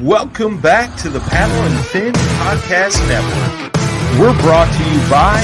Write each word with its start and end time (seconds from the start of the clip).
Welcome 0.00 0.56
back 0.62 0.96
to 1.04 1.10
the 1.10 1.20
Paddle 1.20 1.60
and 1.60 1.76
Fin 1.92 2.14
Podcast 2.40 2.96
Network. 3.04 3.52
We're 4.16 4.32
brought 4.40 4.72
to 4.72 4.82
you 4.88 4.96
by 5.12 5.36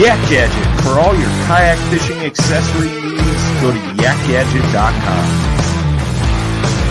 Yak 0.00 0.16
Gadget. 0.32 0.64
For 0.80 0.96
all 0.96 1.12
your 1.12 1.28
kayak 1.44 1.76
fishing 1.92 2.16
accessory 2.24 2.88
needs, 2.88 3.44
go 3.60 3.76
to 3.76 3.82
yakgadget.com. 4.00 5.24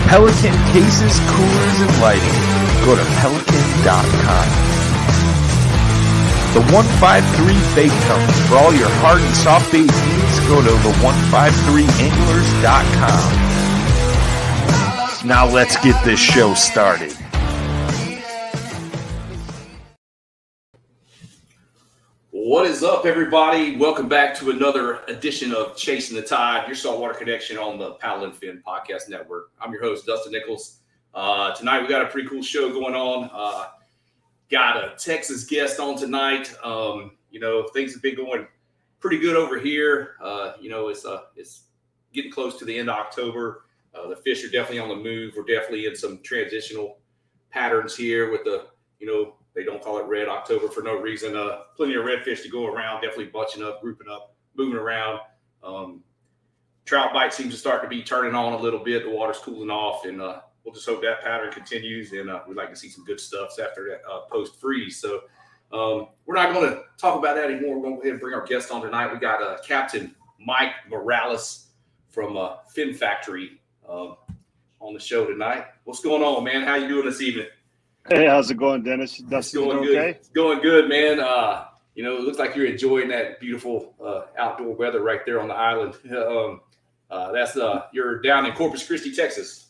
Pelican 0.06 0.54
cases, 0.70 1.18
coolers, 1.34 1.78
and 1.82 1.90
lighting. 1.98 2.38
Go 2.86 2.94
to 2.94 3.02
pelican.com. 3.18 4.46
The 6.54 6.62
153 6.70 6.94
Bait 7.74 7.90
Company. 8.06 8.38
For 8.46 8.54
all 8.54 8.70
your 8.70 8.86
hard 9.02 9.18
and 9.18 9.34
soft 9.34 9.66
bait 9.74 9.90
needs, 9.90 10.36
go 10.46 10.62
to 10.62 10.70
the 10.70 10.94
153anglers.com. 11.02 13.43
Now 15.24 15.48
let's 15.48 15.82
get 15.82 16.04
this 16.04 16.20
show 16.20 16.52
started. 16.52 17.10
What 22.30 22.66
is 22.66 22.82
up, 22.84 23.06
everybody? 23.06 23.74
Welcome 23.78 24.06
back 24.06 24.34
to 24.40 24.50
another 24.50 24.96
edition 25.08 25.54
of 25.54 25.76
Chasing 25.76 26.14
the 26.14 26.22
Tide, 26.22 26.66
your 26.66 26.76
saltwater 26.76 27.14
connection 27.14 27.56
on 27.56 27.78
the 27.78 27.92
Paddle 27.92 28.24
and 28.24 28.36
Fin 28.36 28.62
Podcast 28.66 29.08
Network. 29.08 29.50
I'm 29.62 29.72
your 29.72 29.80
host, 29.80 30.04
Dustin 30.04 30.32
Nichols. 30.32 30.80
Uh, 31.14 31.54
tonight, 31.54 31.80
we 31.80 31.88
got 31.88 32.02
a 32.02 32.08
pretty 32.08 32.28
cool 32.28 32.42
show 32.42 32.70
going 32.70 32.94
on. 32.94 33.30
Uh, 33.32 33.68
got 34.50 34.76
a 34.76 34.94
Texas 34.98 35.44
guest 35.44 35.80
on 35.80 35.96
tonight. 35.96 36.54
Um, 36.62 37.12
you 37.30 37.40
know, 37.40 37.66
things 37.68 37.94
have 37.94 38.02
been 38.02 38.14
going 38.14 38.46
pretty 39.00 39.18
good 39.20 39.36
over 39.36 39.58
here. 39.58 40.16
Uh, 40.20 40.52
you 40.60 40.68
know, 40.68 40.88
it's 40.88 41.06
uh, 41.06 41.22
it's 41.34 41.62
getting 42.12 42.30
close 42.30 42.58
to 42.58 42.66
the 42.66 42.78
end 42.78 42.90
of 42.90 42.96
October. 42.96 43.63
Uh, 43.94 44.08
the 44.08 44.16
fish 44.16 44.44
are 44.44 44.50
definitely 44.50 44.80
on 44.80 44.88
the 44.88 44.96
move. 44.96 45.34
We're 45.36 45.44
definitely 45.44 45.86
in 45.86 45.96
some 45.96 46.20
transitional 46.22 46.98
patterns 47.50 47.96
here 47.96 48.30
with 48.30 48.44
the, 48.44 48.66
you 48.98 49.06
know, 49.06 49.36
they 49.54 49.62
don't 49.62 49.80
call 49.80 49.98
it 49.98 50.06
red 50.06 50.28
October 50.28 50.68
for 50.68 50.82
no 50.82 50.98
reason. 50.98 51.36
Uh, 51.36 51.58
plenty 51.76 51.94
of 51.94 52.04
redfish 52.04 52.42
to 52.42 52.48
go 52.48 52.66
around, 52.66 53.02
definitely 53.02 53.26
bunching 53.26 53.62
up, 53.62 53.80
grouping 53.80 54.08
up, 54.10 54.34
moving 54.56 54.76
around. 54.78 55.20
Um, 55.62 56.02
trout 56.84 57.12
bite 57.12 57.32
seems 57.32 57.52
to 57.52 57.58
start 57.58 57.82
to 57.82 57.88
be 57.88 58.02
turning 58.02 58.34
on 58.34 58.52
a 58.52 58.58
little 58.58 58.82
bit. 58.82 59.04
The 59.04 59.10
water's 59.10 59.38
cooling 59.38 59.70
off, 59.70 60.04
and 60.06 60.20
uh, 60.20 60.40
we'll 60.64 60.74
just 60.74 60.86
hope 60.86 61.02
that 61.02 61.22
pattern 61.22 61.52
continues. 61.52 62.12
And 62.12 62.28
uh, 62.28 62.40
we'd 62.48 62.56
like 62.56 62.70
to 62.70 62.76
see 62.76 62.88
some 62.88 63.04
good 63.04 63.20
stuffs 63.20 63.60
after 63.60 63.88
that 63.90 64.00
uh, 64.10 64.22
post 64.22 64.60
freeze. 64.60 65.00
So 65.00 65.20
um, 65.72 66.08
we're 66.26 66.34
not 66.34 66.52
going 66.52 66.70
to 66.70 66.82
talk 66.98 67.16
about 67.16 67.36
that 67.36 67.50
anymore. 67.50 67.76
We're 67.76 67.82
going 67.82 67.94
to 67.94 67.96
go 67.96 68.02
ahead 68.02 68.12
and 68.12 68.20
bring 68.20 68.34
our 68.34 68.44
guest 68.44 68.72
on 68.72 68.82
tonight. 68.82 69.12
We 69.12 69.18
got 69.18 69.40
uh, 69.40 69.58
Captain 69.66 70.14
Mike 70.40 70.72
Morales 70.90 71.68
from 72.08 72.36
uh, 72.36 72.56
Fin 72.74 72.92
Factory 72.92 73.60
um, 73.88 74.16
on 74.80 74.94
the 74.94 75.00
show 75.00 75.26
tonight. 75.26 75.66
What's 75.84 76.00
going 76.00 76.22
on, 76.22 76.44
man? 76.44 76.62
How 76.62 76.76
you 76.76 76.88
doing 76.88 77.06
this 77.06 77.20
evening? 77.20 77.46
Hey, 78.08 78.26
how's 78.26 78.50
it 78.50 78.56
going, 78.56 78.82
Dennis? 78.82 79.18
It's 79.18 79.22
Dustin, 79.22 79.64
going 79.64 79.78
okay? 79.78 79.86
good. 79.86 80.06
It's 80.16 80.28
going 80.28 80.60
good, 80.60 80.88
man. 80.88 81.20
Uh, 81.20 81.66
you 81.94 82.02
know, 82.02 82.16
it 82.16 82.22
looks 82.22 82.38
like 82.38 82.54
you're 82.54 82.66
enjoying 82.66 83.08
that 83.08 83.40
beautiful 83.40 83.94
uh, 84.04 84.22
outdoor 84.38 84.74
weather 84.74 85.02
right 85.02 85.20
there 85.24 85.40
on 85.40 85.48
the 85.48 85.54
island. 85.54 85.94
Um, 86.10 86.60
uh, 87.10 87.30
that's 87.32 87.56
uh, 87.56 87.82
you're 87.92 88.20
down 88.22 88.46
in 88.46 88.52
Corpus 88.54 88.84
Christi, 88.84 89.14
Texas. 89.14 89.66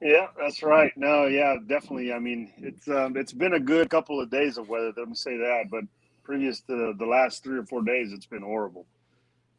Yeah, 0.00 0.28
that's 0.40 0.62
right. 0.62 0.90
No, 0.96 1.26
yeah, 1.26 1.56
definitely. 1.66 2.12
I 2.12 2.18
mean, 2.18 2.52
it's 2.56 2.88
um, 2.88 3.16
it's 3.16 3.32
been 3.32 3.52
a 3.52 3.60
good 3.60 3.90
couple 3.90 4.20
of 4.20 4.30
days 4.30 4.58
of 4.58 4.68
weather. 4.68 4.92
Let 4.96 5.08
me 5.08 5.14
say 5.14 5.36
that. 5.36 5.64
But 5.70 5.84
previous 6.24 6.60
to 6.62 6.94
the 6.98 7.06
last 7.06 7.44
three 7.44 7.58
or 7.58 7.64
four 7.64 7.82
days, 7.82 8.12
it's 8.12 8.26
been 8.26 8.42
horrible. 8.42 8.86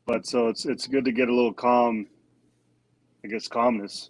But 0.05 0.25
so 0.25 0.47
it's 0.47 0.65
it's 0.65 0.87
good 0.87 1.05
to 1.05 1.11
get 1.11 1.29
a 1.29 1.33
little 1.33 1.53
calm. 1.53 2.07
I 3.23 3.27
guess 3.27 3.47
calmness. 3.47 4.09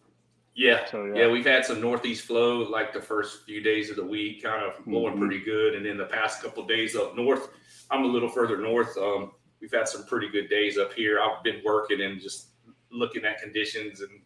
Yeah. 0.56 0.86
So, 0.86 1.06
yeah, 1.06 1.22
yeah. 1.26 1.32
we've 1.32 1.46
had 1.46 1.66
some 1.66 1.80
northeast 1.80 2.26
flow 2.26 2.60
like 2.64 2.94
the 2.94 3.02
first 3.02 3.46
few 3.46 3.62
days 3.62 3.90
of 3.90 3.96
the 3.96 4.04
week, 4.06 4.44
kind 4.44 4.64
of 4.64 4.84
blowing 4.86 5.16
Mhm. 5.16 5.20
pretty 5.20 5.40
good, 5.40 5.76
and 5.76 5.86
then 5.86 5.98
the 5.98 6.06
past 6.06 6.42
couple 6.44 6.64
of 6.64 6.70
days 6.70 6.96
up 6.96 7.16
north. 7.16 7.50
I'm 7.92 8.04
a 8.04 8.08
little 8.08 8.30
further 8.30 8.58
north. 8.58 8.98
Um, 8.98 9.32
we've 9.62 9.72
had 9.72 9.88
some 9.88 10.06
pretty 10.06 10.30
good 10.30 10.50
days 10.50 10.78
up 10.78 10.94
here. 10.94 11.20
I've 11.20 11.44
been 11.44 11.62
working 11.64 12.02
and 12.02 12.20
just 12.20 12.50
looking 12.92 13.24
at 13.26 13.42
conditions 13.42 14.02
and 14.02 14.22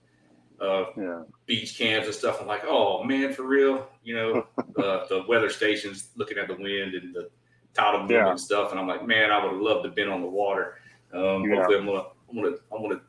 uh, 0.62 0.86
Yeah. 0.98 1.24
beach 1.46 1.78
cams 1.78 2.06
and 2.06 2.16
stuff. 2.16 2.40
I'm 2.40 2.48
like, 2.48 2.64
oh 2.66 3.04
man, 3.04 3.34
for 3.34 3.44
real, 3.44 3.90
you 4.04 4.16
know, 4.16 4.48
uh, 4.78 5.06
the 5.08 5.26
weather 5.28 5.50
stations 5.50 6.12
looking 6.16 6.38
at 6.38 6.48
the 6.48 6.54
wind 6.56 6.94
and 6.94 7.14
the 7.14 7.30
tidal 7.74 8.02
movement 8.02 8.26
Yeah. 8.26 8.30
and 8.32 8.40
stuff. 8.40 8.72
And 8.72 8.80
I'm 8.80 8.88
like, 8.88 9.06
man, 9.06 9.32
I 9.32 9.44
would 9.44 9.52
have 9.54 9.62
loved 9.62 9.84
to 9.84 9.90
have 9.90 9.96
been 9.96 10.10
on 10.10 10.22
the 10.22 10.28
water. 10.28 10.78
Um, 11.14 11.44
Yeah. 11.44 11.56
Hopefully, 11.58 11.78
I'm 11.80 11.86
gonna, 11.86 12.06
I'm 12.30 12.36
gonna, 12.36 12.56
I'm 12.72 12.82
gonna, 12.82 13.02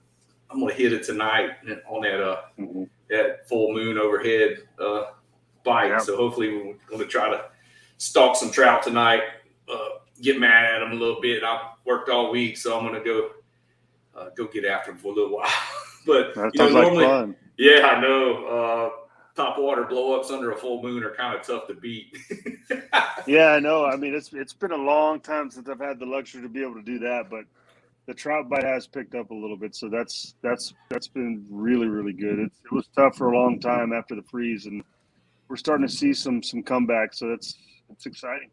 I'm 0.50 0.60
gonna 0.60 0.72
hit 0.74 0.92
it 0.92 1.02
tonight 1.04 1.50
on 1.88 2.02
that 2.02 2.22
uh, 2.22 2.40
Mhm. 2.58 2.88
that 3.10 3.48
full 3.48 3.72
moon 3.74 3.98
overhead 3.98 4.58
uh, 4.78 5.06
bite. 5.64 5.88
Yeah. 5.88 5.98
So 5.98 6.16
hopefully, 6.16 6.56
we're 6.56 6.74
gonna 6.90 7.06
try 7.06 7.28
to 7.30 7.46
stalk 7.98 8.36
some 8.36 8.50
trout 8.50 8.82
tonight. 8.82 9.22
Uh, 9.68 9.98
get 10.20 10.38
mad 10.38 10.64
at 10.74 10.78
them 10.80 10.92
a 10.92 10.94
little 10.94 11.20
bit. 11.20 11.42
I've 11.42 11.60
worked 11.84 12.08
all 12.08 12.30
week, 12.30 12.56
so 12.56 12.78
I'm 12.78 12.84
gonna 12.86 13.02
go 13.04 13.30
uh, 14.16 14.28
go 14.36 14.46
get 14.46 14.64
after 14.64 14.92
them 14.92 14.98
for 15.00 15.12
a 15.12 15.14
little 15.14 15.36
while. 15.36 15.50
but 16.06 16.34
That 16.34 16.50
you 16.54 16.60
know, 16.60 16.70
sounds 16.70 16.96
like 16.96 17.06
fun. 17.08 17.36
yeah, 17.56 17.86
I 17.88 18.00
know. 18.00 18.46
Uh, 18.46 18.90
top 19.34 19.58
water 19.58 19.82
blow 19.82 20.16
ups 20.18 20.30
under 20.30 20.52
a 20.52 20.56
full 20.56 20.80
moon 20.80 21.02
are 21.02 21.12
kind 21.16 21.34
of 21.36 21.44
tough 21.44 21.66
to 21.68 21.74
beat. 21.74 22.16
Yeah, 23.26 23.52
I 23.52 23.58
know. 23.60 23.86
I 23.86 23.96
mean, 23.96 24.14
it's 24.14 24.32
it's 24.34 24.52
been 24.52 24.72
a 24.72 24.76
long 24.76 25.18
time 25.18 25.50
since 25.50 25.66
I've 25.68 25.80
had 25.80 25.98
the 25.98 26.04
luxury 26.04 26.42
to 26.42 26.48
be 26.48 26.60
able 26.62 26.74
to 26.74 26.82
do 26.82 26.98
that, 27.00 27.30
but 27.30 27.44
the 28.06 28.14
trout 28.14 28.48
bite 28.48 28.64
has 28.64 28.86
picked 28.86 29.14
up 29.14 29.30
a 29.30 29.34
little 29.34 29.56
bit, 29.56 29.74
so 29.74 29.88
that's 29.88 30.34
that's 30.42 30.74
that's 30.90 31.08
been 31.08 31.44
really 31.48 31.86
really 31.88 32.12
good. 32.12 32.38
It, 32.38 32.52
it 32.64 32.72
was 32.72 32.88
tough 32.96 33.16
for 33.16 33.32
a 33.32 33.38
long 33.38 33.58
time 33.60 33.92
after 33.92 34.14
the 34.14 34.22
freeze, 34.22 34.66
and 34.66 34.82
we're 35.48 35.56
starting 35.56 35.86
to 35.86 35.92
see 35.92 36.12
some 36.12 36.42
some 36.42 36.62
comebacks, 36.62 37.16
so 37.16 37.28
that's 37.28 37.56
it's 37.90 38.06
exciting. 38.06 38.50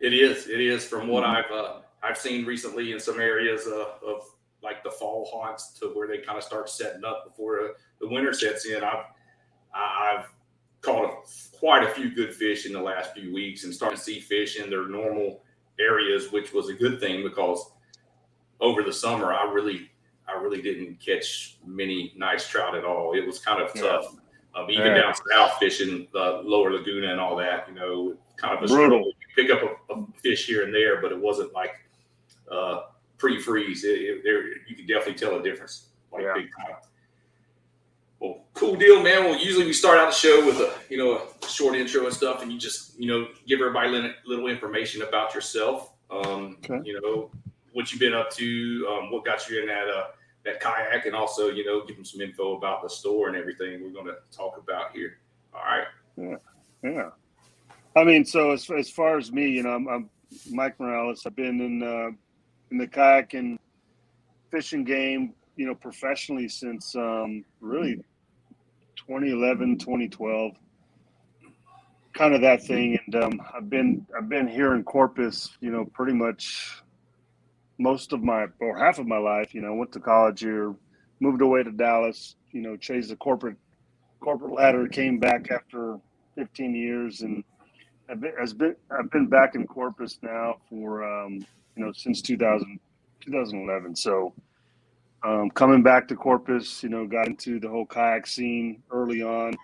it 0.00 0.12
is. 0.12 0.48
It 0.48 0.60
is 0.60 0.84
from 0.84 1.08
what. 1.08 1.24
I've 1.24 1.50
uh, 1.50 1.80
I've 2.02 2.18
seen 2.18 2.44
recently 2.44 2.92
in 2.92 3.00
some 3.00 3.20
areas 3.20 3.66
uh, 3.66 4.06
of 4.06 4.22
like 4.62 4.82
the 4.84 4.90
fall 4.90 5.28
haunts 5.32 5.72
to 5.80 5.86
where 5.88 6.08
they 6.08 6.18
kind 6.18 6.38
of 6.38 6.44
start 6.44 6.68
setting 6.68 7.04
up 7.04 7.24
before 7.26 7.74
the 8.00 8.08
winter 8.08 8.32
sets 8.32 8.66
in. 8.66 8.82
I've 8.82 9.04
I've 9.74 10.26
caught 10.80 11.04
a, 11.04 11.56
quite 11.56 11.82
a 11.82 11.90
few 11.90 12.14
good 12.14 12.34
fish 12.34 12.66
in 12.66 12.72
the 12.72 12.80
last 12.80 13.12
few 13.12 13.32
weeks 13.34 13.64
and 13.64 13.74
starting 13.74 13.98
to 13.98 14.02
see 14.02 14.20
fish 14.20 14.60
in 14.60 14.70
their 14.70 14.88
normal 14.88 15.42
areas, 15.80 16.30
which 16.32 16.52
was 16.52 16.68
a 16.68 16.74
good 16.74 17.00
thing 17.00 17.22
because 17.22 17.72
over 18.60 18.82
the 18.82 18.92
summer 18.92 19.32
I 19.32 19.50
really 19.52 19.90
I 20.26 20.32
really 20.40 20.60
didn't 20.60 21.00
catch 21.00 21.56
many 21.64 22.12
nice 22.16 22.46
trout 22.46 22.74
at 22.76 22.84
all. 22.84 23.14
It 23.14 23.26
was 23.26 23.38
kind 23.38 23.62
of 23.62 23.70
Yeah. 23.74 23.82
tough. 23.82 24.14
Um, 24.54 24.70
even 24.70 24.88
Yeah. 24.88 25.02
down 25.02 25.14
south 25.32 25.58
fishing 25.58 26.06
the 26.12 26.42
lower 26.44 26.70
Laguna 26.72 27.10
and 27.12 27.20
all 27.20 27.34
that, 27.36 27.66
you 27.68 27.74
know, 27.74 28.14
kind 28.36 28.52
of 28.56 28.62
a 28.62 28.66
Brutal. 28.66 28.86
struggle. 28.86 29.06
You 29.06 29.14
pick 29.34 29.50
up 29.50 29.62
a, 29.88 29.94
a 29.94 30.06
fish 30.22 30.46
here 30.46 30.64
and 30.64 30.74
there, 30.74 31.00
but 31.00 31.12
it 31.12 31.18
wasn't 31.18 31.52
like 31.54 31.74
uh, 32.50 32.82
pre-freeze. 33.18 33.84
It, 33.84 34.00
it, 34.00 34.22
there, 34.24 34.48
you 34.66 34.74
can 34.76 34.86
definitely 34.86 35.14
tell 35.14 35.38
a 35.38 35.42
difference, 35.42 35.88
like 36.12 36.22
Yeah. 36.24 36.34
big 36.34 36.50
time. 36.56 36.76
Well, 38.20 38.44
cool 38.54 38.74
deal, 38.74 39.02
man. 39.02 39.24
Well, 39.24 39.38
usually 39.38 39.64
we 39.64 39.72
start 39.72 39.98
out 39.98 40.06
the 40.10 40.14
show 40.16 40.44
with 40.44 40.56
a 40.60 40.74
you 40.90 40.98
know 40.98 41.22
a 41.42 41.46
short 41.48 41.76
intro 41.76 42.04
and 42.04 42.12
stuff, 42.12 42.42
and 42.42 42.52
you 42.52 42.58
just 42.58 42.98
you 42.98 43.06
know 43.06 43.28
give 43.46 43.60
everybody 43.60 43.88
little, 43.90 44.10
little 44.26 44.48
information 44.48 45.02
about 45.02 45.34
yourself. 45.34 45.92
Um, 46.10 46.58
Okay. 46.64 46.80
You 46.84 47.00
know 47.00 47.30
what 47.78 47.92
you've 47.92 48.00
been 48.00 48.12
up 48.12 48.28
to, 48.28 48.88
um, 48.90 49.12
what 49.12 49.24
got 49.24 49.48
you 49.48 49.60
in 49.60 49.68
that 49.68 49.86
uh, 49.88 50.06
that 50.44 50.58
kayak, 50.58 51.06
and 51.06 51.14
also 51.14 51.46
you 51.46 51.64
know 51.64 51.86
give 51.86 51.94
them 51.94 52.04
some 52.04 52.20
info 52.20 52.56
about 52.56 52.82
the 52.82 52.90
store 52.90 53.28
and 53.28 53.36
everything 53.36 53.80
we're 53.80 53.90
going 53.90 54.06
to 54.06 54.16
talk 54.36 54.58
about 54.58 54.90
here. 54.90 55.18
All 55.54 55.60
right. 55.60 55.86
Yeah, 56.16 56.36
Yeah. 56.82 57.10
I 57.94 58.02
mean, 58.02 58.24
so 58.24 58.50
as 58.50 58.68
as 58.68 58.90
far 58.90 59.16
as 59.16 59.30
me, 59.30 59.48
you 59.50 59.62
know, 59.62 59.70
I'm, 59.70 59.86
I'm 59.86 60.10
Mike 60.50 60.80
Morales. 60.80 61.22
I've 61.24 61.36
been 61.36 61.60
in 61.60 61.80
uh, 61.84 62.10
in 62.72 62.78
the 62.78 62.88
kayak 62.88 63.34
and 63.34 63.60
fishing 64.50 64.82
game, 64.82 65.34
you 65.54 65.64
know, 65.64 65.76
professionally 65.76 66.48
since 66.48 66.96
um, 66.96 67.44
really 67.60 67.94
2011, 68.96 69.78
2012, 69.78 70.52
kind 72.12 72.34
of 72.34 72.40
that 72.40 72.64
thing. 72.64 72.98
And 73.06 73.22
um, 73.22 73.42
I've 73.54 73.70
been 73.70 74.04
I've 74.16 74.28
been 74.28 74.48
here 74.48 74.74
in 74.74 74.82
Corpus, 74.82 75.56
you 75.60 75.70
know, 75.70 75.84
pretty 75.84 76.14
much 76.14 76.82
most 77.78 78.12
of 78.12 78.22
my 78.22 78.46
or 78.60 78.76
half 78.76 78.98
of 78.98 79.06
my 79.06 79.18
life. 79.18 79.54
You 79.54 79.62
know, 79.62 79.74
went 79.74 79.92
to 79.92 80.00
college 80.00 80.40
here, 80.40 80.74
moved 81.20 81.42
away 81.42 81.62
to 81.62 81.72
Dallas. 81.72 82.36
You 82.52 82.62
know, 82.62 82.76
chased 82.76 83.10
the 83.10 83.16
corporate 83.16 83.56
corporate 84.20 84.52
ladder. 84.54 84.86
Came 84.88 85.18
back 85.18 85.50
after 85.50 85.98
15 86.34 86.74
years, 86.74 87.22
and 87.22 87.44
I've 88.08 88.20
been, 88.20 88.32
been 88.56 88.76
I've 88.90 89.10
been 89.10 89.26
back 89.26 89.54
in 89.54 89.66
Corpus 89.66 90.18
now 90.22 90.56
for 90.68 91.04
um, 91.04 91.44
you 91.76 91.84
know 91.84 91.92
since 91.92 92.22
2000, 92.22 92.78
2011. 93.20 93.96
So 93.96 94.32
um, 95.24 95.50
coming 95.50 95.82
back 95.82 96.08
to 96.08 96.16
Corpus, 96.16 96.82
you 96.82 96.88
know, 96.88 97.06
got 97.06 97.26
into 97.26 97.58
the 97.58 97.68
whole 97.68 97.86
kayak 97.86 98.26
scene 98.26 98.82
early 98.90 99.22
on. 99.22 99.54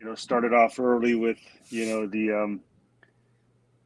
You 0.00 0.06
know, 0.06 0.14
started 0.14 0.52
off 0.52 0.78
early 0.78 1.14
with 1.14 1.38
you 1.68 1.86
know 1.86 2.06
the 2.06 2.32
um, 2.32 2.60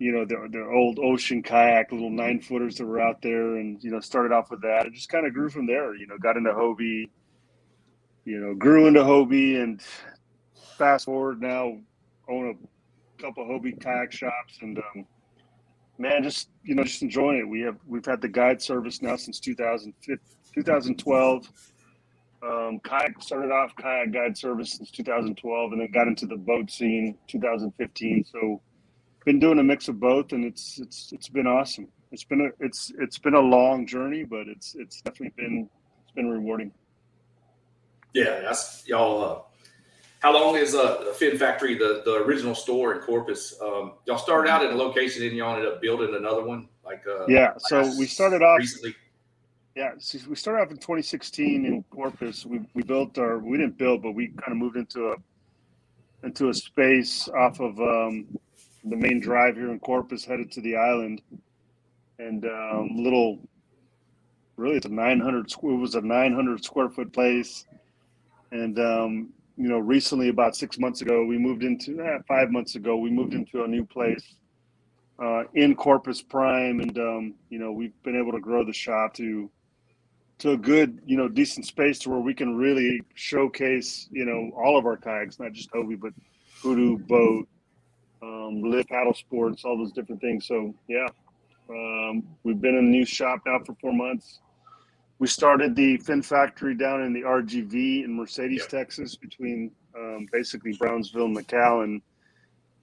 you 0.01 0.11
know 0.13 0.25
the 0.25 0.49
the 0.51 0.65
old 0.65 0.99
ocean 0.99 1.43
kayak, 1.43 1.93
little 1.93 2.11
nine 2.11 2.41
footers 2.41 2.77
that 2.77 2.87
were 2.87 3.01
out 3.01 3.21
there, 3.21 3.57
and 3.57 3.85
you 3.85 3.91
know 3.91 4.01
started 4.01 4.33
off 4.33 4.51
with 4.51 4.63
that. 4.63 4.87
It 4.87 4.95
just 4.95 5.11
kind 5.11 5.27
of 5.27 5.35
grew 5.35 5.51
from 5.51 5.67
there. 5.67 5.95
You 5.95 6.07
know, 6.07 6.17
got 6.17 6.39
into 6.39 6.51
Hobie. 6.51 7.11
You 8.25 8.41
know, 8.41 8.55
grew 8.55 8.87
into 8.87 9.01
Hobie, 9.01 9.63
and 9.63 9.83
fast 10.79 11.05
forward 11.05 11.43
now, 11.43 11.77
own 12.31 12.49
a 12.49 12.55
couple 13.23 13.45
of 13.45 13.51
Hobie 13.51 13.79
kayak 13.79 14.11
shops, 14.11 14.59
and 14.63 14.79
um, 14.79 15.05
man, 15.99 16.23
just 16.23 16.49
you 16.65 16.75
know, 16.75 16.85
just 16.85 17.03
enjoying 17.03 17.41
it. 17.41 17.49
We 17.49 17.61
have 17.61 17.77
we've 17.87 18.07
had 18.07 18.23
the 18.23 18.29
guide 18.29 18.63
service 18.63 19.03
now 19.03 19.17
since 19.17 19.39
2012. 19.39 21.51
Um, 22.43 22.81
kayak 22.83 23.23
started 23.23 23.53
off 23.53 23.77
kayak 23.77 24.15
guide 24.15 24.35
service 24.35 24.73
since 24.73 24.91
2012, 24.91 25.73
and 25.73 25.83
then 25.83 25.91
got 25.93 26.09
into 26.09 26.25
the 26.25 26.39
boat 26.39 26.71
scene 26.71 27.19
2015. 27.29 28.25
So, 28.25 28.63
been 29.25 29.39
doing 29.39 29.59
a 29.59 29.63
mix 29.63 29.89
of 29.89 30.01
both, 30.01 30.33
and 30.33 30.45
it's 30.45 30.79
it's 30.79 31.13
it's 31.13 31.29
been 31.29 31.47
awesome. 31.47 31.89
It's 32.13 32.25
been 32.25 32.41
a 32.41 32.65
it's 32.65 32.93
it's 32.99 33.19
been 33.19 33.35
a 33.35 33.41
long 33.41 33.87
journey, 33.87 34.25
but 34.25 34.49
it's 34.49 34.75
it's 34.79 35.01
definitely 35.03 35.35
been 35.37 35.69
it's 36.03 36.13
been 36.13 36.29
rewarding. 36.29 36.73
Yeah, 38.13 38.41
that's 38.41 38.85
y'all. 38.87 39.25
Uh, 39.25 39.43
how 40.21 40.35
long 40.35 40.57
is 40.57 40.75
uh, 40.75 41.15
Fin 41.17 41.39
Factory, 41.39 41.79
the, 41.79 42.03
the 42.05 42.17
original 42.17 42.55
store 42.55 42.95
in 42.95 43.01
Corpus? 43.01 43.55
Um, 43.63 43.95
y'all 44.07 44.19
started 44.19 44.51
out 44.51 44.63
in 44.63 44.71
a 44.71 44.77
location 44.77 45.23
and 45.23 45.35
y'all 45.35 45.57
ended 45.57 45.73
up 45.73 45.81
building 45.81 46.15
another 46.15 46.45
one. 46.45 46.69
Like 46.85 47.05
uh, 47.07 47.27
yeah, 47.27 47.55
so 47.57 47.81
we 47.99 48.07
started 48.07 48.43
off 48.43 48.59
recently. 48.59 48.95
Yeah, 49.77 49.93
so 49.99 50.19
we 50.29 50.35
started 50.35 50.63
off 50.63 50.71
in 50.73 50.77
2016 50.77 51.65
in 51.65 51.83
Corpus. 51.85 52.45
We, 52.45 52.61
we 52.75 52.83
built 52.83 53.17
our 53.19 53.39
we 53.39 53.57
didn't 53.57 53.79
build, 53.79 54.03
but 54.03 54.13
we 54.13 54.29
kind 54.29 54.53
of 54.53 54.57
moved 54.57 54.77
into 54.77 55.13
a 55.13 55.17
into 56.23 56.49
a 56.51 56.55
space 56.55 57.29
off 57.29 57.61
of 57.61 57.81
um, 57.81 58.27
the 58.85 58.97
main 58.97 59.21
drive 59.21 59.57
here 59.57 59.71
in 59.71 59.79
Corpus, 59.79 60.25
headed 60.25 60.51
to 60.53 60.61
the 60.61 60.77
island, 60.77 61.23
and 62.19 62.45
um, 62.45 62.91
little 62.97 63.39
really 64.57 64.77
it's 64.77 64.87
a 64.87 64.91
900 64.91 65.51
it 65.51 65.63
was 65.63 65.95
a 65.95 66.01
900 66.01 66.65
square 66.65 66.89
foot 66.89 67.13
place, 67.13 67.67
and 68.53 68.79
um, 68.79 69.29
you 69.57 69.69
know 69.69 69.79
recently 69.79 70.29
about 70.29 70.57
six 70.57 70.79
months 70.79 71.03
ago 71.03 71.25
we 71.25 71.39
moved 71.39 71.63
into 71.63 72.01
eh, 72.01 72.19
five 72.27 72.51
months 72.51 72.75
ago 72.75 72.97
we 72.97 73.11
moved 73.11 73.35
into 73.35 73.65
a 73.65 73.69
new 73.69 73.85
place 73.85 74.35
uh, 75.23 75.45
in 75.55 75.75
Corpus 75.75 76.23
Prime, 76.23 76.81
and 76.81 76.99
um, 76.99 77.35
you 77.49 77.59
know 77.59 77.73
we've 77.73 78.03
been 78.03 78.19
able 78.19 78.33
to 78.33 78.41
grow 78.41 78.65
the 78.65 78.73
shop 78.73 79.15
to 79.15 79.51
to 80.41 80.53
a 80.53 80.57
good, 80.57 81.01
you 81.05 81.19
know, 81.19 81.29
decent 81.29 81.67
space 81.67 81.99
to 81.99 82.09
where 82.09 82.19
we 82.19 82.33
can 82.33 82.57
really 82.57 83.03
showcase, 83.15 84.09
you 84.11 84.25
know, 84.25 84.51
all 84.57 84.79
of 84.79 84.87
our 84.87 84.97
kayaks, 84.97 85.39
not 85.39 85.53
just 85.53 85.71
Hobie, 85.71 86.01
but 86.01 86.15
Hoodoo, 86.63 86.97
Boat, 86.97 87.47
um, 88.23 88.63
Live 88.63 88.87
Paddle 88.89 89.15
Sports, 89.15 89.65
all 89.65 89.77
those 89.77 89.93
different 89.93 90.21
things. 90.21 90.47
So 90.47 90.75
yeah, 90.89 91.07
um, 91.69 92.25
we've 92.43 92.61
been 92.61 92.77
in 92.77 92.87
the 92.87 92.91
new 92.91 93.05
shop 93.05 93.41
now 93.47 93.59
for 93.65 93.75
four 93.81 93.93
months. 93.93 94.41
We 95.19 95.27
started 95.27 95.77
the 95.77 95.99
Fin 95.99 96.23
Factory 96.23 96.75
down 96.75 97.03
in 97.03 97.13
the 97.13 97.23
RGV 97.23 98.05
in 98.05 98.17
Mercedes, 98.17 98.61
yep. 98.61 98.69
Texas, 98.69 99.17
between 99.17 99.71
um, 99.97 100.27
basically 100.33 100.73
Brownsville 100.79 101.27
and 101.27 101.37
McAllen 101.37 102.01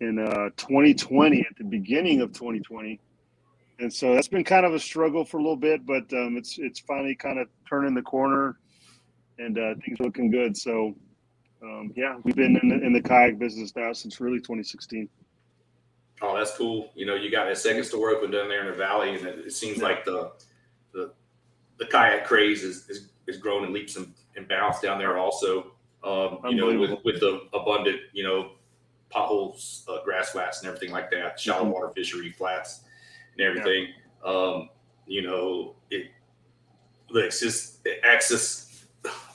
in 0.02 0.20
uh, 0.20 0.50
2020, 0.58 1.40
at 1.40 1.58
the 1.58 1.64
beginning 1.64 2.22
of 2.22 2.32
2020 2.34 3.00
and 3.80 3.94
so 3.94 4.16
that's 4.16 4.28
been 4.28 4.44
kind 4.44 4.66
of 4.66 4.74
a 4.74 4.80
struggle 4.80 5.24
for 5.24 5.38
a 5.38 5.42
little 5.42 5.58
bit, 5.58 5.86
but 5.86 6.12
um, 6.14 6.36
it's 6.38 6.58
it's 6.58 6.80
finally 6.80 7.16
kind 7.16 7.40
of 7.40 7.48
turning 7.70 7.94
the 7.94 8.02
corner, 8.02 8.58
and 9.38 9.58
uh, 9.58 9.76
things 9.86 10.00
looking 10.00 10.32
good. 10.32 10.58
So, 10.58 10.96
um, 11.62 11.94
yeah, 11.96 12.18
we've 12.24 12.36
been 12.36 12.58
in 12.62 12.70
the, 12.70 12.86
in 12.86 12.94
the 12.94 13.02
kayak 13.02 13.38
business 13.38 13.76
now 13.76 13.94
since 13.94 14.20
really 14.20 14.40
2016. 14.40 15.08
Oh, 16.22 16.36
that's 16.36 16.56
cool. 16.58 16.92
You 16.96 17.06
know, 17.06 17.16
you 17.16 17.30
got 17.30 17.50
a 17.52 17.56
second 17.56 17.84
store 17.84 18.10
open 18.10 18.32
down 18.32 18.50
there 18.50 18.62
in 18.62 18.72
the 18.72 18.78
valley, 18.78 19.16
and 19.16 19.26
it, 19.26 19.40
it 19.48 19.54
seems 19.54 19.82
like 19.82 20.04
the 20.04 20.32
the 20.94 21.12
the 21.78 21.86
kayak 21.86 22.26
craze 22.26 22.64
is 22.64 22.90
is, 22.90 23.10
is 23.28 23.38
growing 23.38 23.66
in 23.66 23.74
leaps 23.74 23.96
and, 23.98 24.14
and 24.36 24.48
bounds 24.48 24.80
down 24.80 24.98
there. 24.98 25.18
Also, 25.18 25.74
um, 26.04 26.40
you 26.46 26.56
know, 26.56 26.78
with 26.80 26.98
with 27.04 27.20
the 27.20 27.42
abundant, 27.54 28.00
you 28.14 28.24
know, 28.24 28.52
potholes, 29.10 29.86
uh, 29.88 30.04
grass 30.04 30.32
flats, 30.32 30.60
and 30.60 30.68
everything 30.68 30.92
like 30.92 31.12
that, 31.12 31.40
shallow 31.40 31.64
mm-hmm. 31.64 31.74
water 31.74 31.90
fishery 31.96 32.32
flats 32.32 32.82
and 33.38 33.46
everything. 33.46 33.90
Yeah. 34.26 34.32
Um, 34.32 34.70
you 35.06 35.22
know, 35.22 35.76
it 35.92 36.08
it's 37.12 37.40
just 37.40 37.88
access 38.04 38.86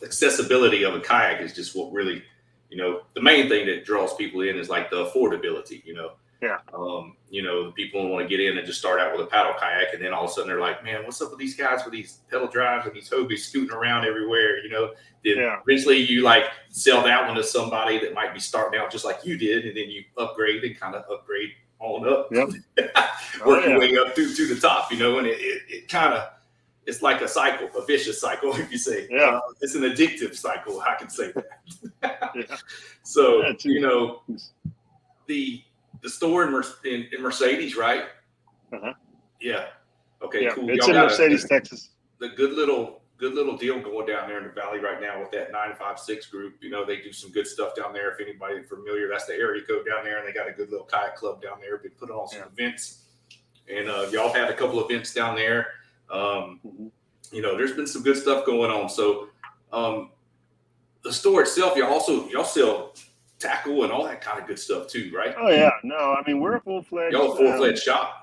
accessibility 0.03 0.83
of 0.83 0.95
a 0.95 1.01
kayak 1.01 1.41
is 1.41 1.53
just 1.53 1.77
what 1.77 1.93
really, 1.93 2.23
you 2.71 2.77
know, 2.77 3.03
the 3.15 3.23
main 3.23 3.49
thing 3.49 3.67
that 3.67 3.85
draws 3.85 4.15
people 4.17 4.41
in 4.43 4.57
is 4.57 4.69
like 4.69 4.91
the 4.91 5.05
affordability. 5.05 5.85
You 5.85 5.95
know, 5.95 6.13
yeah. 6.43 6.59
Um, 6.75 7.17
you 7.31 7.43
know, 7.43 7.71
people 7.73 8.09
want 8.11 8.29
to 8.29 8.29
get 8.29 8.45
in 8.45 8.59
and 8.59 8.67
just 8.67 8.79
start 8.81 9.01
out 9.01 9.13
with 9.17 9.27
a 9.27 9.31
paddle 9.31 9.55
kayak, 9.59 9.95
and 9.95 10.03
then 10.03 10.13
all 10.13 10.25
of 10.25 10.31
a 10.31 10.33
sudden 10.33 10.49
they're 10.49 10.61
like, 10.61 10.85
"Man, 10.85 11.05
what's 11.05 11.23
up 11.23 11.31
with 11.31 11.39
these 11.39 11.57
guys 11.57 11.85
with 11.85 11.93
these 11.95 12.19
pedal 12.31 12.49
drives 12.49 12.87
and 12.87 12.95
these 12.95 13.09
Hobies 13.09 13.39
scooting 13.39 13.75
around 13.75 14.05
everywhere?" 14.05 14.63
You 14.63 14.71
know. 14.71 14.93
Then 15.25 15.37
yeah. 15.37 15.61
eventually 15.67 15.99
you 15.99 16.23
like 16.23 16.47
sell 16.69 17.03
that 17.05 17.27
one 17.27 17.37
to 17.37 17.45
somebody 17.45 17.99
that 18.01 18.13
might 18.13 18.35
be 18.35 18.41
starting 18.41 18.81
out 18.81 18.91
just 18.91 19.05
like 19.05 19.25
you 19.25 19.39
did, 19.39 19.65
and 19.65 19.77
then 19.77 19.89
you 19.89 20.05
upgrade 20.19 20.65
and 20.65 20.79
kind 20.79 20.97
of 20.97 21.05
upgrade 21.11 21.53
on 21.83 22.09
up, 22.09 22.29
yep. 22.33 22.49
work 23.45 23.65
oh, 23.65 23.67
your 23.67 23.79
way 23.79 23.97
up 23.99 24.15
to, 24.15 24.35
to 24.35 24.55
the 24.55 24.61
top, 24.61 24.91
you 24.93 24.99
know, 24.99 25.19
and 25.19 25.27
it, 25.27 25.39
it, 25.41 25.63
it 25.69 25.89
kind 25.89 26.15
of, 26.15 26.31
it's 26.87 27.03
like 27.03 27.21
a 27.21 27.29
cycle, 27.29 27.69
a 27.77 27.85
vicious 27.85 28.21
cycle, 28.21 28.55
if 28.57 28.71
you 28.71 28.79
say. 28.79 29.09
Yeah. 29.11 29.37
Uh, 29.37 29.41
it's 29.61 29.75
an 29.75 29.83
addictive 29.83 30.37
cycle, 30.37 30.81
I 30.81 30.95
can 30.95 31.11
say 31.11 31.33
that. 31.33 32.31
yeah. 32.35 32.57
So, 33.03 33.43
yeah, 33.43 33.53
you 33.65 33.81
know, 33.81 34.23
the 35.27 35.63
the 36.03 36.11
store 36.11 36.45
in, 36.45 36.63
in, 36.85 37.09
in 37.13 37.23
Mercedes, 37.23 37.77
right? 37.77 38.05
Uh-huh. 38.73 38.93
Yeah. 39.41 39.67
Okay, 40.23 40.45
yeah, 40.45 40.51
cool. 40.51 40.69
It's 40.71 40.87
Y'all 40.87 40.97
in 40.97 41.03
Mercedes, 41.03 41.45
a, 41.45 41.49
Texas. 41.49 41.91
The 42.19 42.29
good 42.31 42.53
little 42.53 43.03
good 43.19 43.35
little 43.35 43.57
deal 43.57 43.79
going 43.81 44.05
down 44.07 44.29
there 44.29 44.39
in 44.39 44.45
the 44.45 44.51
valley 44.51 44.81
right 44.81 45.01
now 45.01 45.21
with 45.21 45.31
that 45.31 45.53
956 45.53 46.27
group. 46.27 46.55
You 46.61 46.71
know, 46.71 46.85
they 46.85 46.97
do 46.97 47.13
some 47.13 47.31
good 47.31 47.47
stuff 47.47 47.75
down 47.77 47.93
there. 47.93 48.11
If 48.11 48.21
anybody 48.21 48.65
familiar, 48.65 49.09
that's 49.09 49.27
the 49.27 49.35
area 49.35 49.63
code 49.63 49.87
down 49.87 50.05
there, 50.05 50.19
and 50.19 50.27
they 50.27 50.33
got 50.33 50.49
a 50.49 50.53
good 50.53 50.71
little 50.71 50.87
kayak 50.87 51.17
club 51.17 51.41
down 51.41 51.59
there. 51.61 51.79
Been 51.79 51.93
putting 51.93 52.15
on 52.15 52.29
some 52.29 52.41
yeah. 52.41 52.65
events, 52.65 53.05
and 53.73 53.89
uh, 53.89 54.09
y'all 54.11 54.33
had 54.33 54.51
a 54.51 54.55
couple 54.55 54.85
events 54.85 55.15
down 55.15 55.37
there. 55.37 55.69
Um, 56.11 56.61
mm-hmm. 56.67 56.87
You 57.31 57.43
know, 57.43 57.57
there's 57.57 57.73
been 57.73 57.87
some 57.87 58.03
good 58.03 58.17
stuff 58.17 58.45
going 58.45 58.71
on. 58.71 58.89
So, 58.89 59.29
um, 59.73 60.11
the 61.05 61.13
store 61.13 61.43
itself, 61.43 61.77
y'all 61.77 61.93
also 61.93 62.29
y'all 62.29 62.45
sell 62.45 62.95
tackle 63.43 63.83
and 63.83 63.93
all 63.93 64.05
that 64.05 64.21
kind 64.21 64.41
of 64.41 64.47
good 64.47 64.59
stuff 64.59 64.89
too, 64.89 65.11
right? 65.15 65.35
Oh 65.39 65.49
yeah, 65.49 65.71
no, 65.83 66.15
I 66.15 66.23
mean 66.27 66.41
we're 66.41 66.57
a 66.57 66.61
full 66.61 66.83
fledged, 66.83 67.15
y'all 67.15 67.37
full 67.37 67.57
fledged 67.57 67.89
um, 67.89 67.95
shop. 67.95 68.19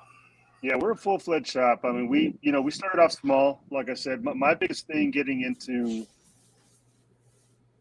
Yeah, 0.61 0.75
we're 0.75 0.91
a 0.91 0.95
full 0.95 1.19
fledged 1.19 1.47
shop. 1.47 1.81
I 1.83 1.91
mean, 1.91 2.07
we 2.07 2.35
you 2.41 2.51
know 2.51 2.61
we 2.61 2.71
started 2.71 3.01
off 3.01 3.11
small, 3.11 3.61
like 3.71 3.89
I 3.89 3.93
said. 3.93 4.23
My, 4.23 4.33
my 4.33 4.53
biggest 4.53 4.87
thing 4.87 5.11
getting 5.11 5.41
into 5.41 6.05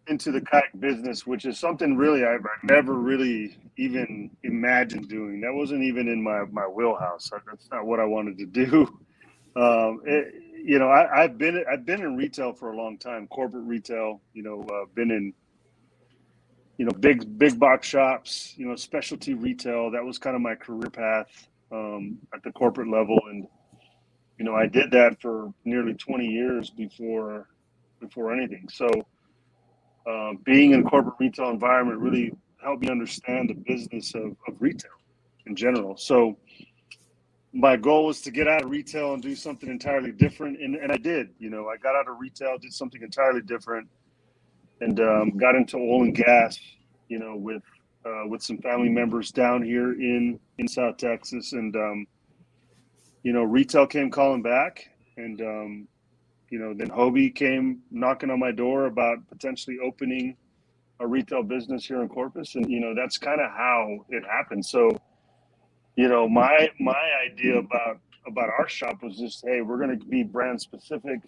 into 0.08 0.32
the 0.32 0.40
kayak 0.40 0.78
business, 0.80 1.26
which 1.26 1.44
is 1.44 1.58
something 1.58 1.96
really 1.96 2.24
I've 2.24 2.44
never 2.62 2.94
really 2.94 3.56
even 3.76 4.30
imagined 4.42 5.08
doing. 5.08 5.40
That 5.40 5.52
wasn't 5.52 5.82
even 5.82 6.08
in 6.08 6.22
my 6.22 6.44
my 6.46 6.66
wheelhouse. 6.66 7.30
That's 7.46 7.68
not 7.70 7.86
what 7.86 8.00
I 8.00 8.04
wanted 8.04 8.38
to 8.38 8.46
do. 8.46 8.98
Um, 9.56 10.02
it, 10.04 10.34
you 10.62 10.78
know, 10.78 10.88
I, 10.88 11.22
have 11.22 11.36
been 11.36 11.64
I've 11.68 11.84
been 11.84 12.00
in 12.00 12.16
retail 12.16 12.52
for 12.52 12.70
a 12.70 12.76
long 12.76 12.96
time, 12.96 13.26
corporate 13.26 13.64
retail. 13.64 14.20
You 14.32 14.44
know, 14.44 14.62
uh, 14.62 14.84
been 14.94 15.10
in 15.10 15.32
you 16.78 16.84
know 16.84 16.92
big 16.92 17.38
big 17.38 17.58
box 17.58 17.86
shops. 17.86 18.54
You 18.56 18.68
know, 18.68 18.76
specialty 18.76 19.34
retail. 19.34 19.90
That 19.90 20.04
was 20.04 20.18
kind 20.18 20.34
of 20.34 20.42
my 20.42 20.54
career 20.54 20.88
path 20.88 21.48
um, 21.70 22.18
at 22.32 22.42
the 22.42 22.52
corporate 22.52 22.88
level, 22.88 23.18
and 23.30 23.46
you 24.38 24.44
know 24.44 24.54
I 24.54 24.66
did 24.66 24.90
that 24.92 25.20
for 25.20 25.52
nearly 25.64 25.94
20 25.94 26.24
years 26.24 26.70
before 26.70 27.48
before 28.00 28.32
anything. 28.32 28.68
So 28.72 28.88
uh, 30.08 30.32
being 30.44 30.70
in 30.72 30.80
a 30.80 30.88
corporate 30.88 31.16
retail 31.18 31.50
environment 31.50 31.98
really 31.98 32.32
helped 32.62 32.82
me 32.82 32.90
understand 32.90 33.50
the 33.50 33.54
business 33.54 34.14
of, 34.14 34.36
of 34.46 34.54
retail 34.60 34.90
in 35.46 35.56
general. 35.56 35.96
So 35.96 36.38
my 37.52 37.76
goal 37.76 38.06
was 38.06 38.20
to 38.22 38.30
get 38.30 38.46
out 38.46 38.62
of 38.62 38.70
retail 38.70 39.14
and 39.14 39.22
do 39.22 39.34
something 39.34 39.68
entirely 39.68 40.12
different, 40.12 40.60
and, 40.60 40.76
and 40.76 40.92
I 40.92 40.96
did. 40.96 41.30
You 41.38 41.50
know, 41.50 41.68
I 41.68 41.76
got 41.76 41.96
out 41.96 42.08
of 42.08 42.18
retail, 42.20 42.56
did 42.58 42.72
something 42.72 43.02
entirely 43.02 43.40
different, 43.40 43.88
and 44.80 45.00
um, 45.00 45.36
got 45.36 45.54
into 45.54 45.76
oil 45.76 46.02
and 46.02 46.14
gas. 46.14 46.58
You 47.08 47.18
know, 47.18 47.36
with 47.36 47.62
uh, 48.04 48.26
with 48.26 48.42
some 48.42 48.58
family 48.58 48.88
members 48.88 49.30
down 49.30 49.62
here 49.62 49.92
in 49.92 50.38
in 50.58 50.68
South 50.68 50.96
Texas, 50.98 51.52
and 51.52 51.74
um, 51.76 52.06
you 53.22 53.32
know, 53.32 53.42
retail 53.42 53.86
came 53.86 54.10
calling 54.10 54.42
back, 54.42 54.88
and 55.16 55.40
um, 55.40 55.88
you 56.50 56.58
know, 56.58 56.74
then 56.74 56.88
Hobie 56.88 57.34
came 57.34 57.80
knocking 57.90 58.30
on 58.30 58.38
my 58.40 58.52
door 58.52 58.86
about 58.86 59.18
potentially 59.28 59.78
opening 59.84 60.36
a 61.00 61.06
retail 61.06 61.42
business 61.42 61.86
here 61.86 62.02
in 62.02 62.08
Corpus, 62.08 62.54
and 62.54 62.68
you 62.70 62.80
know, 62.80 62.94
that's 62.94 63.18
kind 63.18 63.40
of 63.40 63.50
how 63.50 64.04
it 64.08 64.24
happened. 64.24 64.64
So, 64.64 64.98
you 65.96 66.08
know, 66.08 66.28
my 66.28 66.68
my 66.80 67.00
idea 67.30 67.58
about 67.58 67.98
about 68.26 68.48
our 68.58 68.68
shop 68.68 69.02
was 69.02 69.16
just, 69.16 69.44
hey, 69.46 69.62
we're 69.62 69.78
going 69.78 69.98
to 69.98 70.04
be 70.06 70.22
brand 70.22 70.60
specific. 70.60 71.20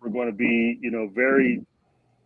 We're 0.00 0.10
going 0.10 0.28
to 0.28 0.36
be, 0.36 0.78
you 0.80 0.90
know, 0.90 1.08
very 1.12 1.64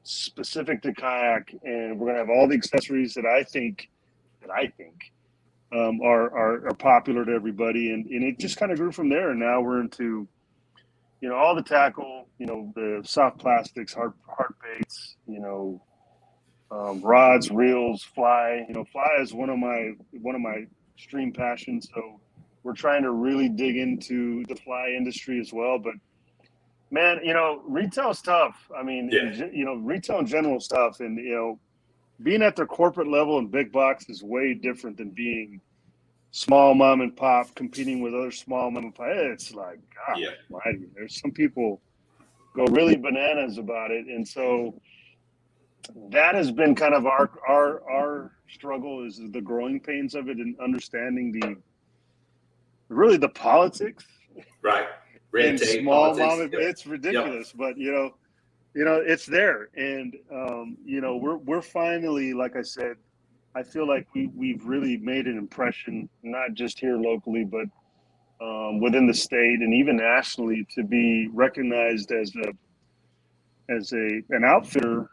specific 0.03 0.83
to 0.83 0.93
kayak, 0.95 1.55
and 1.63 1.99
we're 1.99 2.09
gonna 2.09 2.19
have 2.19 2.31
all 2.31 2.49
the 2.49 2.55
accessories 2.55 3.15
that 3.15 3.27
I 3.27 3.45
think 3.45 3.89
that 4.41 4.51
I 4.51 4.69
think 4.69 5.13
um, 5.73 6.01
are, 6.03 6.25
are, 6.37 6.69
are 6.69 6.75
popular 6.75 7.25
to 7.25 7.33
everybody, 7.33 7.93
and 7.93 8.07
and 8.07 8.25
it 8.25 8.39
just 8.39 8.57
kind 8.57 8.73
of 8.73 8.79
grew 8.79 8.93
from 8.93 9.09
there. 9.09 9.31
And 9.31 9.41
now 9.41 9.61
we're 9.61 9.81
into 9.81 10.29
you 11.21 11.29
know 11.29 11.37
all 11.37 11.55
the 11.55 11.63
tackle, 11.63 12.29
you 12.39 12.47
know 12.47 12.73
the 12.75 13.03
soft 13.05 13.39
plastics, 13.39 13.95
hard 13.95 14.13
hard 14.27 14.55
baits, 14.63 15.17
you 15.27 15.41
know 15.41 15.83
um, 16.73 17.03
rods, 17.03 17.51
reels, 17.51 18.03
fly. 18.03 18.65
You 18.67 18.75
know, 18.75 18.85
fly 18.85 19.19
is 19.21 19.35
one 19.35 19.51
of 19.51 19.59
my 19.59 19.93
one 20.13 20.35
of 20.35 20.41
my 20.41 20.65
extreme 20.97 21.33
passions. 21.33 21.89
So 21.95 22.21
we're 22.63 22.75
trying 22.75 23.03
to 23.03 23.11
really 23.11 23.49
dig 23.49 23.77
into 23.77 24.45
the 24.49 24.57
fly 24.57 24.95
industry 24.97 25.39
as 25.41 25.53
well. 25.53 25.79
But 25.79 25.95
man, 26.93 27.21
you 27.25 27.33
know, 27.33 27.63
retail's 27.67 28.21
tough. 28.23 28.71
I 28.77 28.83
mean, 28.83 29.09
Yeah. 29.11 29.47
you 29.53 29.65
know, 29.65 29.75
retail 29.77 30.19
in 30.19 30.27
general 30.27 30.59
is 30.59 30.69
tough, 30.69 31.01
and 31.01 31.17
you 31.19 31.35
know, 31.35 31.61
being 32.23 32.43
at 32.43 32.55
the 32.55 32.67
corporate 32.67 33.09
level 33.09 33.39
and 33.39 33.51
big 33.51 33.73
box 33.73 34.09
is 34.09 34.23
way 34.23 34.55
different 34.55 34.99
than 34.99 35.11
being 35.11 35.61
small 36.31 36.75
mom 36.75 37.01
and 37.01 37.17
pop 37.17 37.55
competing 37.55 38.01
with 38.01 38.15
other 38.15 38.31
small 38.31 38.71
mom 38.71 38.85
and 38.85 38.95
pop. 38.95 39.09
It's 39.09 39.53
like, 39.55 39.81
God, 40.07 40.19
Yeah. 40.19 40.29
almighty. 40.51 40.87
there's 40.95 41.19
some 41.21 41.33
people 41.33 41.81
go 42.55 42.65
really 42.67 42.97
bananas 42.97 43.57
about 43.59 43.91
it, 43.91 44.07
and 44.07 44.27
so 44.29 44.79
that 46.11 46.35
has 46.35 46.53
been 46.53 46.75
kind 46.75 46.95
of 46.95 47.07
our 47.07 47.31
our 47.49 47.83
our 47.91 48.33
struggle 48.49 49.05
is 49.05 49.19
the 49.31 49.41
growing 49.41 49.81
pains 49.81 50.15
of 50.15 50.29
it 50.29 50.37
and 50.37 50.59
understanding 50.61 51.33
the 51.33 51.57
really 52.89 53.17
the 53.17 53.29
politics 53.31 54.05
Right. 54.63 54.87
And 55.35 55.59
tape. 55.59 55.81
small 55.81 56.15
politics. 56.17 56.53
mom 56.53 56.61
it's 56.63 56.87
ridiculous 56.87 57.53
but 57.53 57.77
you 57.79 57.93
know 57.93 58.11
you 58.75 58.85
know 58.85 59.03
it's 59.05 59.27
there 59.27 59.69
and 59.77 60.15
um 60.33 60.77
you 60.85 61.01
know 61.01 61.17
we're 61.17 61.37
we're 61.37 61.63
finally 61.63 62.33
like 62.35 62.57
i 62.57 62.63
said 62.63 62.97
i 63.55 63.63
feel 63.63 63.87
like 63.87 64.07
we 64.15 64.29
we've 64.37 64.65
really 64.65 64.97
made 64.99 65.27
an 65.27 65.39
impression 65.39 66.09
not 66.23 66.55
just 66.55 66.79
here 66.79 66.97
locally 66.97 67.45
but 67.45 67.67
um, 68.45 68.81
within 68.81 69.07
the 69.07 69.15
state 69.15 69.61
and 69.61 69.73
even 69.73 69.97
nationally 69.97 70.67
to 70.75 70.83
be 70.83 71.29
recognized 71.33 72.11
as 72.11 72.33
a 72.37 72.53
as 73.73 73.93
a 73.93 74.23
an 74.31 74.45
outfitter 74.45 75.09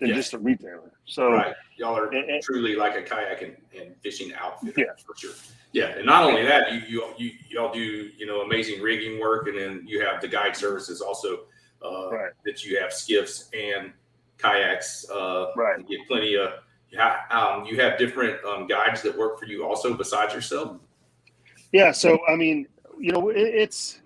than 0.00 0.10
Yeah. 0.10 0.14
just 0.16 0.34
a 0.34 0.38
retailer 0.38 0.92
so 1.06 1.30
Right. 1.32 1.54
Y'all 1.76 1.96
are 1.96 2.08
And- 2.12 2.42
truly 2.42 2.74
like 2.74 2.96
a 2.96 3.02
kayak 3.02 3.42
and, 3.42 3.56
and 3.78 3.94
fishing 4.02 4.32
outfit. 4.34 4.74
Yeah. 4.76 4.84
For 5.06 5.14
sure. 5.16 5.32
Yeah. 5.72 5.88
And 5.96 6.06
not 6.06 6.24
only 6.24 6.42
that, 6.44 6.72
you, 6.72 6.80
you, 6.88 7.04
you, 7.18 7.30
y'all 7.50 7.72
do, 7.72 7.80
you 8.16 8.24
know, 8.26 8.40
amazing 8.40 8.80
rigging 8.80 9.20
work. 9.20 9.46
And 9.48 9.58
then 9.58 9.84
you 9.86 10.00
have 10.00 10.20
the 10.22 10.28
guide 10.28 10.56
services 10.56 11.00
also, 11.02 11.40
uh, 11.84 12.10
Right. 12.10 12.32
that 12.46 12.64
you 12.64 12.80
have 12.80 12.92
skiffs 12.92 13.50
and 13.52 13.92
kayaks. 14.38 15.04
Uh, 15.10 15.48
Right. 15.54 15.78
You 15.86 15.98
get 15.98 16.08
plenty 16.08 16.34
of, 16.36 16.54
you 16.90 16.98
have, 16.98 17.30
um, 17.30 17.66
you 17.66 17.78
have 17.80 17.98
different 17.98 18.42
um, 18.44 18.66
guides 18.66 19.02
that 19.02 19.16
work 19.16 19.38
for 19.38 19.44
you 19.44 19.66
also 19.66 19.92
besides 19.94 20.32
yourself. 20.32 20.78
Yeah, 21.72 21.92
so 21.92 22.18
I 22.26 22.36
mean, 22.36 22.68
you 22.98 23.12
know, 23.12 23.28
it, 23.28 23.36
it's 23.36 24.00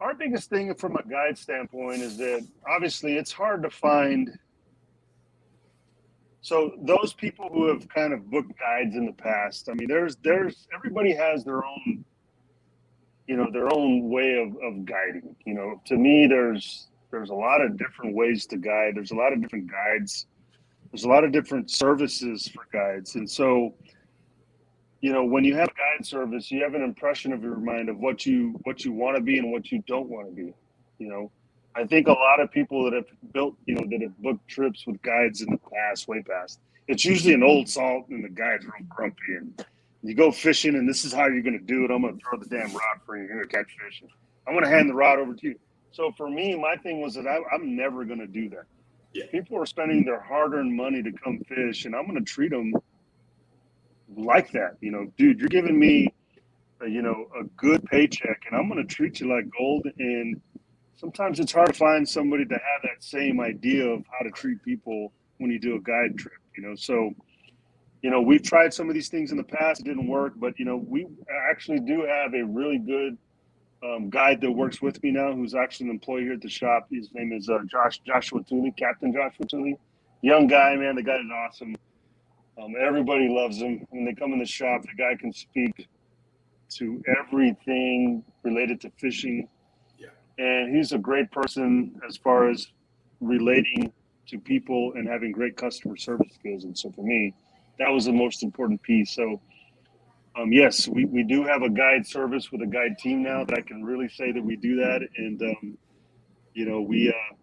our 0.00 0.14
biggest 0.14 0.48
thing 0.48 0.74
from 0.74 0.96
a 0.96 1.02
guide 1.02 1.36
standpoint 1.36 2.00
is 2.00 2.16
that 2.16 2.46
obviously 2.66 3.16
it's 3.18 3.32
hard 3.32 3.62
to 3.64 3.68
find. 3.68 4.38
So 6.42 6.72
those 6.82 7.12
people 7.12 7.48
who 7.52 7.66
have 7.68 7.88
kind 7.88 8.12
of 8.12 8.30
booked 8.30 8.58
guides 8.58 8.96
in 8.96 9.06
the 9.06 9.12
past, 9.12 9.68
I 9.68 9.74
mean, 9.74 9.88
there's 9.88 10.16
there's 10.16 10.66
everybody 10.74 11.14
has 11.14 11.44
their 11.44 11.64
own, 11.64 12.04
you 13.26 13.36
know, 13.36 13.50
their 13.52 13.72
own 13.72 14.08
way 14.08 14.38
of, 14.38 14.56
of 14.62 14.84
guiding. 14.86 15.36
You 15.44 15.54
know, 15.54 15.82
to 15.86 15.96
me, 15.96 16.26
there's 16.26 16.88
there's 17.10 17.30
a 17.30 17.34
lot 17.34 17.60
of 17.60 17.76
different 17.76 18.14
ways 18.14 18.46
to 18.46 18.56
guide. 18.56 18.92
There's 18.94 19.10
a 19.10 19.16
lot 19.16 19.32
of 19.32 19.42
different 19.42 19.70
guides. 19.70 20.26
There's 20.90 21.04
a 21.04 21.08
lot 21.08 21.24
of 21.24 21.32
different 21.32 21.70
services 21.70 22.48
for 22.48 22.66
guides, 22.72 23.14
and 23.16 23.30
so 23.30 23.74
you 25.00 25.12
know 25.12 25.24
when 25.24 25.44
you 25.44 25.54
have 25.54 25.68
a 25.68 25.98
guide 25.98 26.06
service 26.06 26.50
you 26.50 26.62
have 26.62 26.74
an 26.74 26.82
impression 26.82 27.32
of 27.32 27.42
your 27.42 27.56
mind 27.56 27.88
of 27.88 27.98
what 27.98 28.26
you 28.26 28.58
what 28.64 28.84
you 28.84 28.92
want 28.92 29.16
to 29.16 29.22
be 29.22 29.38
and 29.38 29.50
what 29.50 29.72
you 29.72 29.82
don't 29.86 30.08
want 30.08 30.28
to 30.28 30.34
be 30.34 30.52
you 30.98 31.08
know 31.08 31.30
i 31.76 31.84
think 31.84 32.08
a 32.08 32.12
lot 32.12 32.40
of 32.40 32.50
people 32.50 32.84
that 32.84 32.92
have 32.94 33.06
built 33.32 33.56
you 33.66 33.74
know 33.74 33.86
that 33.90 34.00
have 34.02 34.16
booked 34.18 34.46
trips 34.48 34.86
with 34.86 35.00
guides 35.02 35.40
in 35.42 35.50
the 35.50 35.58
past 35.72 36.08
way 36.08 36.22
past 36.22 36.60
it's 36.88 37.04
usually 37.04 37.34
an 37.34 37.42
old 37.42 37.68
salt 37.68 38.06
and 38.10 38.24
the 38.24 38.28
guide's 38.28 38.64
real 38.64 38.86
grumpy 38.88 39.34
and 39.38 39.64
you 40.02 40.14
go 40.14 40.32
fishing 40.32 40.74
and 40.76 40.88
this 40.88 41.04
is 41.04 41.12
how 41.12 41.26
you're 41.26 41.42
going 41.42 41.58
to 41.58 41.64
do 41.64 41.84
it 41.84 41.90
i'm 41.90 42.02
going 42.02 42.16
to 42.18 42.20
throw 42.24 42.38
the 42.38 42.46
damn 42.46 42.72
rod 42.72 42.98
for 43.06 43.16
you 43.16 43.24
you're 43.24 43.34
going 43.36 43.48
to 43.48 43.56
catch 43.56 43.68
fish 43.84 44.02
i'm 44.46 44.54
going 44.54 44.64
to 44.64 44.70
hand 44.70 44.88
the 44.88 44.94
rod 44.94 45.18
over 45.18 45.34
to 45.34 45.48
you 45.48 45.54
so 45.92 46.12
for 46.16 46.28
me 46.30 46.56
my 46.56 46.76
thing 46.76 47.00
was 47.00 47.14
that 47.14 47.26
I, 47.26 47.38
i'm 47.54 47.76
never 47.76 48.04
going 48.04 48.20
to 48.20 48.26
do 48.26 48.48
that 48.50 48.64
Yeah. 49.12 49.24
people 49.30 49.58
are 49.58 49.66
spending 49.66 50.04
their 50.04 50.20
hard-earned 50.20 50.74
money 50.74 51.02
to 51.02 51.12
come 51.12 51.40
fish 51.48 51.84
and 51.84 51.94
i'm 51.94 52.06
going 52.06 52.18
to 52.18 52.24
treat 52.24 52.50
them 52.50 52.72
like 54.16 54.52
that. 54.52 54.76
You 54.80 54.90
know, 54.90 55.06
dude, 55.16 55.38
you're 55.40 55.48
giving 55.48 55.78
me, 55.78 56.12
a, 56.82 56.88
you 56.88 57.02
know, 57.02 57.28
a 57.38 57.44
good 57.56 57.84
paycheck, 57.84 58.40
and 58.50 58.58
I'm 58.58 58.68
going 58.68 58.84
to 58.86 58.94
treat 58.94 59.20
you 59.20 59.28
like 59.32 59.44
gold. 59.56 59.86
And 59.98 60.40
sometimes 61.00 61.40
it's 61.40 61.52
hard 61.52 61.72
to 61.72 61.78
find 61.78 62.06
somebody 62.06 62.44
to 62.44 62.54
have 62.54 62.82
that 62.82 63.02
same 63.02 63.40
idea 63.40 63.86
of 63.86 64.04
how 64.10 64.22
to 64.24 64.30
treat 64.30 64.62
people 64.62 65.12
when 65.38 65.50
you 65.50 65.58
do 65.58 65.74
a 65.76 65.80
guide 65.80 66.18
trip. 66.18 66.34
You 66.56 66.62
know, 66.64 66.74
so 66.74 67.12
you 68.02 68.10
know 68.10 68.20
we've 68.20 68.42
tried 68.42 68.74
some 68.74 68.88
of 68.88 68.94
these 68.94 69.08
things 69.08 69.30
in 69.30 69.38
the 69.38 69.44
past; 69.44 69.80
it 69.80 69.84
didn't 69.84 70.06
work. 70.06 70.34
But 70.36 70.58
you 70.58 70.66
know, 70.66 70.76
we 70.76 71.06
actually 71.50 71.80
do 71.80 72.02
have 72.06 72.34
a 72.34 72.44
really 72.44 72.78
good 72.78 73.16
um, 73.82 74.10
guide 74.10 74.42
that 74.42 74.52
works 74.52 74.82
with 74.82 75.02
me 75.02 75.10
now, 75.10 75.32
who's 75.32 75.54
actually 75.54 75.86
an 75.86 75.92
employee 75.92 76.22
here 76.24 76.34
at 76.34 76.42
the 76.42 76.50
shop. 76.50 76.88
His 76.90 77.08
name 77.14 77.32
is 77.32 77.48
uh, 77.48 77.60
Josh 77.66 78.00
Joshua 78.06 78.42
Tooley, 78.44 78.74
Captain 78.78 79.12
Joshua 79.12 79.46
Tooley. 79.46 79.76
Young 80.22 80.46
guy, 80.46 80.76
man. 80.76 80.96
The 80.96 81.02
guy 81.02 81.16
is 81.16 81.30
awesome. 81.46 81.74
Um, 82.62 82.74
everybody 82.78 83.28
loves 83.30 83.56
him. 83.56 83.86
When 83.88 84.04
they 84.04 84.12
come 84.12 84.34
in 84.34 84.38
the 84.38 84.44
shop, 84.44 84.82
the 84.82 84.94
guy 84.98 85.16
can 85.18 85.32
speak 85.32 85.88
to 86.76 87.02
everything 87.18 88.22
related 88.42 88.82
to 88.82 88.90
fishing. 88.98 89.48
And 90.40 90.74
he's 90.74 90.92
a 90.92 90.98
great 90.98 91.30
person 91.30 92.00
as 92.08 92.16
far 92.16 92.48
as 92.48 92.66
relating 93.20 93.92
to 94.28 94.38
people 94.38 94.92
and 94.94 95.06
having 95.06 95.32
great 95.32 95.54
customer 95.54 95.98
service 95.98 96.32
skills. 96.32 96.64
And 96.64 96.76
so 96.76 96.90
for 96.92 97.02
me, 97.02 97.34
that 97.78 97.90
was 97.90 98.06
the 98.06 98.12
most 98.12 98.42
important 98.42 98.80
piece. 98.80 99.14
So, 99.14 99.38
um, 100.38 100.50
yes, 100.50 100.88
we, 100.88 101.04
we 101.04 101.24
do 101.24 101.44
have 101.44 101.60
a 101.62 101.68
guide 101.68 102.06
service 102.06 102.50
with 102.50 102.62
a 102.62 102.66
guide 102.66 102.96
team 102.98 103.22
now 103.22 103.44
that 103.44 103.58
I 103.58 103.60
can 103.60 103.84
really 103.84 104.08
say 104.08 104.32
that 104.32 104.42
we 104.42 104.56
do 104.56 104.76
that. 104.76 105.06
And, 105.18 105.42
um, 105.42 105.78
you 106.54 106.64
know, 106.64 106.80
we, 106.80 107.10
uh, 107.10 107.34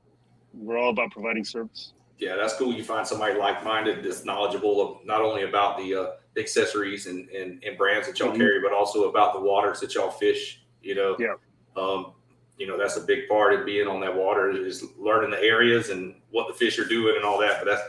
we're 0.54 0.80
all 0.80 0.89
about 0.89 1.12
providing 1.12 1.46
service. 1.46 1.94
Yeah, 2.18 2.36
that's 2.36 2.56
cool. 2.56 2.74
You 2.74 2.84
find 2.84 3.06
somebody 3.06 3.36
like-minded 3.38 4.04
that's 4.04 4.25
knowledgeable 4.25 4.82
of 4.82 5.06
not 5.06 5.22
only 5.22 5.44
about 5.44 5.77
the 5.77 5.94
uh, 5.94 6.08
accessories 6.36 7.06
and, 7.06 7.30
and, 7.30 7.63
and 7.63 7.77
brands 7.77 8.08
that 8.08 8.18
y'all 8.18 8.32
Mhm. 8.32 8.38
carry, 8.38 8.60
but 8.60 8.74
also 8.74 9.08
about 9.08 9.34
the 9.34 9.39
waters 9.39 9.82
that 9.82 9.94
y'all 9.94 10.10
fish. 10.10 10.63
You 10.82 10.96
know, 10.96 11.16
Yeah. 11.20 11.36
um, 11.75 12.13
you 12.57 12.67
know 12.67 12.77
that's 12.77 12.97
a 12.97 13.01
big 13.01 13.27
part 13.27 13.53
of 13.53 13.65
being 13.65 13.87
on 13.87 13.99
that 14.01 14.15
water 14.15 14.49
is 14.51 14.83
learning 14.97 15.29
the 15.31 15.39
areas 15.41 15.89
and 15.89 16.15
what 16.31 16.47
the 16.47 16.53
fish 16.53 16.79
are 16.79 16.85
doing 16.87 17.15
and 17.15 17.23
all 17.25 17.39
that. 17.39 17.59
But 17.59 17.65
that's 17.65 17.83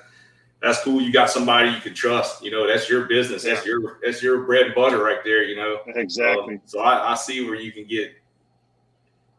that's 0.60 0.82
cool. 0.82 1.00
You 1.00 1.12
got 1.12 1.30
somebody 1.30 1.70
you 1.70 1.80
can 1.80 1.94
trust. 1.94 2.42
You 2.42 2.50
know, 2.50 2.66
that's 2.66 2.88
your 2.90 3.04
business. 3.06 3.44
That's 3.44 3.64
your 3.64 3.98
that's 4.04 4.22
your 4.22 4.42
bread 4.44 4.66
and 4.66 4.74
butter 4.74 5.02
right 5.02 5.20
there. 5.24 5.42
You 5.44 5.56
know, 5.56 5.78
Exactly. 5.86 6.54
um, 6.54 6.60
so 6.64 6.80
I, 6.80 7.12
I 7.12 7.14
see 7.14 7.44
where 7.44 7.54
you 7.54 7.72
can 7.72 7.86
get 7.86 8.12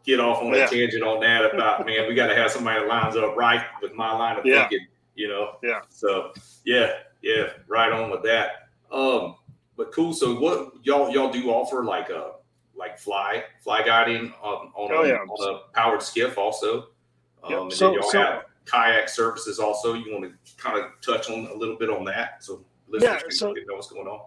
get 0.06 0.20
off 0.20 0.42
on 0.42 0.48
Yeah. 0.48 0.60
that 0.60 0.70
tangent 0.72 1.04
on 1.04 1.20
that 1.22 1.54
about 1.54 1.86
man, 1.86 2.08
we 2.08 2.16
got 2.16 2.28
to 2.28 2.36
have 2.36 2.52
somebody 2.52 2.80
that 2.80 2.88
lines 2.88 3.16
up 3.16 3.36
right 3.36 3.64
with 3.82 3.94
my 3.94 4.12
line 4.12 4.38
of 4.38 4.46
Yeah. 4.46 4.68
thinking. 4.68 4.88
You 5.16 5.28
know. 5.28 5.58
Yeah. 5.62 5.82
So 5.90 6.32
yeah, 6.66 6.92
yeah, 7.22 7.50
right 7.68 7.92
on 7.92 8.10
with 8.10 8.24
that. 8.24 8.70
Um, 8.92 9.36
but 9.76 9.92
cool. 9.92 10.14
So 10.14 10.40
what 10.40 10.72
y'all 10.84 11.10
y'all 11.12 11.32
do 11.32 11.50
offer 11.52 11.84
like 11.84 12.10
a 12.10 12.32
like 12.80 12.98
fly 12.98 13.44
fly 13.62 13.84
guiding 13.84 14.34
on 14.42 14.72
on, 14.76 14.92
Oh, 14.92 15.04
a, 15.04 15.08
yeah. 15.08 15.16
on 15.18 15.56
a 15.56 15.74
powered 15.74 16.02
skiff 16.02 16.38
also. 16.38 16.88
Um, 17.44 17.52
Yep. 17.52 17.60
and 17.62 17.74
So- 17.74 17.86
then 17.86 17.94
y'all 17.96 18.10
so- 18.10 18.20
have 18.20 18.46
kayak 18.66 19.10
services 19.10 19.60
also. 19.60 19.94
You 19.94 20.12
want 20.14 20.26
to 20.26 20.56
kind 20.58 20.78
of 20.80 20.86
touch 21.02 21.30
on 21.30 21.46
a 21.48 21.54
little 21.54 21.76
bit 21.78 21.90
on 21.90 22.04
that 22.06 22.44
so 22.44 22.64
listeners 22.88 23.12
Yeah, 23.24 23.30
so- 23.30 23.54
can 23.54 23.66
know 23.68 23.76
what's 23.76 23.92
going 23.92 24.08
on. 24.08 24.22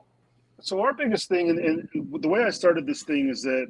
so 0.61 0.80
our 0.80 0.92
biggest 0.92 1.28
thing 1.28 1.50
and, 1.50 1.59
and 1.59 1.88
the 2.23 2.28
way 2.28 2.44
i 2.44 2.50
started 2.50 2.87
this 2.87 3.02
thing 3.02 3.28
is 3.28 3.42
that 3.42 3.66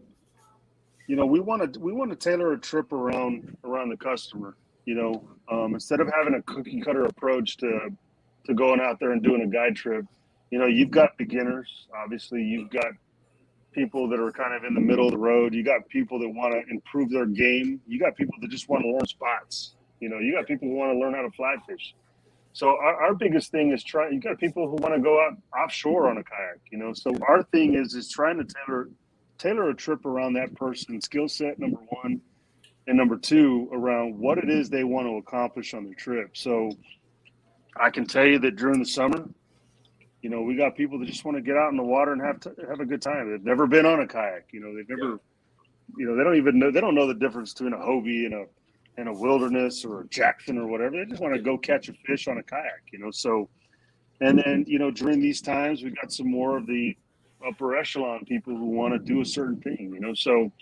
you 1.07 1.17
know 1.17 1.25
we 1.25 1.41
want 1.41 1.73
to 1.73 1.81
we 1.81 1.91
want 1.91 2.11
to 2.11 2.17
tailor 2.17 2.53
a 2.53 2.59
trip 2.59 2.93
around 2.93 3.57
around 3.65 3.89
the 3.89 3.97
customer 3.97 4.57
you 4.85 4.95
know 4.95 5.11
um, 5.51 5.73
instead 5.75 6.01
of 6.01 6.09
having 6.15 6.35
a 6.35 6.43
cookie 6.43 6.81
cutter 6.83 7.05
approach 7.05 7.57
to 7.57 7.71
to 8.45 8.53
going 8.55 8.79
out 8.81 8.99
there 9.01 9.13
and 9.13 9.23
doing 9.23 9.41
a 9.43 9.47
guide 9.47 9.75
trip 9.75 10.05
you 10.51 10.59
know 10.59 10.67
you've 10.67 10.91
got 10.91 11.17
beginners 11.17 11.87
obviously 11.97 12.43
you've 12.43 12.69
got 12.71 12.93
people 13.73 14.09
that 14.09 14.21
are 14.21 14.31
kind 14.31 14.55
of 14.55 14.65
in 14.65 14.75
the 14.75 14.81
middle 14.81 15.07
of 15.07 15.13
the 15.13 15.19
road 15.19 15.55
you 15.55 15.65
got 15.65 15.87
people 15.89 16.19
that 16.19 16.29
want 16.29 16.53
to 16.53 16.63
improve 16.71 17.11
their 17.11 17.27
game 17.27 17.81
you 17.87 17.99
got 17.99 18.17
people 18.17 18.35
that 18.41 18.51
just 18.51 18.69
want 18.69 18.83
to 18.83 18.91
learn 18.91 19.07
spots 19.07 19.75
you 20.01 20.09
know 20.09 20.19
you 20.19 20.33
got 20.35 20.47
people 20.47 20.69
who 20.69 20.75
want 20.75 20.93
to 20.93 20.99
learn 20.99 21.15
how 21.15 21.23
to 21.23 21.31
fly 21.31 21.55
fish 21.69 21.95
so 22.53 22.69
our, 22.69 23.05
our 23.05 23.15
biggest 23.15 23.51
thing 23.51 23.73
is 23.73 23.83
trying. 23.83 24.13
You 24.13 24.21
got 24.21 24.39
people 24.39 24.69
who 24.69 24.77
want 24.77 24.95
to 24.95 25.01
go 25.01 25.21
out 25.21 25.37
offshore 25.59 26.09
on 26.09 26.19
a 26.19 26.25
kayak, 26.25 26.61
you 26.71 26.79
know. 26.79 26.93
So 26.93 27.13
our 27.27 27.43
thing 27.45 27.75
is 27.75 27.95
is 27.95 28.11
trying 28.11 28.39
to 28.39 28.45
tailor 28.45 28.91
tailor 29.39 29.71
a 29.71 29.75
trip 29.75 30.05
around 30.05 30.35
that 30.35 30.55
person's 30.55 31.07
skill 31.07 31.29
set. 31.29 31.59
Number 31.59 31.81
one, 32.03 32.21
and 32.87 32.97
number 32.97 33.17
two, 33.17 33.69
around 33.73 34.19
what 34.19 34.39
it 34.39 34.51
is 34.51 34.69
they 34.69 34.85
want 34.85 35.07
to 35.07 35.17
accomplish 35.17 35.73
on 35.73 35.85
their 35.85 35.95
trip. 35.95 36.37
So 36.37 36.73
I 37.77 37.91
can 37.91 38.07
tell 38.07 38.27
you 38.27 38.39
that 38.41 38.57
during 38.57 38.79
the 38.79 38.87
summer, 38.87 39.27
you 40.23 40.31
know, 40.31 40.41
we 40.41 40.55
got 40.55 40.77
people 40.77 41.01
that 41.01 41.07
just 41.07 41.25
want 41.25 41.37
to 41.37 41.43
get 41.43 41.57
out 41.57 41.71
in 41.73 41.77
the 41.77 41.83
water 41.83 42.13
and 42.13 42.23
have 42.23 42.39
to 42.41 42.55
have 42.69 42.79
a 42.79 42.87
good 42.87 43.03
time. 43.03 43.31
They've 43.31 43.45
never 43.45 43.67
been 43.67 43.85
on 43.85 44.01
a 44.01 44.07
kayak. 44.07 44.47
You 44.53 44.61
know, 44.61 44.75
they've 44.75 44.89
never, 44.89 45.19
you 45.97 46.07
know, 46.07 46.17
they 46.17 46.23
don't 46.23 46.37
even 46.37 46.61
know 46.61 46.71
they 46.71 46.81
don't 46.81 46.95
know 46.95 47.09
the 47.09 47.15
difference 47.15 47.53
between 47.53 47.73
a 47.73 47.77
Hobie 47.77 48.27
and 48.27 48.35
a 48.35 48.45
in 48.99 49.09
a 49.09 49.13
wilderness 49.13 49.85
or 49.85 50.03
a 50.03 50.09
Jackson 50.09 50.59
or 50.59 50.69
whatever. 50.69 50.97
They 50.97 51.07
just 51.07 51.21
want 51.21 51.35
to 51.35 51.43
go 51.43 51.59
catch 51.59 51.89
a 51.89 51.93
fish 52.07 52.29
on 52.29 52.39
a 52.39 52.43
kayak, 52.43 52.85
you 52.93 53.01
know. 53.01 53.11
So, 53.11 53.49
and 54.21 54.39
then 54.39 54.65
you 54.69 54.79
know 54.79 54.93
during 54.93 55.21
these 55.21 55.43
times 55.43 55.83
we 55.83 55.91
got 55.91 56.13
some 56.13 56.31
more 56.31 56.57
of 56.57 56.67
the 56.67 56.97
upper 57.45 57.77
echelon 57.77 58.25
people 58.25 58.57
who 58.57 58.67
want 58.67 58.95
to 58.95 59.01
do 59.01 59.21
a 59.23 59.25
certain 59.25 59.61
thing, 59.61 59.91
you 59.93 60.01
know. 60.01 60.15
So, 60.15 60.53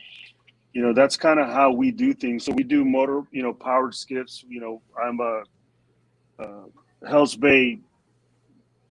you 0.73 0.81
know 0.81 0.95
that's 0.95 1.19
kind 1.19 1.39
of 1.39 1.49
how 1.49 1.71
we 1.71 1.91
do 1.91 2.15
things. 2.15 2.47
So 2.47 2.53
we 2.53 2.63
do 2.63 2.83
motor, 2.83 3.25
you 3.31 3.43
know, 3.43 3.53
powered 3.53 3.95
skiffs. 3.95 4.43
You 4.49 4.61
know, 4.63 4.83
I'm 4.99 5.21
a, 5.21 5.43
a 6.39 7.07
Hell's 7.07 7.37
Bay 7.37 7.81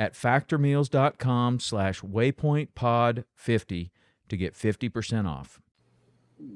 at 0.00 0.14
factormeals.com 0.14 1.60
slash 1.60 2.00
waypointpod50 2.00 3.90
to 4.30 4.36
get 4.36 4.54
50% 4.54 5.28
off. 5.28 5.60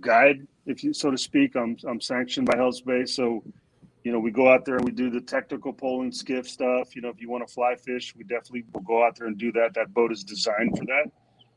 guide, 0.00 0.46
if 0.66 0.82
you 0.82 0.94
so 0.94 1.10
to 1.10 1.18
speak. 1.18 1.54
I'm 1.54 1.76
I'm 1.86 2.00
sanctioned 2.00 2.46
by 2.46 2.56
Hell's 2.56 2.80
Bay, 2.80 3.04
so 3.04 3.44
you 4.02 4.12
know 4.12 4.18
we 4.18 4.30
go 4.30 4.50
out 4.50 4.64
there 4.64 4.76
and 4.76 4.84
we 4.84 4.92
do 4.92 5.10
the 5.10 5.20
technical 5.20 5.74
poling 5.74 6.10
skiff 6.10 6.48
stuff. 6.48 6.96
You 6.96 7.02
know, 7.02 7.10
if 7.10 7.20
you 7.20 7.28
want 7.28 7.46
to 7.46 7.52
fly 7.52 7.74
fish, 7.76 8.14
we 8.16 8.24
definitely 8.24 8.64
will 8.72 8.80
go 8.80 9.04
out 9.04 9.16
there 9.16 9.26
and 9.26 9.36
do 9.36 9.52
that. 9.52 9.74
That 9.74 9.92
boat 9.92 10.10
is 10.10 10.24
designed 10.24 10.78
for 10.78 10.86
that. 10.86 11.10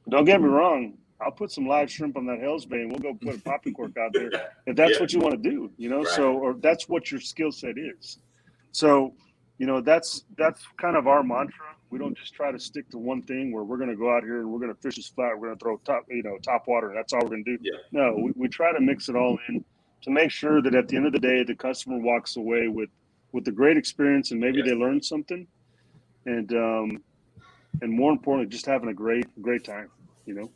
But 0.03 0.11
don't 0.11 0.25
get 0.25 0.41
me 0.41 0.49
wrong. 0.49 0.97
I'll 1.21 1.31
put 1.31 1.51
some 1.51 1.67
live 1.67 1.89
shrimp 1.89 2.17
on 2.17 2.25
that 2.25 2.41
Hell's 2.41 2.65
Bay, 2.65 2.81
and 2.81 2.91
we'll 2.91 2.99
go 2.99 3.13
put 3.13 3.35
a 3.35 3.41
popping 3.41 3.73
cork 3.73 3.95
out 3.97 4.11
there 4.13 4.29
if 4.65 4.75
that's 4.75 4.95
Yeah. 4.95 4.99
what 4.99 5.13
you 5.13 5.19
want 5.21 5.41
to 5.41 5.49
do. 5.49 5.71
You 5.77 5.87
know, 5.89 5.99
Right. 5.99 6.07
so 6.07 6.33
or 6.37 6.53
that's 6.55 6.89
what 6.89 7.09
your 7.11 7.21
skill 7.21 7.51
set 7.53 7.77
is. 7.77 8.19
So, 8.73 9.13
you 9.57 9.65
know, 9.65 9.81
that's 9.81 10.23
that's 10.37 10.63
kind 10.79 10.95
of 10.95 11.07
our 11.07 11.23
mantra. 11.23 11.65
We 11.89 11.97
don't 11.99 12.17
just 12.17 12.33
try 12.33 12.51
to 12.51 12.59
stick 12.59 12.89
to 12.89 12.97
one 12.97 13.21
thing 13.23 13.51
where 13.53 13.63
we're 13.63 13.77
going 13.77 13.89
to 13.89 13.95
go 13.95 14.13
out 14.15 14.23
here 14.23 14.39
and 14.39 14.51
we're 14.51 14.59
going 14.59 14.73
to 14.73 14.81
fish 14.81 14.97
this 14.97 15.07
flat. 15.07 15.31
We're 15.37 15.47
going 15.47 15.57
to 15.57 15.63
throw 15.63 15.77
top, 15.77 16.05
you 16.09 16.21
know, 16.21 16.37
top 16.39 16.67
water. 16.67 16.91
That's 16.93 17.13
all 17.13 17.21
we're 17.23 17.29
going 17.29 17.45
to 17.45 17.57
do. 17.57 17.63
Yeah. 17.63 17.77
No, 17.91 18.15
we, 18.15 18.31
we 18.35 18.47
try 18.49 18.73
to 18.73 18.79
mix 18.81 19.07
it 19.09 19.15
all 19.15 19.39
in 19.47 19.63
to 20.01 20.11
make 20.11 20.29
sure 20.29 20.61
that 20.61 20.75
at 20.75 20.87
the 20.89 20.97
end 20.97 21.05
of 21.07 21.13
the 21.13 21.19
day, 21.19 21.43
the 21.43 21.55
customer 21.55 21.97
walks 21.97 22.35
away 22.37 22.67
with 22.67 22.89
with 23.31 23.47
a 23.47 23.51
great 23.51 23.77
experience 23.77 24.31
and 24.31 24.39
maybe 24.39 24.59
Yes. 24.59 24.67
they 24.67 24.75
learn 24.75 25.01
something, 25.01 25.47
and 26.25 26.51
um, 26.53 27.03
and 27.81 27.91
more 27.91 28.11
importantly, 28.11 28.49
just 28.51 28.65
having 28.65 28.89
a 28.89 28.93
great 28.93 29.25
great 29.41 29.63
time. 29.63 29.89
You 30.25 30.33
know. 30.35 30.51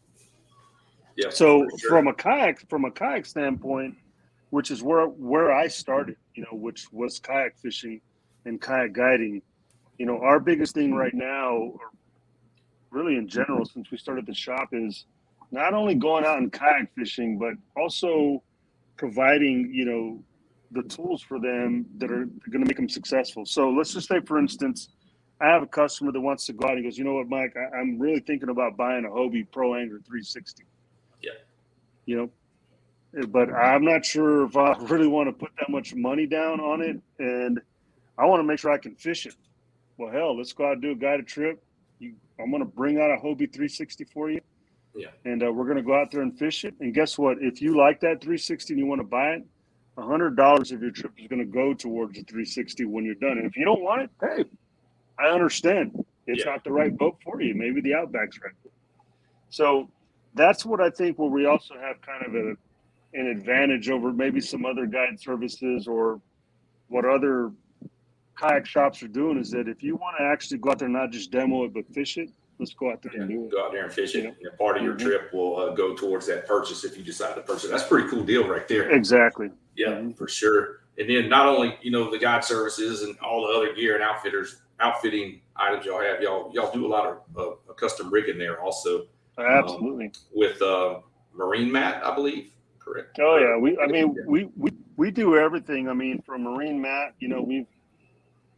Yeah. 1.15 1.29
So 1.29 1.67
sure. 1.77 1.89
from 1.89 2.07
a 2.07 2.13
kayak 2.13 2.69
from 2.69 2.85
a 2.85 2.91
kayak 2.91 3.25
standpoint, 3.25 3.95
which 4.49 4.69
is 4.69 4.83
where 4.83 5.05
where 5.05 5.51
I 5.51 5.67
started, 5.67 6.17
you 6.35 6.43
know, 6.43 6.57
which 6.57 6.91
was 6.91 7.19
kayak 7.19 7.57
fishing 7.57 8.01
and 8.45 8.61
kayak 8.61 8.93
guiding, 8.93 9.41
you 9.97 10.05
know, 10.05 10.19
our 10.19 10.39
biggest 10.39 10.73
thing 10.73 10.93
right 10.93 11.13
now, 11.13 11.53
or 11.55 11.89
really 12.89 13.17
in 13.17 13.27
general, 13.27 13.65
since 13.65 13.91
we 13.91 13.97
started 13.97 14.25
the 14.25 14.33
shop, 14.33 14.69
is 14.71 15.05
not 15.51 15.73
only 15.73 15.95
going 15.95 16.25
out 16.25 16.37
and 16.37 16.51
kayak 16.51 16.93
fishing, 16.95 17.37
but 17.37 17.53
also 17.79 18.41
providing, 18.97 19.71
you 19.73 19.85
know, 19.85 20.23
the 20.71 20.83
tools 20.83 21.21
for 21.21 21.39
them 21.39 21.85
that 21.97 22.11
are 22.11 22.25
going 22.49 22.63
to 22.63 22.65
make 22.65 22.77
them 22.77 22.89
successful. 22.89 23.45
So 23.45 23.69
let's 23.69 23.93
just 23.93 24.07
say, 24.07 24.21
for 24.25 24.39
instance, 24.39 24.89
I 25.41 25.47
have 25.47 25.63
a 25.63 25.67
customer 25.67 26.11
that 26.11 26.21
wants 26.21 26.45
to 26.45 26.53
go 26.53 26.67
out. 26.67 26.77
He 26.77 26.83
goes, 26.83 26.97
you 26.97 27.03
know 27.03 27.15
what, 27.15 27.27
Mike, 27.27 27.55
I, 27.57 27.77
I'm 27.77 27.99
really 27.99 28.19
thinking 28.21 28.49
about 28.49 28.77
buying 28.77 29.05
a 29.05 29.09
Hobie 29.09 29.47
Pro 29.51 29.75
Angler 29.75 29.99
360. 30.05 30.63
Yeah. 31.21 31.31
You 32.05 32.17
know, 32.17 33.25
but 33.27 33.51
I'm 33.51 33.83
not 33.83 34.05
sure 34.05 34.45
if 34.45 34.55
I 34.55 34.77
really 34.81 35.07
want 35.07 35.27
to 35.29 35.33
put 35.33 35.51
that 35.59 35.69
much 35.69 35.93
money 35.95 36.25
down 36.25 36.59
on 36.59 36.81
it, 36.81 37.01
and 37.19 37.59
I 38.17 38.25
want 38.25 38.39
to 38.39 38.43
make 38.43 38.59
sure 38.59 38.71
I 38.71 38.77
can 38.77 38.95
fish 38.95 39.25
it. 39.25 39.35
Well, 39.97 40.11
hell, 40.11 40.37
let's 40.37 40.53
go 40.53 40.65
out 40.65 40.73
and 40.73 40.81
do 40.81 40.91
a 40.91 40.95
guided 40.95 41.27
trip. 41.27 41.63
You, 41.99 42.13
I'm 42.39 42.49
going 42.49 42.63
to 42.63 42.69
bring 42.69 42.97
out 42.99 43.11
a 43.11 43.15
Hobie 43.17 43.51
360 43.51 44.05
for 44.05 44.29
you. 44.29 44.41
Yeah. 44.95 45.07
And 45.25 45.43
uh, 45.43 45.51
we're 45.51 45.65
going 45.65 45.77
to 45.77 45.83
go 45.83 45.95
out 45.95 46.11
there 46.11 46.21
and 46.21 46.37
fish 46.37 46.65
it. 46.65 46.73
And 46.79 46.93
guess 46.93 47.17
what? 47.17 47.37
If 47.41 47.61
you 47.61 47.77
like 47.77 47.99
that 48.01 48.21
360 48.21 48.73
and 48.73 48.79
you 48.79 48.85
want 48.85 48.99
to 48.99 49.07
buy 49.07 49.31
it, 49.31 49.43
hundred 49.97 50.35
dollars 50.35 50.71
of 50.71 50.81
your 50.81 50.89
trip 50.89 51.11
is 51.17 51.27
going 51.27 51.39
to 51.39 51.45
go 51.45 51.73
towards 51.75 52.13
the 52.15 52.23
360 52.23 52.85
when 52.85 53.05
you're 53.05 53.13
done. 53.15 53.37
And 53.37 53.45
if 53.45 53.55
you 53.55 53.63
don't 53.63 53.83
want 53.83 54.01
it, 54.01 54.09
hey, 54.19 54.45
I 55.19 55.27
understand. 55.27 55.91
It's 56.25 56.43
Yeah. 56.43 56.51
not 56.51 56.63
the 56.63 56.71
right 56.71 56.95
boat 56.97 57.17
for 57.23 57.39
you. 57.41 57.53
Maybe 57.53 57.81
the 57.81 57.91
Outback's 57.93 58.39
right. 58.41 58.53
So 59.49 59.89
that's 60.33 60.65
what 60.65 60.81
I 60.81 60.89
think. 60.89 61.19
Where 61.19 61.29
we 61.29 61.45
also 61.45 61.75
have 61.79 62.01
kind 62.01 62.25
of 62.25 62.33
a 62.35 62.55
an 63.13 63.27
advantage 63.27 63.89
over 63.89 64.11
maybe 64.13 64.39
some 64.39 64.65
other 64.65 64.85
guide 64.85 65.19
services 65.19 65.87
or 65.87 66.21
what 66.87 67.03
other 67.05 67.51
kayak 68.41 68.65
shops 68.65 69.03
are 69.03 69.07
doing 69.07 69.37
is 69.37 69.51
that 69.51 69.67
if 69.67 69.83
you 69.83 69.95
want 69.95 70.17
to 70.17 70.23
actually 70.25 70.57
go 70.57 70.71
out 70.71 70.79
there 70.79 70.87
and 70.87 70.93
not 70.95 71.11
just 71.11 71.31
demo 71.31 71.63
it 71.65 71.73
but 71.73 71.87
fish 71.93 72.17
it, 72.17 72.29
let's 72.59 72.73
go 72.73 72.91
out 72.91 73.01
there 73.01 73.11
and 73.13 73.29
do 73.29 73.45
it. 73.45 73.51
go 73.51 73.65
out 73.65 73.71
there 73.71 73.83
and 73.83 73.93
fish 73.93 74.15
it. 74.15 74.23
Yeah. 74.23 74.49
And 74.49 74.57
part 74.57 74.77
of 74.77 74.83
your 74.83 74.95
Mhm. 74.95 74.99
trip 75.01 75.33
will 75.33 75.57
uh, 75.57 75.73
go 75.73 75.95
towards 75.95 76.25
that 76.27 76.47
purchase 76.47 76.83
if 76.83 76.97
you 76.97 77.03
decide 77.03 77.35
to 77.35 77.41
purchase. 77.41 77.69
That's 77.69 77.83
a 77.83 77.87
pretty 77.87 78.07
cool 78.09 78.23
deal 78.23 78.47
right 78.47 78.67
there. 78.67 78.89
Exactly. 78.91 79.49
Yeah, 79.75 79.89
Mhm. 79.89 80.17
for 80.17 80.27
sure. 80.27 80.81
And 80.97 81.09
then 81.09 81.29
not 81.29 81.47
only 81.47 81.77
you 81.81 81.91
know 81.91 82.09
the 82.11 82.17
guide 82.19 82.43
services 82.43 83.03
and 83.03 83.17
all 83.19 83.47
the 83.47 83.53
other 83.53 83.73
gear 83.73 83.93
and 83.95 84.03
outfitters 84.03 84.61
outfitting 84.79 85.41
items 85.55 85.85
y'all 85.85 86.01
have, 86.01 86.21
y'all 86.21 86.51
y'all 86.53 86.71
do 86.73 86.85
a 86.85 86.91
lot 86.95 87.05
of 87.05 87.17
uh, 87.37 87.73
custom 87.73 88.09
rigging 88.11 88.37
there 88.39 88.59
also 88.59 89.05
Absolutely. 89.37 90.11
with 90.33 90.61
uh, 90.61 90.99
marine 91.33 91.71
mat, 91.71 92.01
I 92.05 92.13
believe. 92.13 92.51
Correct. 92.79 93.17
Oh 93.21 93.37
yeah, 93.37 93.55
we. 93.57 93.77
I 93.77 93.85
mean, 93.87 94.13
Yeah. 94.17 94.23
we 94.27 94.49
we 94.57 94.71
we 94.97 95.11
do 95.11 95.37
everything. 95.37 95.87
I 95.87 95.93
mean, 95.93 96.21
from 96.23 96.43
marine 96.43 96.81
mat. 96.81 97.13
You 97.19 97.27
know, 97.29 97.41
we've 97.41 97.67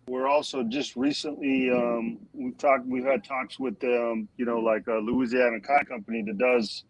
we're 0.08 0.28
also 0.28 0.64
just 0.64 0.96
recently 0.96 1.70
um, 1.72 2.18
we've 2.34 2.58
talked. 2.58 2.86
We've 2.86 3.06
had 3.06 3.24
talks 3.24 3.60
with 3.60 3.82
um, 3.84 4.28
you 4.38 4.46
know 4.46 4.60
like 4.60 4.88
a 4.88 4.96
Louisiana 4.96 5.60
Kayak 5.60 5.88
Company 5.90 6.22
that 6.24 6.38
does 6.38 6.84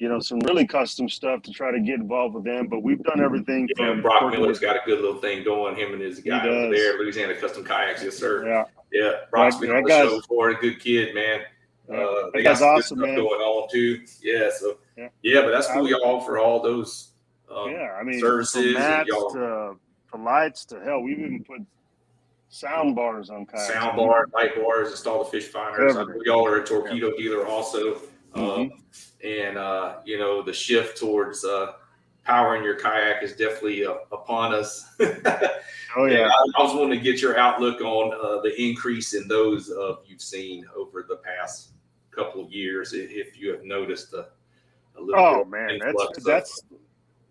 you 0.00 0.08
know 0.08 0.18
some 0.18 0.40
really 0.40 0.66
custom 0.66 1.08
stuff 1.08 1.42
to 1.42 1.52
try 1.52 1.70
to 1.70 1.80
get 1.80 1.94
involved 2.00 2.34
with 2.34 2.44
them. 2.44 2.66
But 2.66 2.82
we've 2.82 3.02
done 3.02 3.20
everything 3.22 3.68
Yeah, 3.78 3.92
from 3.92 4.02
Brock 4.02 4.30
Miller's 4.32 4.58
got 4.58 4.76
a 4.76 4.80
good 4.84 5.00
little 5.00 5.20
thing 5.20 5.44
going. 5.44 5.76
Him 5.76 5.92
and 5.92 6.02
his 6.02 6.20
guy 6.20 6.46
over 6.46 6.74
there, 6.74 6.98
Louisiana 6.98 7.34
Custom 7.36 7.64
Kayaks. 7.64 8.02
Yes, 8.02 8.16
sir. 8.18 8.46
Yeah, 8.46 8.64
Yeah, 8.92 9.12
Brock's 9.30 9.56
been 9.56 9.70
on 9.70 9.84
the 9.84 9.90
show 9.90 10.20
before. 10.20 10.50
A 10.50 10.54
good 10.54 10.80
kid, 10.80 11.14
man. 11.14 11.40
Uh, 11.88 12.30
they 12.32 12.42
got 12.42 12.58
guy's 12.58 12.58
some 12.58 12.68
good 12.68 12.78
awesome, 12.78 12.98
stuff 12.98 13.06
man. 13.08 13.14
going 13.16 13.40
on 13.40 13.68
too. 13.70 14.02
Yeah, 14.22 14.48
so 14.56 14.78
Yeah. 14.96 15.08
yeah, 15.22 15.42
but 15.42 15.50
that's 15.50 15.68
cool. 15.68 15.88
Y'all 15.88 16.20
for 16.22 16.38
all 16.38 16.60
those. 16.62 17.10
Um, 17.54 17.70
yeah. 17.70 17.92
I 18.00 18.02
mean, 18.02 18.18
services 18.20 18.72
from 18.72 18.82
and 18.82 18.90
mats 18.96 19.08
y'all- 19.08 19.30
to, 19.32 19.76
to 20.10 20.16
lights 20.22 20.64
to 20.66 20.80
hell, 20.80 21.02
we've 21.02 21.18
even 21.20 21.44
put 21.44 21.60
sound 22.54 22.94
bars 22.94 23.30
on 23.30 23.44
kayaks. 23.46 23.68
sound 23.68 23.96
bar, 23.96 24.26
light 24.32 24.54
bars, 24.54 24.90
install 24.90 25.24
the 25.24 25.30
fish 25.30 25.48
finders. 25.48 25.96
I 25.96 26.04
know 26.04 26.14
y'all 26.24 26.46
are 26.46 26.58
a 26.60 26.64
Torqeedo 26.64 27.16
dealer 27.16 27.46
also. 27.46 28.00
Mhm. 28.34 28.72
Um, 28.72 28.72
and, 29.24 29.58
uh, 29.58 29.96
you 30.04 30.18
know, 30.18 30.42
the 30.42 30.52
shift 30.52 30.98
towards 30.98 31.44
uh, 31.44 31.72
powering 32.24 32.62
your 32.62 32.74
kayak 32.76 33.22
is 33.22 33.32
definitely 33.36 33.84
uh, 33.84 33.94
upon 34.12 34.54
us. 34.54 34.88
Oh 35.96 36.06
yeah. 36.06 36.26
I, 36.28 36.60
I 36.60 36.62
was 36.64 36.74
wanting 36.74 36.98
to 36.98 37.04
get 37.04 37.22
your 37.22 37.38
outlook 37.38 37.80
on 37.80 38.12
uh, 38.14 38.40
the 38.42 38.52
increase 38.60 39.14
in 39.14 39.28
those 39.28 39.70
uh, 39.70 39.94
you've 40.04 40.20
seen 40.20 40.66
over 40.76 41.06
the 41.08 41.18
past 41.18 41.74
couple 42.10 42.44
of 42.44 42.50
years, 42.50 42.94
if 42.94 43.38
you 43.38 43.52
have 43.52 43.62
noticed 43.62 44.12
a, 44.12 44.26
a 44.98 45.00
little 45.00 45.24
Oh 45.24 45.44
man, 45.44 45.78
that's 45.80 46.02
of- 46.18 46.24
that's 46.24 46.62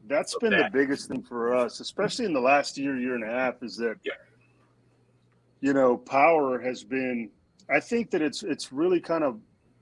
that's 0.07 0.38
been 0.38 0.51
the 0.51 0.69
biggest 0.71 1.09
thing 1.09 1.21
for 1.23 1.53
us, 1.53 1.81
especially 1.81 2.23
in 2.23 2.31
the 2.31 2.39
last 2.39 2.77
year, 2.77 2.95
year 2.97 3.15
and 3.15 3.25
a 3.25 3.27
half, 3.27 3.62
is 3.63 3.75
that 3.77 3.97
Yeah. 4.05 4.13
You 5.63 5.71
know, 5.71 5.95
power 5.95 6.60
has 6.60 6.84
been. 6.84 7.30
I 7.73 7.80
think 7.80 8.12
that 8.12 8.21
it's 8.21 8.43
it's 8.43 8.73
really 8.73 8.99
kind 8.99 9.23
of 9.23 9.39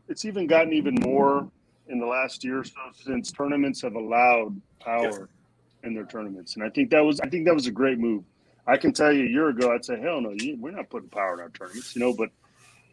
it's 0.08 0.26
even 0.26 0.46
gotten 0.46 0.74
even 0.74 0.94
more 1.02 1.50
in 1.88 2.00
the 2.00 2.06
last 2.06 2.44
year 2.44 2.60
or 2.60 2.64
so 2.64 2.74
since 2.94 3.32
tournaments 3.32 3.82
have 3.82 3.96
allowed 3.96 4.62
power 4.80 5.28
in 5.84 5.96
their 5.96 6.06
tournaments, 6.06 6.54
and 6.54 6.64
I 6.64 6.70
think 6.70 6.92
that 6.92 7.04
was 7.04 7.20
I 7.20 7.30
think 7.30 7.46
that 7.46 7.56
was 7.56 7.66
a 7.66 7.72
great 7.72 7.98
move. 7.98 8.24
I 8.68 8.78
can 8.78 8.94
tell 8.94 9.12
you 9.12 9.26
a 9.26 9.30
year 9.30 9.50
ago, 9.50 9.74
I'd 9.74 9.84
say, 9.84 10.00
hell 10.00 10.22
no, 10.22 10.34
you, 10.38 10.56
we're 10.60 10.70
not 10.70 10.92
putting 10.92 11.10
power 11.10 11.34
in 11.34 11.40
our 11.40 11.50
tournaments, 11.50 11.96
you 11.96 12.02
know, 12.02 12.14
but 12.14 12.30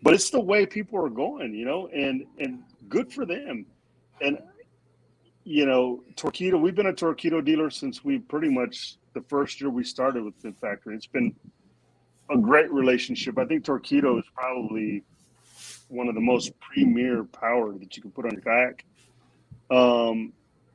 but 0.03 0.15
it's 0.15 0.31
the 0.31 0.41
way 0.41 0.65
people 0.65 0.99
are 1.05 1.11
going, 1.11 1.53
you 1.53 1.67
know, 1.67 1.89
and 1.89 2.25
and 2.39 2.63
good 2.89 3.13
for 3.13 3.27
them. 3.27 3.67
And 4.23 4.39
you 5.45 5.67
know, 5.67 6.03
Torqeedo, 6.15 6.59
we've 6.59 6.75
been 6.75 6.87
a 6.87 6.95
Torqeedo 6.95 7.45
dealer 7.45 7.69
since 7.69 8.03
we 8.03 8.19
pretty 8.19 8.49
much 8.49 8.97
the 9.13 9.21
first 9.29 9.61
year 9.61 9.69
we 9.69 9.85
started 9.85 10.25
with 10.25 10.41
the 10.41 10.53
factory. 10.53 10.95
It's 10.95 11.07
been 11.07 11.35
a 12.31 12.37
great 12.37 12.71
relationship. 12.73 13.39
I 13.39 13.45
think 13.45 13.65
Torqeedo 13.65 14.19
is 14.19 14.25
probably 14.35 15.03
one 15.89 16.09
of 16.09 16.15
the 16.15 16.21
most 16.21 16.53
premier 16.61 17.25
power 17.25 17.73
that 17.73 17.97
you 17.97 18.03
can 18.03 18.11
put 18.11 18.27
on 18.27 18.33
your 18.33 18.43
back. 18.43 18.85
Um, 19.71 20.33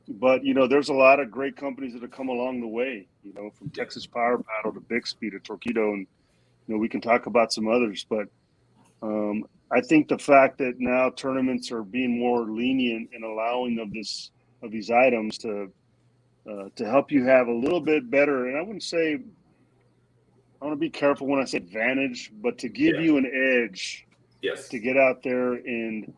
but 0.08 0.44
you 0.44 0.54
know, 0.54 0.66
there's 0.66 0.88
a 0.88 0.94
lot 0.94 1.20
of 1.20 1.30
great 1.30 1.56
companies 1.56 1.92
that 1.94 2.02
have 2.02 2.10
come 2.10 2.28
along 2.28 2.60
the 2.60 2.68
way. 2.68 3.06
You 3.22 3.32
know, 3.34 3.50
from 3.50 3.70
Texas 3.70 4.06
Power 4.06 4.38
Paddle 4.38 4.72
to 4.72 4.80
Bixpy 4.80 5.30
to 5.30 5.38
Torqeedo, 5.38 5.94
and 5.94 6.06
you 6.66 6.74
know, 6.74 6.78
we 6.78 6.88
can 6.88 7.00
talk 7.00 7.26
about 7.26 7.52
some 7.52 7.68
others. 7.68 8.04
But 8.08 8.28
um, 9.02 9.44
I 9.70 9.80
think 9.80 10.08
the 10.08 10.18
fact 10.18 10.58
that 10.58 10.74
now 10.78 11.10
tournaments 11.10 11.72
are 11.72 11.82
being 11.82 12.18
more 12.18 12.42
lenient 12.42 13.10
in 13.12 13.22
allowing 13.22 13.78
of 13.78 13.92
this 13.92 14.30
of 14.62 14.70
these 14.70 14.90
items 14.90 15.38
to 15.38 15.70
uh, 16.50 16.68
to 16.76 16.86
help 16.86 17.10
you 17.10 17.24
have 17.24 17.48
a 17.48 17.52
little 17.52 17.80
bit 17.80 18.10
better, 18.10 18.48
and 18.48 18.58
I 18.58 18.60
wouldn't 18.60 18.82
say 18.82 19.20
I 20.64 20.66
want 20.68 20.78
to 20.78 20.80
be 20.80 20.88
careful 20.88 21.26
when 21.26 21.40
I 21.40 21.44
say 21.44 21.58
advantage, 21.58 22.32
but 22.40 22.56
to 22.58 22.70
give 22.70 22.94
Yeah. 22.94 23.02
you 23.02 23.16
an 23.18 23.26
edge 23.26 24.06
Yes. 24.40 24.66
to 24.70 24.78
get 24.78 24.96
out 24.96 25.22
there 25.22 25.52
and 25.52 26.10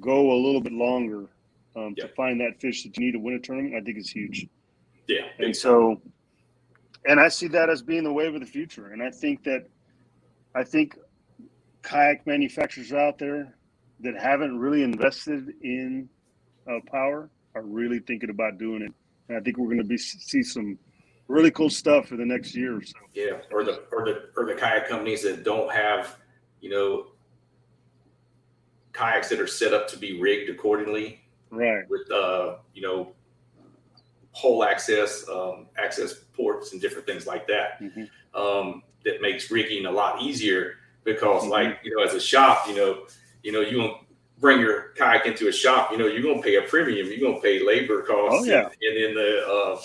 go 0.00 0.32
a 0.32 0.34
little 0.34 0.60
bit 0.60 0.72
longer 0.72 1.28
um, 1.76 1.94
Yeah. 1.96 2.06
to 2.06 2.14
find 2.14 2.40
that 2.40 2.60
fish 2.60 2.82
that 2.82 2.96
you 2.98 3.04
need 3.04 3.12
to 3.12 3.20
win 3.20 3.34
a 3.34 3.38
tournament, 3.38 3.76
I 3.76 3.80
think 3.82 3.98
is 3.98 4.10
huge. 4.10 4.48
Yeah. 5.06 5.28
And 5.38 5.54
so, 5.56 6.02
and 7.06 7.20
I 7.20 7.28
see 7.28 7.46
that 7.48 7.70
as 7.70 7.82
being 7.82 8.02
the 8.02 8.12
wave 8.12 8.34
of 8.34 8.40
the 8.40 8.46
future. 8.46 8.88
And 8.88 9.00
I 9.00 9.10
think 9.10 9.44
that, 9.44 9.68
I 10.56 10.64
think 10.64 10.98
kayak 11.82 12.26
manufacturers 12.26 12.92
out 12.92 13.18
there 13.18 13.56
that 14.00 14.16
haven't 14.16 14.58
really 14.58 14.82
invested 14.82 15.54
in 15.62 16.08
uh, 16.68 16.80
power 16.90 17.30
are 17.54 17.62
really 17.62 18.00
thinking 18.00 18.30
about 18.30 18.58
doing 18.58 18.82
it. 18.82 18.92
And 19.28 19.38
I 19.38 19.40
think 19.40 19.56
we're 19.56 19.66
going 19.68 19.78
to 19.78 19.84
be 19.84 19.98
see 19.98 20.42
some 20.42 20.78
really 21.28 21.50
cool 21.50 21.70
stuff 21.70 22.08
for 22.08 22.16
the 22.16 22.24
next 22.24 22.54
year 22.54 22.76
or 22.76 22.82
so. 22.82 22.98
Yeah, 23.14 23.38
or 23.50 23.64
the 23.64 23.84
or 23.92 24.04
the 24.04 24.28
or 24.36 24.44
the 24.46 24.54
kayak 24.54 24.88
companies 24.88 25.22
that 25.22 25.44
don't 25.44 25.72
have, 25.72 26.16
you 26.60 26.70
know, 26.70 27.06
kayaks 28.92 29.28
that 29.30 29.40
are 29.40 29.46
set 29.46 29.72
up 29.74 29.88
to 29.88 29.98
be 29.98 30.20
rigged 30.20 30.50
accordingly 30.50 31.20
Right. 31.50 31.88
with 31.88 32.10
uh, 32.10 32.56
you 32.74 32.82
know, 32.82 33.12
pole 34.34 34.64
access, 34.64 35.28
um, 35.28 35.66
access 35.78 36.14
ports 36.14 36.72
and 36.72 36.80
different 36.80 37.06
things 37.06 37.26
like 37.26 37.46
that. 37.46 37.80
Mhm. 37.80 38.08
Um, 38.34 38.82
that 39.04 39.20
makes 39.20 39.50
rigging 39.50 39.86
a 39.86 39.90
lot 39.90 40.20
easier 40.22 40.78
because 41.04 41.44
Mhm. 41.44 41.50
like, 41.50 41.78
you 41.84 41.94
know, 41.96 42.02
as 42.02 42.14
a 42.14 42.20
shop, 42.20 42.66
you 42.68 42.74
know, 42.74 43.06
you 43.42 43.52
know, 43.52 43.60
you 43.60 43.78
won't 43.78 44.00
bring 44.38 44.58
your 44.60 44.92
kayak 44.96 45.26
into 45.26 45.46
a 45.48 45.52
shop, 45.52 45.92
you 45.92 45.98
know, 45.98 46.06
you're 46.06 46.22
gonna 46.22 46.42
pay 46.42 46.56
a 46.56 46.62
premium, 46.62 47.06
you're 47.06 47.20
gonna 47.30 47.40
pay 47.40 47.60
labor 47.60 48.02
costs 48.02 48.40
Oh, 48.40 48.44
yeah. 48.50 48.64
and, 48.66 48.74
and 48.82 48.96
then 48.96 49.14
the 49.14 49.46
uh 49.46 49.80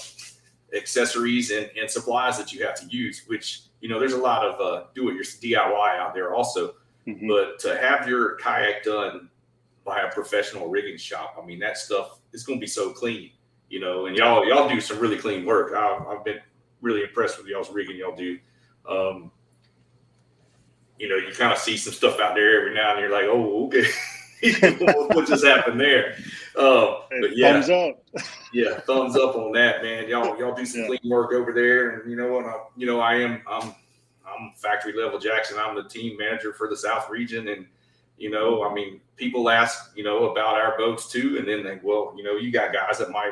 accessories 0.76 1.52
and, 1.52 1.70
and 1.80 1.90
supplies 1.90 2.38
that 2.38 2.54
you 2.54 2.66
have 2.66 2.76
to 2.80 2.86
use, 2.88 3.24
which 3.28 3.64
you 3.82 3.88
know, 3.88 4.00
there's 4.00 4.14
a 4.14 4.18
lot 4.18 4.46
of 4.46 4.60
uh, 4.60 4.86
do 4.94 5.10
it 5.10 5.16
your 5.16 5.24
DIY 5.24 6.00
out 6.00 6.14
there 6.14 6.34
also. 6.34 6.76
Mhm. 7.08 7.28
But 7.28 7.60
to 7.60 7.78
have 7.78 8.08
your 8.08 8.36
kayak 8.36 8.84
done 8.84 9.30
by 9.86 10.02
a 10.02 10.12
professional 10.12 10.68
rigging 10.68 10.98
shop, 10.98 11.36
I 11.42 11.46
mean, 11.46 11.60
that 11.60 11.78
stuff 11.78 12.20
is 12.34 12.44
going 12.44 12.60
to 12.60 12.62
be 12.62 12.68
so 12.68 12.92
clean, 12.92 13.32
you 13.70 13.80
know. 13.80 14.06
And 14.08 14.16
y'all, 14.16 14.46
y'all 14.48 14.68
do 14.68 14.82
some 14.82 15.00
really 15.00 15.18
clean 15.18 15.46
work. 15.46 15.74
I've, 15.74 16.06
I've 16.08 16.26
been 16.26 16.40
really 16.82 17.04
impressed 17.04 17.38
with 17.38 17.48
y'all's 17.48 17.72
rigging 17.72 17.98
y'all 17.98 18.16
do. 18.16 18.38
Um, 18.88 19.32
you 20.98 21.08
know, 21.08 21.16
you 21.16 21.34
kind 21.34 21.54
of 21.54 21.58
see 21.58 21.78
some 21.78 21.94
stuff 21.94 22.20
out 22.20 22.36
there 22.36 22.60
every 22.60 22.74
now 22.74 22.90
and 22.90 22.98
then. 22.98 23.10
You're 23.10 23.12
like, 23.12 23.30
oh, 23.30 23.68
okay, 23.68 23.88
what 25.16 25.28
just 25.28 25.46
happened 25.46 25.80
there? 25.80 26.18
Uh, 26.60 27.04
but 27.22 27.38
yeah, 27.38 27.54
Thumbs 27.54 27.70
up. 27.70 28.26
yeah, 28.54 28.80
thumbs 28.82 29.16
up 29.16 29.36
on 29.38 29.54
that, 29.54 29.82
man. 29.82 30.10
Y'all, 30.10 30.38
y'all 30.38 30.54
do 30.54 30.66
some 30.66 30.82
Yeah. 30.82 30.88
clean 30.88 31.00
work 31.06 31.32
over 31.32 31.54
there, 31.54 31.92
and 31.92 32.12
you 32.12 32.18
know 32.18 32.34
what? 32.34 32.46
I, 32.46 32.56
you 32.76 32.86
know, 32.86 33.00
I 33.00 33.16
am, 33.16 33.42
I'm, 33.48 33.74
I'm 34.28 34.52
factory 34.58 34.92
level 34.94 35.20
Jackson. 35.20 35.58
I'm 35.58 35.76
the 35.76 35.88
team 35.88 36.18
manager 36.18 36.52
for 36.54 36.68
the 36.68 36.76
South 36.76 37.10
region, 37.10 37.48
and 37.48 37.66
you 38.18 38.30
know, 38.30 38.64
I 38.70 38.74
mean, 38.74 39.00
people 39.16 39.50
ask, 39.50 39.92
you 39.96 40.04
know, 40.04 40.32
about 40.32 40.56
our 40.56 40.78
boats 40.78 41.10
too, 41.10 41.38
and 41.40 41.48
then 41.48 41.64
they, 41.64 41.80
well, 41.82 42.14
you 42.18 42.24
know, 42.24 42.36
you 42.36 42.52
got 42.52 42.74
guys 42.74 42.98
that 42.98 43.10
might, 43.12 43.32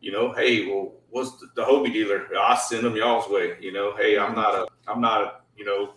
you 0.00 0.12
know, 0.12 0.32
hey, 0.32 0.68
well, 0.68 0.92
what's 1.10 1.32
the, 1.40 1.48
the 1.56 1.64
Hobie 1.64 1.92
dealer? 1.92 2.28
I 2.38 2.56
send 2.56 2.84
them 2.84 2.94
y'all's 2.94 3.28
way. 3.28 3.56
You 3.60 3.72
know, 3.72 3.96
hey, 3.96 4.16
I'm 4.16 4.36
not 4.36 4.54
a, 4.54 4.68
I'm 4.86 5.00
not 5.00 5.22
a, 5.22 5.32
you 5.56 5.64
know. 5.64 5.94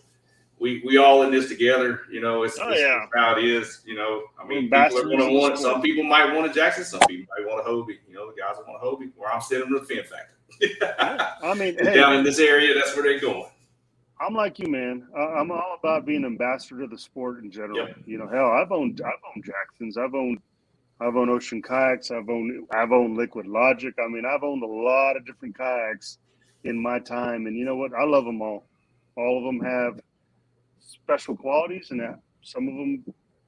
We, 0.59 0.81
we 0.85 0.97
all 0.97 1.23
in 1.23 1.31
this 1.31 1.49
together, 1.49 2.01
you 2.09 2.21
know. 2.21 2.43
It's, 2.43 2.57
Oh, 2.61 2.69
it's 2.69 2.79
yeah. 2.79 3.05
how 3.13 3.37
it 3.37 3.43
is, 3.43 3.81
you 3.85 3.95
know. 3.95 4.23
I 4.41 4.47
mean, 4.47 4.69
people 4.69 4.99
are 4.99 5.03
going 5.03 5.19
to 5.19 5.31
want. 5.37 5.57
Some 5.57 5.81
people 5.81 6.03
might 6.03 6.33
want 6.33 6.49
a 6.49 6.53
Jackson. 6.53 6.85
Some 6.85 7.01
people 7.09 7.25
might 7.37 7.45
want 7.47 7.65
a 7.65 7.69
Hobie. 7.69 7.97
You 8.07 8.15
know, 8.15 8.31
the 8.31 8.39
guys 8.39 8.55
that 8.57 8.67
want 8.67 8.81
a 8.81 8.85
Hobie, 8.85 9.11
where 9.17 9.31
I'm 9.31 9.41
sending 9.41 9.69
them 9.69 9.79
to 9.79 9.85
the 9.85 9.93
Fin 9.93 10.03
Factory. 10.05 11.35
I 11.43 11.53
mean, 11.55 11.75
hey, 11.77 11.95
down 11.95 12.15
in 12.15 12.23
this 12.23 12.39
area, 12.39 12.73
that's 12.73 12.95
where 12.95 13.03
they're 13.03 13.19
going. 13.19 13.49
I'm 14.21 14.33
like 14.33 14.59
you, 14.59 14.67
man. 14.67 15.05
I'm 15.17 15.51
all 15.51 15.75
about 15.77 16.05
being 16.05 16.23
ambassador 16.23 16.81
to 16.81 16.87
the 16.87 16.97
sport 16.97 17.43
in 17.43 17.51
general. 17.51 17.87
Yep. 17.87 17.97
You 18.05 18.17
know, 18.17 18.27
hell, 18.27 18.49
I've 18.51 18.71
owned, 18.71 19.01
I've 19.05 19.19
owned 19.35 19.43
Jacksons, 19.43 19.97
I've 19.97 20.15
owned, 20.15 20.39
I've 21.01 21.17
owned 21.17 21.29
Ocean 21.29 21.61
kayaks, 21.61 22.11
I've 22.11 22.29
owned, 22.29 22.65
I've 22.71 22.93
owned 22.93 23.17
Liquid 23.17 23.45
Logic. 23.45 23.93
I 23.99 24.07
mean, 24.07 24.23
I've 24.25 24.43
owned 24.43 24.63
a 24.63 24.67
lot 24.67 25.17
of 25.17 25.25
different 25.25 25.57
kayaks 25.57 26.19
in 26.63 26.81
my 26.81 26.99
time, 26.99 27.45
and 27.45 27.57
you 27.57 27.65
know 27.65 27.75
what? 27.75 27.93
I 27.93 28.05
love 28.05 28.23
them 28.23 28.41
all. 28.41 28.63
All 29.17 29.37
of 29.37 29.43
them 29.43 29.59
have 29.59 29.99
special 30.85 31.35
qualities, 31.35 31.91
and 31.91 32.01
some 32.41 32.67
of 32.67 32.75
them, 32.75 33.03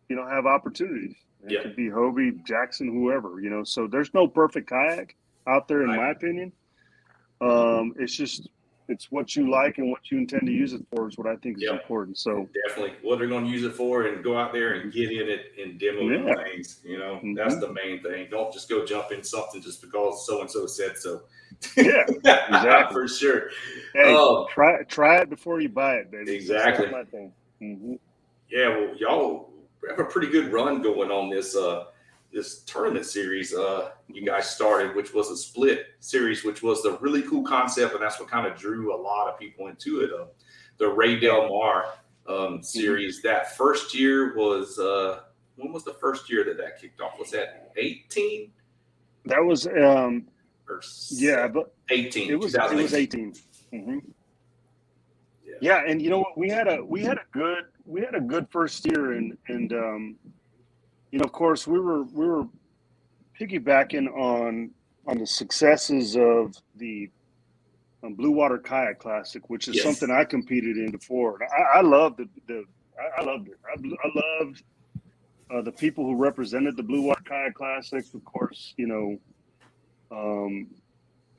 you 0.10 0.16
know, 0.16 0.28
have 0.28 0.46
opportunities. 0.46 1.16
It 1.46 1.52
Yeah. 1.52 1.62
could 1.62 1.76
be 1.76 1.90
Hobie, 1.90 2.44
Jackson, 2.46 2.88
whoever. 2.92 3.40
You 3.40 3.50
know, 3.50 3.64
so 3.64 3.88
there's 3.88 4.14
no 4.14 4.28
perfect 4.28 4.68
kayak 4.70 5.16
out 5.46 5.68
there, 5.68 5.82
in 5.84 5.90
Right. 5.90 5.98
my 5.98 6.10
opinion. 6.12 6.52
Um, 7.40 7.94
it's 7.98 8.16
just 8.16 8.50
it's 8.90 9.12
what 9.12 9.36
you 9.36 9.50
like 9.52 9.80
and 9.80 9.92
what 9.92 10.10
you 10.10 10.18
intend 10.18 10.46
to 10.46 10.52
use 10.52 10.72
it 10.72 10.82
for 10.90 11.10
is 11.10 11.18
what 11.18 11.28
I 11.28 11.36
think 11.36 11.58
is 11.58 11.64
Yeah. 11.64 11.74
important. 11.74 12.18
So 12.18 12.50
Definitely 12.68 12.96
what 13.02 13.20
they're 13.20 13.28
going 13.28 13.44
to 13.44 13.52
use 13.52 13.64
it 13.66 13.74
for, 13.74 14.04
and 14.04 14.24
go 14.24 14.38
out 14.38 14.54
there 14.54 14.76
and 14.76 14.94
get 14.94 15.12
in 15.12 15.28
it 15.28 15.52
and 15.62 15.78
demo 15.78 16.04
Yeah. 16.10 16.34
things. 16.46 16.82
You 16.86 16.98
know, 16.98 17.20
Mhm. 17.22 17.36
that's 17.36 17.58
the 17.60 17.72
main 17.74 18.02
thing. 18.02 18.30
Don't 18.32 18.52
just 18.54 18.70
go 18.70 18.86
jump 18.86 19.12
in 19.12 19.24
something 19.24 19.62
just 19.62 19.82
because 19.82 20.26
so 20.26 20.40
and 20.40 20.50
so 20.50 20.66
said 20.68 20.98
so. 20.98 21.24
Yeah, 21.76 22.04
Exactly. 22.08 22.94
for 22.94 23.08
sure. 23.08 23.50
hey, 23.94 24.14
Oh. 24.16 24.48
try 24.52 24.84
try 24.84 25.18
it 25.22 25.30
before 25.30 25.60
you 25.60 25.70
buy 25.70 25.96
it, 25.96 26.12
baby. 26.12 26.36
Exactly. 26.36 26.86
That's 26.86 26.92
my 26.92 27.04
thing. 27.06 27.34
Mhm. 27.62 28.00
Yeah, 28.50 28.70
well, 28.70 28.96
y'all 28.98 29.50
have 29.90 30.00
a 30.00 30.06
pretty 30.06 30.28
good 30.28 30.52
run 30.52 30.82
going 30.82 31.12
on 31.12 31.30
this 31.30 31.56
uh 31.56 31.86
this 32.34 32.60
tournament 32.64 33.06
series 33.06 33.54
uh 33.54 33.92
you 34.08 34.26
guys 34.26 34.50
started, 34.50 34.96
which 34.96 35.14
was 35.14 35.32
a 35.32 35.38
split 35.38 35.88
series, 36.00 36.44
which 36.44 36.62
was 36.62 36.84
the 36.84 36.98
really 37.00 37.22
cool 37.24 37.44
concept, 37.44 37.94
and 37.94 38.02
that's 38.04 38.20
what 38.20 38.30
kind 38.30 38.46
of 38.46 38.58
drew 38.58 38.94
a 38.96 39.00
lot 39.00 39.28
of 39.32 39.40
people 39.40 39.68
into 39.68 40.02
it. 40.02 40.12
Uh, 40.14 40.26
the 40.78 40.88
Rey 40.88 41.20
Del 41.20 41.50
Mar 41.50 41.86
um, 42.28 42.62
series. 42.62 43.22
That 43.24 43.56
first 43.58 43.96
year 43.96 44.36
was 44.36 44.78
uh 44.78 45.22
when 45.56 45.72
was 45.74 45.84
the 45.84 45.94
first 45.96 46.30
year 46.30 46.44
that 46.44 46.58
that 46.58 46.80
kicked 46.80 47.02
off? 47.02 47.18
Was 47.18 47.32
that 47.32 47.72
eighteen 47.78 48.52
That 49.26 49.44
was 49.44 49.66
um 49.68 50.28
or 50.70 50.82
yeah, 51.12 51.48
but 51.48 51.74
eighteen? 51.90 52.30
it 52.32 52.40
was 52.40 52.56
it 52.56 52.62
was 52.62 52.92
2018. 52.92 53.34
18. 53.74 53.82
Mhm. 53.88 54.02
Yeah. 55.46 55.54
Yeah, 55.62 55.84
and 55.88 56.02
you 56.02 56.10
know 56.10 56.20
what? 56.20 56.38
We 56.38 56.50
had 56.50 56.68
a 56.68 56.84
we 56.84 57.02
had 57.04 57.18
a 57.18 57.26
good 57.32 57.66
we 57.86 58.02
had 58.02 58.16
a 58.16 58.22
good 58.22 58.48
first 58.52 58.86
year, 58.86 59.14
and 59.14 59.38
and 59.48 59.74
um, 59.74 60.16
you 61.12 61.20
know, 61.20 61.26
of 61.26 61.32
course, 61.32 61.68
we 61.68 61.80
were 61.80 62.04
we 62.04 62.28
were 62.28 62.46
piggybacking 63.40 64.08
on 64.16 64.72
on 65.08 65.18
the 65.18 65.28
successes 65.28 66.16
of 66.18 66.56
the 66.76 67.10
um, 68.04 68.14
Blue 68.16 68.32
Water 68.32 68.58
Kayak 68.58 69.00
Classic, 69.00 69.50
which 69.50 69.68
is 69.68 69.76
Yes. 69.78 69.84
something 69.86 70.12
I 70.12 70.26
competed 70.26 70.78
in 70.78 70.92
before. 70.92 71.40
I, 71.44 71.80
I 71.80 71.82
loved 71.82 72.18
the, 72.18 72.30
the 72.48 72.64
I, 73.00 73.22
I 73.22 73.26
loved 73.26 73.48
it. 73.48 73.58
I, 73.66 74.08
I 74.08 74.44
loved 74.44 74.64
uh, 75.50 75.62
the 75.62 75.72
people 75.72 76.04
who 76.06 76.16
represented 76.16 76.76
the 76.78 76.84
Blue 76.84 77.04
Water 77.04 77.24
Kayak 77.26 77.56
Classic. 77.56 78.04
Of 78.14 78.24
course, 78.26 78.74
you 78.78 78.88
know, 78.88 79.18
um, 80.12 80.68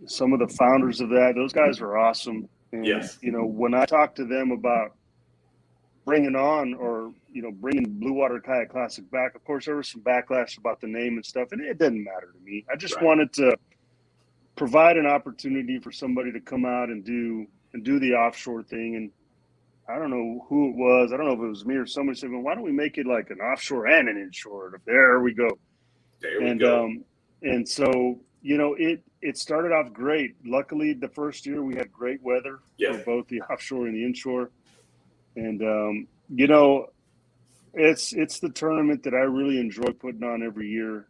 some 0.07 0.33
of 0.33 0.41
the 0.41 0.49
founders 0.49 1.01
of 1.01 1.11
that. 1.11 1.35
Those 1.37 1.53
guys 1.53 1.81
are 1.81 1.99
awesome. 1.99 2.49
And, 2.73 2.87
Yes. 2.87 3.19
You 3.23 3.33
know, 3.33 3.45
when 3.47 3.75
I 3.75 3.87
talked 3.87 4.17
to 4.17 4.25
them 4.27 4.53
about 4.53 4.93
bringing 6.05 6.37
on 6.37 6.75
or 6.75 7.13
you 7.29 7.43
know 7.43 7.53
bringing 7.53 7.99
Blue 8.01 8.13
Water 8.15 8.41
Kayak 8.41 8.71
Classic 8.71 9.11
back, 9.11 9.35
of 9.35 9.45
course 9.45 9.67
there 9.67 9.77
was 9.77 9.91
some 9.91 10.03
backlash 10.03 10.59
about 10.59 10.81
the 10.81 10.89
name 10.89 11.15
and 11.15 11.25
stuff, 11.27 11.49
and 11.53 11.61
it 11.63 11.79
didn't 11.79 12.05
matter 12.05 12.33
to 12.33 12.41
me. 12.45 12.65
I 12.73 12.77
just 12.77 12.97
Right. 12.97 13.05
wanted 13.05 13.33
to 13.35 13.57
provide 14.57 14.97
an 14.97 15.07
opportunity 15.07 15.79
for 15.81 15.93
somebody 15.93 16.33
to 16.33 16.41
come 16.41 16.65
out 16.67 16.91
and 16.91 17.05
do 17.05 17.47
and 17.75 17.85
do 17.85 17.99
the 18.01 18.15
offshore 18.15 18.63
thing. 18.65 18.97
And 18.97 19.13
I 19.89 19.99
don't 19.99 20.11
know 20.11 20.47
who 20.49 20.71
it 20.71 20.77
was. 20.77 21.13
I 21.13 21.17
don't 21.17 21.27
know 21.27 21.35
if 21.35 21.41
it 21.41 21.49
was 21.49 21.67
me 21.67 21.77
or 21.77 21.87
somebody 21.87 22.19
said, 22.19 22.31
"Well, 22.31 22.43
why 22.43 22.55
don't 22.55 22.65
we 22.65 22.73
make 22.73 22.99
it 22.99 23.07
like 23.07 23.31
an 23.31 23.41
offshore 23.41 23.87
and 23.89 24.09
an 24.09 24.19
inshore?" 24.19 24.81
There 24.87 25.21
we 25.21 25.35
go 25.35 25.49
There 26.21 26.41
we 26.43 26.49
and 26.49 26.61
go. 26.61 26.85
um 26.85 27.05
and 27.43 27.69
so 27.69 28.21
you 28.43 28.57
know 28.57 28.75
it 28.79 29.03
it 29.23 29.37
started 29.37 29.73
off 29.73 29.93
great 29.93 30.37
luckily 30.45 30.93
the 30.93 31.09
first 31.09 31.45
year 31.47 31.63
we 31.63 31.75
had 31.75 31.93
great 31.93 32.23
weather 32.23 32.61
Yeah. 32.77 32.93
for 32.93 33.05
both 33.05 33.29
the 33.29 33.41
offshore 33.43 33.87
and 33.87 33.95
the 33.97 34.05
inshore 34.05 34.51
and 35.37 35.63
um 35.63 36.07
you 36.29 36.47
know 36.47 36.91
It's 37.75 38.13
it's 38.13 38.41
the 38.41 38.49
tournament 38.51 39.03
that 39.05 39.15
I 39.15 39.25
really 39.39 39.59
enjoy 39.61 39.91
putting 39.93 40.25
on 40.25 40.43
every 40.43 40.69
year. 40.69 41.07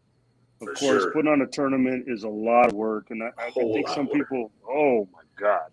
Of 0.60 0.68
For 0.68 0.74
course, 0.74 1.02
sure. 1.04 1.12
putting 1.12 1.30
on 1.30 1.40
a 1.40 1.46
tournament 1.46 2.06
is 2.08 2.24
a 2.24 2.28
lot 2.28 2.66
of 2.66 2.72
work, 2.74 3.10
and 3.10 3.22
I, 3.22 3.30
I 3.38 3.50
think 3.72 3.88
some 3.88 4.08
people. 4.08 4.50
Oh 4.68 5.08
my 5.12 5.22
god! 5.36 5.70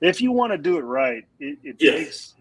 If 0.00 0.20
you 0.20 0.32
want 0.32 0.50
to 0.52 0.58
do 0.58 0.76
it 0.76 0.82
right, 0.82 1.24
it, 1.38 1.58
it 1.62 1.76
Yeah. 1.78 1.92
takes 1.92 2.34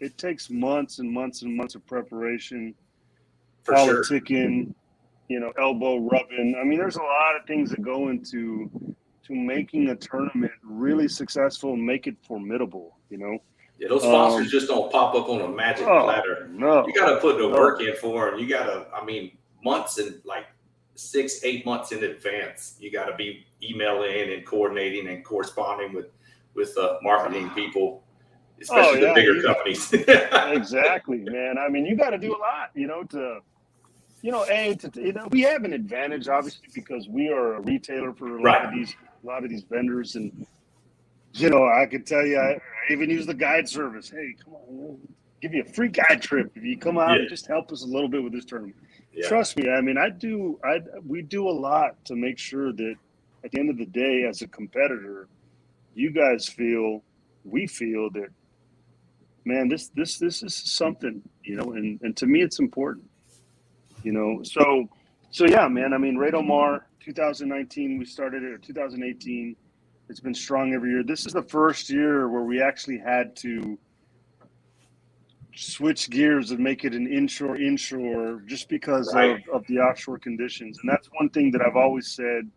it 0.00 0.16
takes 0.16 0.48
months 0.50 0.98
and 1.00 1.10
months 1.12 1.42
and 1.42 1.54
months 1.54 1.74
of 1.74 1.84
preparation, 1.86 2.74
For 3.64 3.74
sure. 3.76 4.02
You 5.28 5.40
know, 5.40 5.52
elbow 5.58 5.98
rubbing. 5.98 6.54
I 6.60 6.64
mean, 6.64 6.78
there's 6.78 6.96
a 6.96 7.02
lot 7.02 7.36
of 7.40 7.46
things 7.46 7.70
that 7.70 7.82
go 7.82 8.08
into 8.08 8.70
to 9.26 9.34
making 9.34 9.88
a 9.88 9.96
tournament 9.96 10.52
really 10.62 11.08
successful 11.08 11.72
and 11.72 11.84
make 11.84 12.06
it 12.06 12.16
formidable. 12.26 12.98
You 13.10 13.18
know, 13.18 13.38
Yeah, 13.78 13.88
those 13.88 14.02
sponsors 14.02 14.46
Um, 14.46 14.50
just 14.50 14.68
don't 14.68 14.92
pop 14.92 15.14
up 15.14 15.28
on 15.30 15.40
a 15.40 15.48
magic 15.48 15.86
oh 15.86 16.04
platter. 16.04 16.48
no, 16.52 16.86
You 16.86 16.92
got 16.92 17.08
to 17.10 17.16
put 17.20 17.38
the 17.38 17.48
No. 17.48 17.54
work 17.54 17.80
in 17.80 17.94
for 17.96 18.30
them. 18.30 18.38
You 18.38 18.46
got 18.46 18.66
to, 18.66 18.86
I 18.94 19.04
mean, 19.04 19.36
months 19.64 19.96
and 19.98 20.20
like 20.24 20.44
six, 20.94 21.42
eight 21.42 21.64
months 21.64 21.90
in 21.92 22.04
advance. 22.04 22.76
You 22.78 22.90
got 22.92 23.06
to 23.06 23.16
be 23.16 23.46
emailing 23.62 24.30
and 24.32 24.44
coordinating 24.46 25.08
and 25.08 25.24
corresponding 25.24 25.92
with 25.94 26.06
with 26.54 26.76
uh, 26.78 26.98
marketing 27.02 27.50
people, 27.50 28.04
especially 28.60 28.98
Oh, 28.98 29.02
yeah, 29.02 29.08
the 29.08 29.14
bigger 29.14 29.34
you- 29.36 29.42
companies. 29.42 29.92
exactly, 30.52 31.18
man. 31.18 31.56
I 31.58 31.68
mean, 31.68 31.84
you 31.86 31.96
got 31.96 32.10
to 32.10 32.18
do 32.18 32.30
a 32.36 32.38
lot, 32.38 32.70
you 32.74 32.86
know, 32.86 33.02
to, 33.04 33.40
you 34.24 34.32
know, 34.32 34.46
a 34.50 34.74
to, 34.76 34.90
you 34.96 35.12
know, 35.12 35.28
we 35.30 35.42
have 35.42 35.64
an 35.64 35.74
advantage 35.74 36.28
obviously 36.28 36.66
because 36.74 37.06
we 37.10 37.28
are 37.28 37.56
a 37.56 37.60
retailer 37.60 38.14
for 38.14 38.38
a 38.38 38.42
lot 38.42 38.64
of 38.64 38.72
these, 38.72 38.96
a 39.22 39.26
lot 39.26 39.44
of 39.44 39.50
these 39.50 39.64
vendors, 39.64 40.14
and 40.16 40.46
you 41.34 41.50
know, 41.50 41.66
I 41.66 41.84
could 41.86 42.06
tell 42.06 42.24
you, 42.24 42.38
I, 42.38 42.52
I 42.54 42.58
even 42.92 43.10
use 43.10 43.26
the 43.26 43.34
guide 43.34 43.68
service. 43.68 44.08
Hey, 44.08 44.34
come 44.42 44.54
on, 44.54 44.60
we'll 44.66 44.98
give 45.42 45.52
you 45.52 45.62
a 45.62 45.72
free 45.74 45.88
guide 45.88 46.22
trip 46.22 46.50
if 46.54 46.62
you 46.64 46.78
come 46.78 46.96
out 46.96 47.10
Yeah. 47.10 47.16
and 47.20 47.28
just 47.28 47.46
help 47.46 47.70
us 47.70 47.82
a 47.82 47.86
little 47.86 48.08
bit 48.08 48.24
with 48.24 48.32
this 48.32 48.46
tournament. 48.46 48.76
yeah. 49.12 49.28
Trust 49.28 49.58
me, 49.58 49.68
I 49.68 49.82
mean, 49.82 49.98
I 49.98 50.08
do, 50.08 50.58
I 50.64 50.80
we 51.06 51.20
do 51.20 51.46
a 51.46 51.52
lot 51.68 52.02
to 52.06 52.16
make 52.16 52.38
sure 52.38 52.72
that 52.72 52.94
at 53.44 53.50
the 53.50 53.60
end 53.60 53.68
of 53.68 53.76
the 53.76 53.84
day, 53.86 54.24
as 54.26 54.40
a 54.40 54.48
competitor, 54.48 55.28
you 55.94 56.10
guys 56.12 56.48
feel, 56.48 57.02
we 57.44 57.66
feel 57.66 58.08
that, 58.12 58.28
man, 59.44 59.68
this 59.68 59.88
this 59.94 60.18
this 60.18 60.42
is 60.42 60.54
something, 60.54 61.20
you 61.42 61.56
know, 61.56 61.72
and 61.72 62.00
and 62.02 62.16
to 62.16 62.26
me, 62.26 62.40
it's 62.40 62.58
important, 62.58 63.04
you 64.04 64.12
know. 64.12 64.40
So, 64.44 64.88
so 65.30 65.46
yeah, 65.46 65.66
man. 65.68 65.92
I 65.92 65.98
mean, 65.98 66.16
Rey 66.16 66.30
Del 66.30 66.42
Mar, 66.42 66.86
2019, 67.00 67.98
we 67.98 68.04
started 68.04 68.42
it. 68.44 68.52
Or 68.52 68.58
2018, 68.58 69.56
it's 70.08 70.20
been 70.20 70.34
strong 70.34 70.74
every 70.74 70.90
year. 70.90 71.02
This 71.02 71.26
is 71.26 71.32
the 71.32 71.42
first 71.42 71.90
year 71.90 72.28
where 72.28 72.42
we 72.42 72.62
actually 72.62 72.98
had 72.98 73.34
to 73.36 73.78
switch 75.56 76.10
gears 76.10 76.50
and 76.50 76.58
make 76.60 76.84
it 76.84 76.94
an 76.94 77.06
inshore 77.06 77.56
inshore 77.56 78.42
just 78.46 78.68
because 78.68 79.14
Right. 79.14 79.42
of, 79.48 79.60
of 79.62 79.66
the 79.68 79.78
offshore 79.78 80.18
conditions 80.18 80.80
and 80.82 80.90
that's 80.90 81.08
one 81.12 81.28
thing 81.28 81.52
that 81.52 81.62
i've 81.62 81.76
always 81.76 82.08
said 82.10 82.50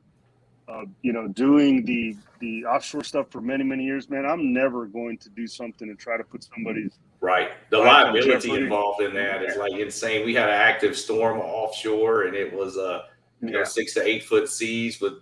uh, 0.68 0.84
you 1.02 1.14
know 1.14 1.28
doing 1.28 1.84
the 1.86 2.16
the 2.40 2.66
offshore 2.66 3.04
stuff 3.04 3.28
for 3.30 3.42
many 3.42 3.64
many 3.64 3.84
years 3.84 4.10
man 4.10 4.26
i'm 4.26 4.54
never 4.54 4.86
going 4.86 5.18
to 5.18 5.30
do 5.30 5.48
something 5.48 5.90
and 5.90 5.98
try 5.98 6.18
to 6.18 6.24
put 6.24 6.44
somebody's 6.44 6.92
Right. 7.20 7.52
The 7.72 7.80
liability 7.80 8.52
involved 8.52 9.02
in 9.02 9.14
that 9.16 9.44
is 9.44 9.58
like 9.58 9.74
insane. 9.74 10.26
We 10.26 10.36
had 10.36 10.50
an 10.50 10.56
active 10.56 10.96
storm 10.96 11.40
offshore 11.40 12.24
and 12.24 12.36
it 12.36 12.54
was 12.54 12.78
uh 12.78 13.04
you 13.42 13.52
know 13.52 13.64
six 13.64 13.94
to 13.96 14.04
eight 14.04 14.24
foot 14.24 14.50
seas 14.50 15.02
with 15.02 15.14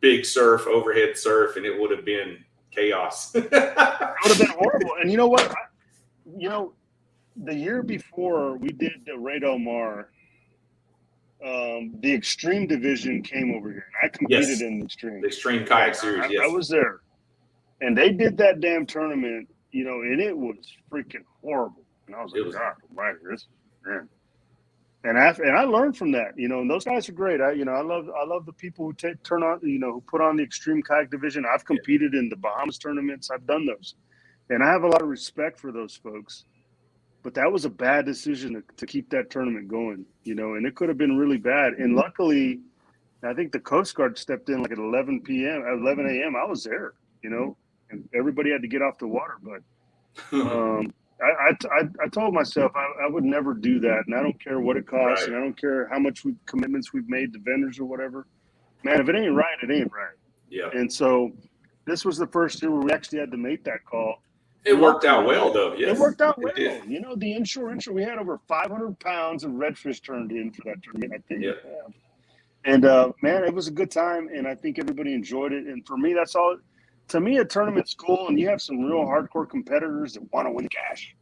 big 0.00 0.24
surf, 0.24 0.66
overhead 0.66 1.16
surf, 1.16 1.56
and 1.56 1.64
it 1.64 1.80
would 1.80 1.90
have 1.90 2.04
been 2.04 2.38
chaos. 2.70 3.34
It 3.34 3.50
would 3.52 4.38
have 4.38 4.38
been 4.38 4.56
horrible. 4.58 4.90
And 5.00 5.10
you 5.10 5.16
know 5.16 5.28
what? 5.28 5.50
I, 5.50 5.54
you 6.36 6.48
know, 6.48 6.72
the 7.36 7.54
year 7.54 7.82
before 7.82 8.56
we 8.56 8.68
did 8.68 9.02
the 9.06 9.16
Rey 9.16 9.38
Del 9.38 9.58
Mar, 9.58 10.08
um, 11.44 11.94
the 12.00 12.12
Extreme 12.14 12.66
Division 12.68 13.22
came 13.22 13.54
over 13.54 13.70
here. 13.70 13.86
And 14.02 14.10
I 14.12 14.16
competed 14.16 14.48
Yes. 14.48 14.60
in 14.62 14.78
the 14.80 14.84
Extreme. 14.86 15.20
the 15.20 15.26
Extreme 15.28 15.66
Kayak 15.66 15.94
Series, 15.94 16.24
I, 16.24 16.28
yes. 16.28 16.42
I 16.44 16.46
was 16.48 16.68
there, 16.68 17.00
and 17.80 17.96
they 17.96 18.10
did 18.10 18.36
that 18.38 18.60
damn 18.60 18.86
tournament. 18.86 19.48
You 19.72 19.84
know, 19.84 20.00
and 20.00 20.20
it 20.20 20.36
was 20.36 20.56
freaking 20.90 21.24
horrible. 21.42 21.84
And 22.06 22.16
I 22.16 22.22
was 22.22 22.32
It 22.34 22.38
like, 22.38 22.46
was- 22.46 22.54
God, 22.54 22.74
right, 22.94 23.14
this 23.28 23.46
man. 23.84 24.08
And 25.04 25.18
I 25.18 25.28
and 25.28 25.56
I 25.56 25.62
learned 25.64 25.96
from 25.96 26.10
that. 26.12 26.36
You 26.36 26.48
know, 26.48 26.60
and 26.62 26.70
those 26.70 26.84
guys 26.84 27.08
are 27.08 27.12
great. 27.12 27.40
I 27.40 27.52
you 27.52 27.64
know 27.64 27.72
I 27.72 27.82
love 27.82 28.08
I 28.10 28.24
love 28.24 28.46
the 28.46 28.52
people 28.54 28.86
who 28.86 28.92
take 28.94 29.22
turn 29.22 29.42
on 29.42 29.60
you 29.62 29.78
know 29.78 29.92
who 29.92 30.00
put 30.00 30.20
on 30.20 30.36
the 30.36 30.42
extreme 30.42 30.82
kayak 30.82 31.10
division. 31.10 31.44
I've 31.52 31.64
competed 31.64 32.14
in 32.14 32.28
the 32.28 32.36
Bahamas 32.36 32.78
tournaments. 32.78 33.30
I've 33.30 33.46
done 33.46 33.66
those, 33.66 33.94
and 34.50 34.64
I 34.64 34.68
have 34.72 34.82
a 34.82 34.88
lot 34.88 35.02
of 35.02 35.08
respect 35.08 35.60
for 35.60 35.70
those 35.70 35.94
folks. 35.94 36.44
But 37.26 37.34
that 37.34 37.50
was 37.50 37.64
a 37.64 37.70
bad 37.70 38.06
decision 38.06 38.54
to, 38.54 38.62
to 38.76 38.86
keep 38.86 39.10
that 39.10 39.30
tournament 39.30 39.66
going. 39.66 40.06
You 40.22 40.36
know, 40.36 40.54
and 40.54 40.64
it 40.64 40.76
could 40.76 40.88
have 40.88 40.96
been 40.96 41.16
really 41.18 41.38
bad. 41.38 41.72
And 41.72 41.96
luckily, 41.96 42.60
I 43.24 43.34
think 43.34 43.50
the 43.50 43.58
Coast 43.58 43.96
Guard 43.96 44.16
stepped 44.16 44.48
in 44.48 44.62
like 44.62 44.70
at 44.70 44.78
11 44.78 45.22
p.m. 45.22 45.64
at 45.66 45.72
11 45.74 46.06
a.m. 46.06 46.36
I 46.36 46.44
was 46.48 46.62
there. 46.62 46.92
You 47.24 47.30
know, 47.30 47.56
and 47.90 48.08
everybody 48.14 48.52
had 48.52 48.62
to 48.62 48.68
get 48.68 48.80
off 48.80 48.98
the 48.98 49.08
water, 49.08 49.38
but 49.42 49.60
um, 50.32 50.92
I, 51.20 51.48
I, 51.50 51.80
I- 51.80 52.04
I 52.04 52.08
told 52.12 52.32
myself 52.32 52.70
I, 52.76 53.06
I 53.06 53.08
would 53.08 53.24
never 53.24 53.54
do 53.54 53.80
that, 53.80 54.04
and 54.06 54.14
I 54.14 54.22
don't 54.22 54.40
care 54.40 54.60
what 54.60 54.76
it 54.76 54.86
costs, 54.86 55.22
Right. 55.24 55.30
and 55.30 55.36
I 55.36 55.40
don't 55.40 55.60
care 55.60 55.88
how 55.88 55.98
much 55.98 56.24
we, 56.24 56.36
commitments 56.46 56.92
we've 56.92 57.08
made 57.08 57.32
to 57.32 57.40
vendors 57.40 57.80
or 57.80 57.86
whatever. 57.86 58.28
Man, 58.84 59.00
if 59.00 59.08
it 59.08 59.16
ain't 59.16 59.34
right, 59.34 59.56
it 59.62 59.72
ain't 59.72 59.90
right. 59.92 60.14
yeah. 60.48 60.68
And 60.72 60.92
so, 60.92 61.32
this 61.86 62.04
was 62.04 62.18
the 62.18 62.28
first 62.28 62.62
year 62.62 62.70
where 62.70 62.82
we 62.82 62.92
actually 62.92 63.18
had 63.18 63.32
to 63.32 63.36
make 63.36 63.64
that 63.64 63.84
call. 63.84 64.22
It 64.66 64.78
worked 64.78 65.04
out 65.04 65.24
well 65.26 65.52
though. 65.52 65.74
Yes. 65.74 65.96
it 65.96 66.00
worked 66.00 66.20
out 66.20 66.36
well. 66.38 66.52
You 66.58 67.00
know, 67.00 67.14
the 67.16 67.32
inshore 67.32 67.70
inshore, 67.70 67.94
we 67.94 68.02
had 68.02 68.18
over 68.18 68.40
500 68.48 68.98
pounds 68.98 69.44
of 69.44 69.52
redfish 69.52 70.02
turned 70.02 70.32
in 70.32 70.50
for 70.52 70.62
that 70.64 70.82
tournament. 70.82 71.12
I 71.14 71.18
think. 71.28 71.44
Yeah. 71.44 71.52
And 72.64 72.84
uh, 72.84 73.12
man, 73.22 73.44
it 73.44 73.54
was 73.54 73.68
a 73.68 73.70
good 73.70 73.92
time, 73.92 74.28
and 74.34 74.46
I 74.46 74.56
think 74.56 74.78
everybody 74.80 75.14
enjoyed 75.14 75.52
it. 75.52 75.66
And 75.66 75.86
for 75.86 75.96
me, 75.96 76.12
that's 76.14 76.34
all. 76.34 76.56
To 77.08 77.20
me, 77.20 77.38
a 77.38 77.44
tournament's 77.44 77.94
cool, 77.94 78.26
and 78.26 78.38
you 78.40 78.48
have 78.48 78.60
some 78.60 78.80
real 78.80 79.04
hardcore 79.04 79.48
competitors 79.48 80.14
that 80.14 80.32
want 80.32 80.48
to 80.48 80.50
win 80.52 80.68
cash. 80.68 81.14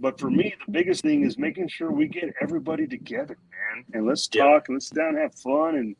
But 0.00 0.18
for 0.18 0.30
me, 0.30 0.54
the 0.66 0.72
biggest 0.72 1.02
thing 1.02 1.22
is 1.24 1.36
making 1.38 1.68
sure 1.68 1.92
we 1.92 2.08
get 2.08 2.32
everybody 2.40 2.86
together, 2.86 3.36
man, 3.50 3.84
and 3.92 4.06
let's 4.06 4.26
Yeah. 4.32 4.44
talk 4.44 4.68
and 4.68 4.76
let's 4.76 4.88
sit 4.88 4.96
down 4.96 5.10
and 5.10 5.18
have 5.18 5.34
fun 5.34 5.76
and 5.76 5.94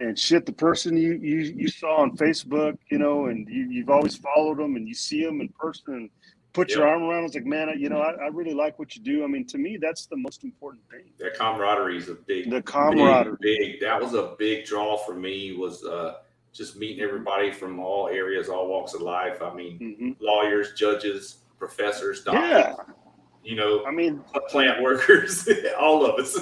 and 0.00 0.18
shit. 0.18 0.46
The 0.46 0.52
person 0.52 0.96
you 0.96 1.12
you, 1.14 1.38
you 1.56 1.68
saw 1.68 1.96
on 2.02 2.16
Facebook, 2.16 2.78
you 2.90 2.98
know, 2.98 3.26
and 3.26 3.48
you, 3.48 3.64
you've 3.70 3.90
always 3.90 4.16
followed 4.16 4.58
them, 4.58 4.76
and 4.76 4.86
you 4.88 4.94
see 4.94 5.24
them 5.24 5.40
in 5.40 5.48
person, 5.50 5.94
and 5.94 6.10
put 6.52 6.70
your 6.70 6.86
arm 6.88 7.02
around. 7.02 7.18
them. 7.22 7.24
It's 7.26 7.34
like, 7.34 7.44
man, 7.46 7.68
I, 7.68 7.74
you 7.74 7.88
know, 7.88 8.00
I, 8.00 8.12
I 8.12 8.28
really 8.28 8.54
like 8.54 8.78
what 8.78 8.96
you 8.96 9.02
do. 9.02 9.24
I 9.24 9.26
mean, 9.26 9.46
to 9.46 9.58
me, 9.58 9.76
that's 9.80 10.06
the 10.06 10.16
most 10.16 10.44
important 10.44 10.82
thing. 10.90 11.04
That 11.18 11.34
camaraderie 11.38 11.98
is 11.98 12.08
a 12.08 12.14
big, 12.14 12.50
The 12.50 12.62
camaraderie. 12.62 13.36
big, 13.40 13.58
big. 13.58 13.80
That 13.80 14.00
was 14.00 14.14
a 14.14 14.34
big 14.38 14.64
draw 14.64 14.96
for 14.96 15.14
me. 15.14 15.52
Was 15.56 15.84
uh, 15.84 16.14
just 16.52 16.76
meeting 16.76 17.02
everybody 17.02 17.52
from 17.52 17.78
all 17.78 18.08
areas, 18.08 18.48
all 18.48 18.68
walks 18.68 18.94
of 18.94 19.02
life. 19.02 19.42
I 19.42 19.52
mean, 19.54 19.78
hmm 19.78 20.24
lawyers, 20.24 20.72
judges, 20.74 21.38
professors, 21.58 22.24
doctors. 22.24 22.50
Yeah, 22.50 22.74
You 23.44 23.56
know, 23.56 23.84
I 23.86 23.90
mean, 23.90 24.22
plant 24.48 24.82
workers, 24.82 25.48
all 25.78 26.04
of 26.04 26.18
us. 26.18 26.36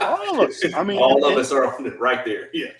all 0.00 0.40
of 0.40 0.48
us. 0.48 0.64
I 0.74 0.84
mean, 0.84 0.98
all 0.98 1.24
of 1.24 1.32
and- 1.32 1.40
us 1.40 1.52
are 1.52 1.74
on 1.74 1.86
it 1.86 1.98
right 1.98 2.24
there. 2.24 2.48
Yeah. 2.52 2.70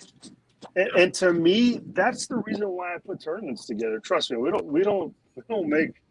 And, 0.77 0.89
and 0.97 1.15
to 1.15 1.33
me, 1.33 1.81
that's 1.93 2.27
the 2.27 2.37
reason 2.37 2.69
why 2.69 2.95
I 2.95 2.99
put 2.99 3.21
tournaments 3.21 3.67
together. 3.67 3.99
Trust 3.99 4.31
me, 4.31 4.39
we 4.39 4.51
don't 4.51 4.65
we 4.65 4.83
don't 4.83 5.15
we 5.37 5.43
don't 5.49 5.69
make 5.69 6.03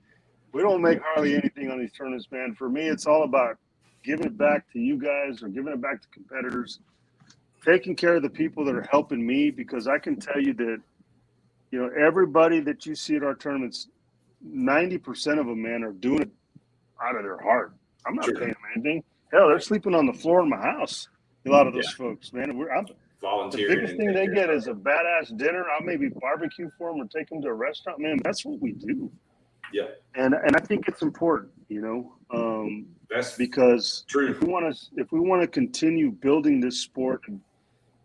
we 0.54 0.62
don't 0.62 0.82
make 0.82 1.00
hardly 1.02 1.36
anything 1.36 1.72
on 1.72 1.80
these 1.80 1.92
tournaments, 1.92 2.28
man. 2.32 2.54
For 2.54 2.70
me, 2.70 2.88
it's 2.88 3.06
all 3.06 3.24
about 3.24 3.58
giving 4.04 4.26
it 4.26 4.38
back 4.38 4.72
to 4.74 4.80
you 4.80 4.98
guys 4.98 5.42
or 5.42 5.48
giving 5.50 5.74
it 5.74 5.82
back 5.82 6.02
to 6.02 6.08
competitors, 6.10 6.80
taking 7.66 7.96
care 7.96 8.16
of 8.16 8.22
the 8.22 8.30
people 8.30 8.64
that 8.66 8.76
are 8.76 8.88
helping 8.92 9.26
me 9.26 9.50
because 9.50 9.88
I 9.88 9.98
can 9.98 10.18
tell 10.18 10.40
you 10.40 10.54
that 10.54 10.78
you 11.72 11.80
know 11.80 11.90
everybody 12.00 12.60
that 12.62 12.86
you 12.86 12.96
see 12.96 13.16
at 13.16 13.24
our 13.24 13.36
tournaments, 13.36 13.88
ninety 14.42 14.98
percent 14.98 15.40
of 15.40 15.48
them, 15.48 15.62
man, 15.62 15.84
are 15.84 15.94
doing 15.94 16.22
it 16.22 16.32
out 17.04 17.16
of 17.16 17.24
their 17.24 17.38
heart. 17.40 17.74
I'm 18.06 18.16
not 18.16 18.26
Sure. 18.26 18.36
paying 18.36 18.50
them 18.50 18.62
anything. 18.76 19.04
Hell, 19.32 19.48
they're 19.50 19.60
sleeping 19.60 19.96
on 19.96 20.06
the 20.06 20.14
floor 20.14 20.42
in 20.42 20.50
my 20.50 20.58
house. 20.62 21.08
A 21.46 21.50
lot 21.50 21.68
of 21.68 21.74
those 21.74 21.90
folks, 21.92 22.32
man. 22.32 22.58
We're, 22.58 22.72
I'm, 22.74 22.86
the 23.22 23.66
biggest 23.68 23.96
thing 23.98 24.14
they 24.14 24.28
get 24.28 24.50
is 24.50 24.68
a 24.68 24.74
badass 24.74 25.36
dinner. 25.38 25.66
I'll 25.70 25.86
maybe 25.86 26.10
barbecue 26.10 26.70
for 26.78 26.92
them 26.92 27.02
or 27.02 27.08
take 27.08 27.30
them 27.30 27.42
to 27.42 27.48
a 27.50 27.54
restaurant. 27.54 28.00
Man, 28.00 28.20
that's 28.24 28.46
what 28.46 28.60
we 28.62 28.74
do. 28.74 29.12
Yeah. 29.74 29.88
And 30.16 30.34
and 30.34 30.56
I 30.56 30.60
think 30.60 30.88
it's 30.88 31.02
important, 31.02 31.52
you 31.68 31.82
know, 31.82 32.14
um, 32.32 32.86
That's 33.10 33.36
because 33.36 34.06
true. 34.08 34.30
if 34.30 34.42
we 34.42 34.48
want 34.48 34.74
to 34.74 35.02
if 35.02 35.12
we 35.12 35.20
want 35.20 35.42
to 35.42 35.48
continue 35.48 36.12
building 36.12 36.60
this 36.62 36.80
sport 36.80 37.22
and, 37.28 37.42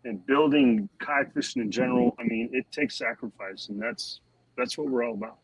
and 0.04 0.24
building 0.26 0.88
kayak 1.00 1.34
fishing 1.34 1.62
in 1.62 1.70
general, 1.70 2.16
I 2.18 2.22
mean, 2.24 2.48
it 2.52 2.64
takes 2.72 2.96
sacrifice, 2.96 3.68
and 3.68 3.80
that's 3.80 4.20
that's 4.56 4.78
what 4.78 4.88
we're 4.88 5.04
all 5.04 5.14
about. 5.14 5.38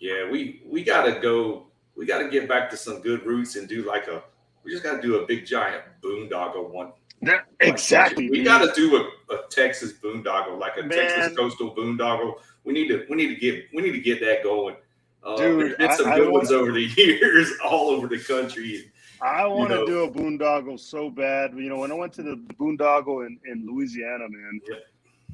Yeah, 0.00 0.30
we 0.30 0.62
we 0.66 0.82
gotta 0.82 1.20
go. 1.20 1.66
We 1.98 2.06
gotta 2.06 2.28
get 2.28 2.48
back 2.48 2.70
to 2.70 2.76
some 2.76 3.00
good 3.00 3.26
roots 3.26 3.56
and 3.56 3.68
do 3.68 3.82
like 3.82 4.06
a. 4.06 4.22
We 4.64 4.70
just 4.70 4.84
gotta 4.84 5.02
do 5.02 5.16
a 5.16 5.26
big 5.26 5.44
giant 5.44 5.82
boondoggle 6.02 6.70
one. 6.70 6.92
That, 7.22 7.46
exactly. 7.58 8.30
We 8.30 8.44
got 8.44 8.58
to 8.64 8.72
do 8.80 8.96
a, 8.96 9.34
a 9.34 9.38
Texas 9.50 9.92
boondoggle, 9.94 10.56
like 10.60 10.76
a 10.78 10.82
Man. 10.84 10.90
Texas 10.96 11.36
coastal 11.36 11.74
boondoggle. 11.74 12.34
We 12.62 12.72
need 12.72 12.86
to 12.88 13.04
we 13.10 13.16
need 13.16 13.28
to 13.28 13.34
get 13.34 13.64
we 13.74 13.82
need 13.82 13.90
to 13.92 14.00
get 14.00 14.20
that 14.20 14.44
going. 14.44 14.76
Uh, 15.24 15.36
Dude, 15.36 15.60
there's 15.60 15.76
been 15.76 15.92
some 15.96 16.06
I- 16.06 16.12
I 16.12 16.18
good 16.18 16.30
ones 16.30 16.50
wanna- 16.50 16.62
over 16.62 16.72
the 16.72 16.84
years, 16.96 17.50
all 17.64 17.90
over 17.90 18.06
the 18.06 18.20
country. 18.20 18.92
I 19.20 19.44
want 19.48 19.70
to 19.70 19.76
know. 19.78 19.86
do 19.86 20.04
a 20.04 20.10
boondoggle 20.10 20.78
so 20.78 21.10
bad. 21.10 21.52
You 21.54 21.68
know, 21.68 21.78
when 21.78 21.90
I 21.90 21.94
went 21.94 22.12
to 22.14 22.22
the 22.22 22.36
boondoggle 22.54 23.26
in, 23.26 23.40
in 23.46 23.66
Louisiana, 23.66 24.28
man, 24.28 24.60
Yeah. 24.70 24.76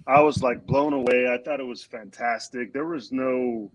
I 0.07 0.23
was 0.23 0.43
like 0.43 0.65
blown 0.67 0.95
away. 0.95 1.29
I 1.31 1.37
thought 1.45 1.61
it 1.61 1.67
was 1.67 1.85
fantastic. 1.85 2.73
There 2.73 2.87
was 2.87 3.13
no, 3.13 3.71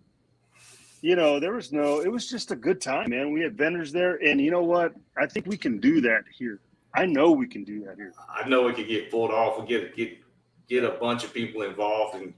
you 1.01 1.15
know, 1.15 1.39
there 1.39 1.53
was 1.53 1.71
no, 1.71 2.01
it 2.01 2.12
was 2.12 2.29
just 2.29 2.51
a 2.51 2.55
good 2.55 2.81
time, 2.81 3.09
man. 3.09 3.31
We 3.31 3.41
had 3.41 3.57
vendors 3.57 3.91
there. 3.91 4.15
And 4.15 4.41
you 4.41 4.51
know 4.51 4.63
what? 4.63 4.93
I 5.17 5.25
think 5.25 5.45
we 5.45 5.57
can 5.57 5.79
do 5.79 6.01
that 6.01 6.23
here. 6.38 6.59
I 6.93 7.05
know 7.05 7.31
we 7.31 7.47
can 7.47 7.63
do 7.63 7.83
that 7.85 7.95
here. 7.95 8.13
I 8.29 8.47
know 8.47 8.67
it 8.67 8.75
could 8.75 8.88
get 8.88 9.12
pulled 9.12 9.31
off. 9.31 9.59
We 9.59 9.67
get 9.67 9.95
get 9.95 10.17
get 10.67 10.83
a 10.83 10.91
bunch 10.91 11.23
of 11.23 11.33
people 11.33 11.62
involved 11.62 12.15
and 12.15 12.33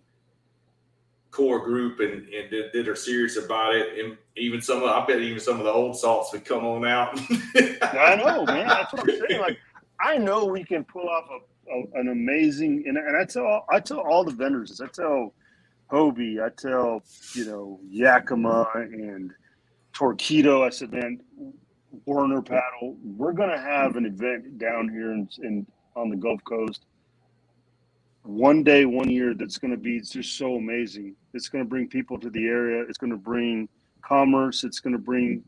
core 1.32 1.60
group 1.60 2.02
and, 2.02 2.28
and 2.28 2.52
that, 2.52 2.72
that 2.74 2.88
are 2.88 2.96
serious 2.96 3.38
about 3.38 3.76
it. 3.76 3.98
And 3.98 4.18
even 4.36 4.62
some 4.62 4.84
of 4.84 4.90
I 4.90 5.06
bet 5.06 5.20
even 5.22 5.40
some 5.40 5.58
of 5.58 5.66
the 5.66 5.72
old 5.72 5.98
salts 5.98 6.32
would 6.34 6.46
come 6.46 6.66
on 6.66 6.86
out. 6.86 7.20
I 7.82 8.16
know, 8.16 8.46
man. 8.46 8.68
That's 8.68 8.94
what 8.94 9.10
I'm 9.10 9.22
saying. 9.28 9.42
Like, 9.42 9.58
I 10.00 10.18
know 10.18 10.46
we 10.46 10.64
can 10.64 10.84
pull 10.84 11.08
off 11.08 11.26
a, 11.30 11.74
a, 11.74 12.02
an 12.02 12.10
amazing, 12.10 12.84
and, 12.88 12.98
and 12.98 13.16
I 13.16 13.26
tell 13.26 13.66
I 13.70 13.80
tell 13.80 14.00
all 14.00 14.24
the 14.24 14.32
vendors. 14.32 14.82
I 14.82 14.88
tell 14.88 15.34
Hobie, 15.92 16.42
I 16.44 16.50
tell 16.50 17.04
you 17.36 17.46
know 17.46 17.80
Yakima 17.90 18.70
and 18.76 19.32
Torqeedo. 19.94 20.66
I 20.66 20.70
said, 20.70 20.92
man, 20.94 21.20
Werner 22.06 22.42
Paddle, 22.42 22.98
we're 23.04 23.34
gonna 23.34 23.60
have 23.60 23.96
an 23.98 24.06
event 24.06 24.58
down 24.58 24.90
here 24.90 25.12
in, 25.12 25.28
in 25.44 25.68
on 25.96 26.10
the 26.10 26.16
Gulf 26.16 26.44
Coast. 26.46 26.86
One 28.24 28.64
day, 28.64 28.86
one 28.86 29.10
year, 29.10 29.34
that's 29.34 29.58
going 29.58 29.72
to 29.72 29.78
be 29.78 30.00
just 30.00 30.38
so 30.38 30.56
amazing. 30.56 31.16
It's 31.34 31.50
going 31.50 31.64
to 31.64 31.70
bring 31.70 31.88
people 31.88 32.20
to 32.20 32.30
the 32.30 32.46
area. 32.48 32.84
It's 32.88 32.98
going 32.98 33.12
to 33.12 33.18
bring 33.18 33.68
commerce. 34.04 34.64
It's 34.64 34.80
going 34.80 34.94
to 34.94 35.00
bring 35.00 35.44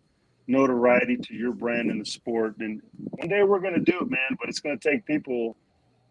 notoriety 0.48 1.18
to 1.18 1.36
your 1.36 1.54
brand 1.54 1.92
in 1.92 2.00
the 2.00 2.06
sport. 2.06 2.58
And 2.60 2.82
one 2.98 3.30
day 3.30 3.44
we're 3.44 3.60
going 3.60 3.76
to 3.76 3.80
do 3.80 4.00
it, 4.00 4.10
man. 4.10 4.38
But 4.40 4.50
it's 4.50 4.60
going 4.60 4.78
to 4.78 4.90
take 4.90 5.06
people. 5.06 5.56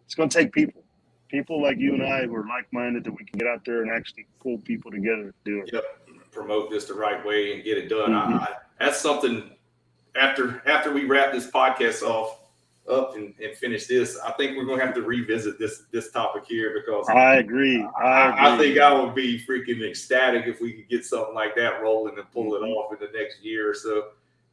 It's 0.04 0.14
going 0.14 0.28
to 0.28 0.38
take 0.38 0.52
people, 0.52 0.84
people 1.32 1.60
like 1.60 1.78
you 1.78 1.94
and 1.94 2.04
I 2.04 2.26
who 2.26 2.36
are 2.36 2.46
like-minded 2.46 3.02
that 3.04 3.10
we 3.10 3.24
can 3.24 3.38
get 3.38 3.48
out 3.48 3.64
there 3.64 3.82
and 3.82 3.90
actually 3.90 4.26
pull 4.40 4.58
people 4.58 4.90
together 4.92 5.32
to 5.32 5.50
do 5.50 5.62
it. 5.62 5.70
yep, 5.72 5.82
promote 6.30 6.70
this 6.70 6.84
the 6.84 6.94
right 6.94 7.24
way 7.26 7.54
and 7.54 7.64
get 7.64 7.78
it 7.78 7.88
done. 7.88 8.10
Mhm. 8.12 8.40
I, 8.40 8.44
I, 8.44 8.48
that's 8.78 9.00
something. 9.00 9.50
After 10.14 10.62
after 10.66 10.92
we 10.92 11.06
wrap 11.06 11.32
this 11.32 11.50
podcast 11.50 12.02
off 12.02 12.38
up 12.86 13.16
and, 13.16 13.32
and 13.42 13.56
finish 13.56 13.86
this, 13.86 14.18
I 14.20 14.32
think 14.32 14.58
we're 14.58 14.66
gonna 14.66 14.84
have 14.84 14.94
to 14.96 15.00
revisit 15.02 15.58
this 15.58 15.84
this 15.90 16.10
topic 16.12 16.44
here 16.46 16.74
because 16.78 17.08
I 17.08 17.36
agree. 17.36 17.82
I, 17.82 18.04
I, 18.04 18.28
I 18.30 18.54
agree. 18.54 18.66
think 18.74 18.80
I 18.80 18.92
would 18.92 19.14
be 19.14 19.42
freaking 19.42 19.82
ecstatic 19.88 20.46
if 20.46 20.60
we 20.60 20.74
could 20.74 20.88
get 20.90 21.06
something 21.06 21.34
like 21.34 21.56
that 21.56 21.80
rolling 21.82 22.18
and 22.18 22.30
pull 22.30 22.52
Mhm. 22.52 22.56
it 22.62 22.68
off 22.70 22.92
in 22.92 22.98
the 23.00 23.18
next 23.18 23.42
year 23.42 23.70
or 23.70 23.74
so. 23.74 24.08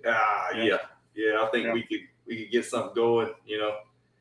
Ah, 0.07 0.51
Yeah. 0.55 0.63
yeah, 0.63 0.77
yeah. 1.15 1.41
I 1.43 1.47
think 1.51 1.65
Yeah. 1.65 1.73
we 1.73 1.83
could 1.83 2.07
we 2.25 2.37
could 2.43 2.51
get 2.53 2.63
something 2.63 2.95
going. 2.95 3.33
You 3.45 3.57
know, 3.57 3.75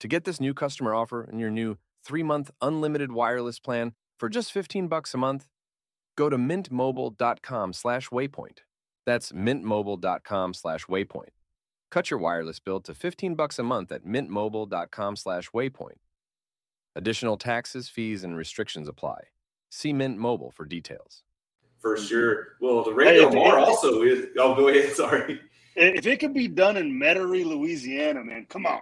To 0.00 0.08
get 0.08 0.24
this 0.24 0.40
new 0.40 0.54
customer 0.54 0.94
offer 0.94 1.22
and 1.22 1.40
your 1.40 1.50
new 1.50 1.76
3-month 2.06 2.50
unlimited 2.60 3.12
wireless 3.12 3.58
plan 3.58 3.92
for 4.18 4.28
just 4.28 4.52
15 4.52 4.88
bucks 4.88 5.14
a 5.14 5.18
month, 5.18 5.46
go 6.16 6.28
to 6.28 6.36
mintmobile.com 6.36 7.72
slash 7.72 8.08
waypoint. 8.10 8.58
That's 9.06 9.32
mintmobile.com 9.32 10.54
slash 10.54 10.86
waypoint. 10.86 11.30
Cut 11.90 12.10
your 12.10 12.18
wireless 12.18 12.58
bill 12.58 12.80
to 12.80 12.94
15 12.94 13.34
bucks 13.36 13.58
a 13.58 13.62
month 13.62 13.92
at 13.92 14.04
mintmobile.com 14.04 15.16
slash 15.16 15.50
waypoint. 15.50 15.98
Additional 16.94 17.36
taxes, 17.36 17.88
fees 17.88 18.24
and 18.24 18.36
restrictions 18.36 18.88
apply. 18.88 19.24
See 19.70 19.92
Mint 19.92 20.16
Mobile 20.18 20.50
for 20.50 20.64
details. 20.64 21.22
for 21.78 21.96
sure. 21.98 22.56
Well, 22.60 22.82
the 22.84 22.92
radio 22.94 23.28
Hey, 23.28 23.34
bar 23.34 23.58
also 23.58 24.02
is. 24.02 24.26
Oh, 24.38 24.54
go 24.54 24.68
ahead. 24.68 24.92
Sorry. 24.94 25.40
If 25.74 26.06
it 26.06 26.20
could 26.20 26.32
be 26.32 26.48
done 26.48 26.76
in 26.78 26.92
Metairie, 26.98 27.44
Louisiana, 27.44 28.24
man, 28.24 28.46
come 28.48 28.64
on. 28.64 28.80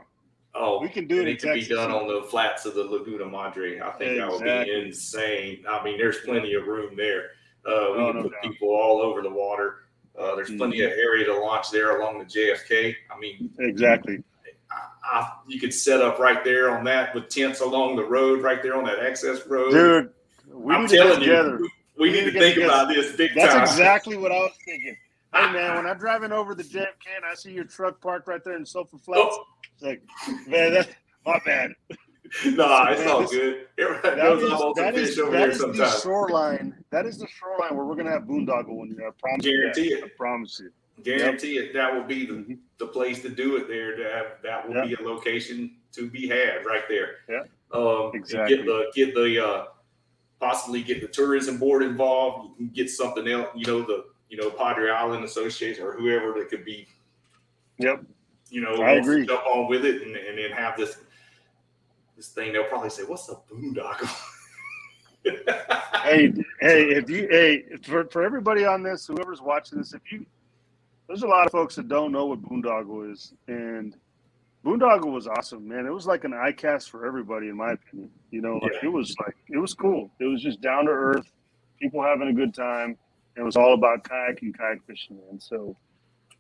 Oh, 0.56 0.80
We 0.80 0.88
can 0.88 1.06
do 1.06 1.20
it 1.20 1.28
It 1.28 1.42
could 1.42 1.54
be 1.54 1.64
done 1.66 1.90
on 1.90 2.06
the 2.06 2.22
flats 2.28 2.64
of 2.64 2.74
the 2.74 2.84
Laguna 2.84 3.24
Madre. 3.26 3.80
I 3.80 3.90
think 3.92 4.18
that 4.18 4.30
would 4.30 4.42
be 4.44 4.72
insane. 4.86 5.64
I 5.68 5.82
mean, 5.82 5.98
there's 5.98 6.18
plenty 6.18 6.54
of 6.54 6.66
room 6.66 6.96
there. 6.96 7.30
Uh, 7.66 7.70
we 7.92 7.98
Oh, 8.02 8.12
can 8.12 8.16
no 8.16 8.22
put 8.24 8.32
doubt. 8.32 8.42
people 8.42 8.68
all 8.68 9.00
over 9.00 9.20
the 9.22 9.30
water. 9.30 9.78
Uh, 10.18 10.36
there's 10.36 10.50
plenty 10.54 10.78
Mm-hmm. 10.78 10.92
of 10.92 10.98
area 10.98 11.24
to 11.26 11.34
launch 11.40 11.70
there 11.72 11.98
along 12.00 12.18
the 12.20 12.24
JFK. 12.24 12.94
I 13.10 13.18
mean, 13.18 13.50
Exactly. 13.58 14.22
I, 14.70 15.20
I, 15.20 15.32
you 15.48 15.58
could 15.58 15.74
set 15.74 16.00
up 16.00 16.18
right 16.20 16.44
there 16.44 16.76
on 16.76 16.84
that 16.84 17.14
with 17.14 17.28
tents 17.28 17.60
along 17.60 17.96
the 17.96 18.04
road, 18.04 18.40
right 18.42 18.62
there 18.62 18.76
on 18.76 18.84
that 18.84 19.00
access 19.00 19.44
road. 19.48 19.70
Dude, 19.72 20.10
we 20.52 20.72
I'm 20.74 20.82
need 20.82 20.90
to 20.90 20.94
get 20.96 21.02
telling 21.04 21.20
together. 21.20 21.48
you, 21.58 21.68
we 21.98 22.08
We 22.08 22.10
need 22.12 22.24
need 22.26 22.32
to 22.32 22.38
think 22.38 22.56
get 22.56 22.64
about 22.66 22.88
this 22.88 23.16
big 23.16 23.30
time. 23.30 23.38
That's 23.38 23.54
time. 23.54 23.62
exactly 23.64 24.16
what 24.16 24.30
I 24.30 24.36
was 24.36 24.52
thinking. 24.64 24.96
Hey 25.34 25.52
man, 25.52 25.76
when 25.76 25.86
I'm 25.86 25.98
driving 25.98 26.32
over 26.32 26.54
the 26.54 26.62
JFK 26.62 26.84
can, 27.04 27.22
I 27.30 27.34
see 27.34 27.52
your 27.52 27.64
truck 27.64 28.00
parked 28.00 28.28
right 28.28 28.42
there 28.44 28.56
in 28.56 28.64
Sulphur 28.64 28.98
Flats, 28.98 29.20
Oh, 29.32 29.44
it's 29.72 29.82
like, 29.82 30.02
man, 30.46 30.74
that 30.74 30.88
my 31.26 31.40
bad. 31.44 31.72
nah, 32.46 32.90
it's 32.90 33.00
Man, 33.00 33.08
all 33.10 33.20
this- 33.22 33.30
good. 33.30 33.66
That 33.76 34.16
knows 34.18 34.42
is, 34.42 34.52
I'm 34.52 34.72
that 34.76 34.94
is, 34.96 35.16
that 35.16 35.48
is 35.50 35.58
the 35.58 36.00
shoreline. 36.02 36.74
That 36.90 37.06
is 37.06 37.18
the 37.18 37.26
shoreline 37.26 37.76
where 37.76 37.84
we're 37.84 37.96
gonna 37.96 38.10
have 38.10 38.22
boondoggle 38.24 38.68
one 38.68 38.90
year. 38.90 39.08
I 39.08 39.10
promise. 39.18 39.44
you 39.44 39.58
Guarantee 39.60 39.88
that. 39.94 39.98
it. 39.98 40.04
I 40.04 40.08
promise 40.16 40.60
you. 40.60 40.70
Guarantee 41.02 41.58
it. 41.58 41.74
That 41.74 41.92
will 41.92 42.04
be 42.04 42.24
the, 42.26 42.34
Mhm. 42.34 42.58
the 42.78 42.86
place 42.86 43.20
to 43.22 43.28
do 43.28 43.56
it 43.56 43.66
there. 43.66 43.96
To 43.96 44.04
have, 44.04 44.26
that 44.44 44.68
will 44.68 44.76
Yeah. 44.76 44.84
be 44.84 44.94
a 44.94 45.06
location 45.06 45.76
to 45.92 46.08
be 46.08 46.28
had 46.28 46.64
right 46.64 46.84
there. 46.88 47.16
Yeah. 47.28 47.42
Um, 47.72 48.12
Exactly. 48.14 48.56
Get 48.58 48.66
the 48.66 48.92
get 48.94 49.14
the 49.14 49.44
uh, 49.44 49.66
possibly 50.38 50.82
get 50.82 51.00
the 51.00 51.08
tourism 51.08 51.58
board 51.58 51.82
involved. 51.82 52.50
You 52.50 52.54
can 52.56 52.68
get 52.74 52.90
something 52.90 53.26
else. 53.26 53.48
You 53.56 53.66
know 53.66 53.82
the 53.82 54.04
you 54.34 54.42
know 54.42 54.50
Padre 54.50 54.90
Island 54.90 55.24
Association 55.24 55.84
or 55.84 55.92
whoever 55.92 56.32
that 56.32 56.48
could 56.48 56.64
be. 56.64 56.88
Yep. 57.78 58.02
You 58.50 58.62
know, 58.62 58.82
I 58.82 58.92
agree. 58.94 59.24
Jump 59.24 59.46
on 59.46 59.68
with 59.68 59.84
it 59.84 60.02
and, 60.02 60.16
and 60.16 60.36
then 60.36 60.50
have 60.50 60.76
this 60.76 60.98
this 62.16 62.28
thing. 62.30 62.52
They'll 62.52 62.64
probably 62.64 62.90
say, 62.90 63.04
"What's 63.04 63.28
a 63.28 63.36
boondoggle?" 63.50 64.10
Hey, 66.04 66.34
hey, 66.60 66.82
if 66.90 67.08
you, 67.08 67.26
hey, 67.30 67.64
for, 67.82 68.04
for 68.10 68.22
everybody 68.22 68.66
on 68.66 68.82
this, 68.82 69.06
whoever's 69.06 69.40
watching 69.40 69.78
this, 69.78 69.94
if 69.94 70.02
you, 70.12 70.26
there's 71.06 71.22
a 71.22 71.26
lot 71.26 71.46
of 71.46 71.52
folks 71.52 71.76
that 71.76 71.88
don't 71.88 72.12
know 72.12 72.26
what 72.26 72.42
boondoggle 72.42 73.10
is, 73.10 73.32
and 73.48 73.96
boondoggle 74.66 75.10
was 75.10 75.26
awesome, 75.26 75.66
man. 75.66 75.86
It 75.86 75.94
was 75.94 76.06
like 76.06 76.24
an 76.24 76.32
iCast 76.32 76.90
for 76.90 77.06
everybody, 77.06 77.48
in 77.48 77.56
my 77.56 77.72
opinion. 77.72 78.10
You 78.32 78.42
know, 78.42 78.58
like 78.62 78.72
Yeah. 78.82 78.88
it 78.90 78.92
was 78.92 79.16
like 79.24 79.34
it 79.48 79.56
was 79.56 79.72
cool. 79.72 80.10
It 80.20 80.26
was 80.26 80.42
just 80.42 80.60
down 80.60 80.84
to 80.84 80.90
earth, 80.90 81.32
people 81.80 82.02
having 82.02 82.28
a 82.28 82.34
good 82.34 82.52
time. 82.52 82.98
It 83.36 83.42
was 83.42 83.56
all 83.56 83.74
about 83.74 84.04
kayaking, 84.04 84.56
kayak 84.56 84.84
fishing, 84.86 85.18
man. 85.28 85.40
So 85.40 85.76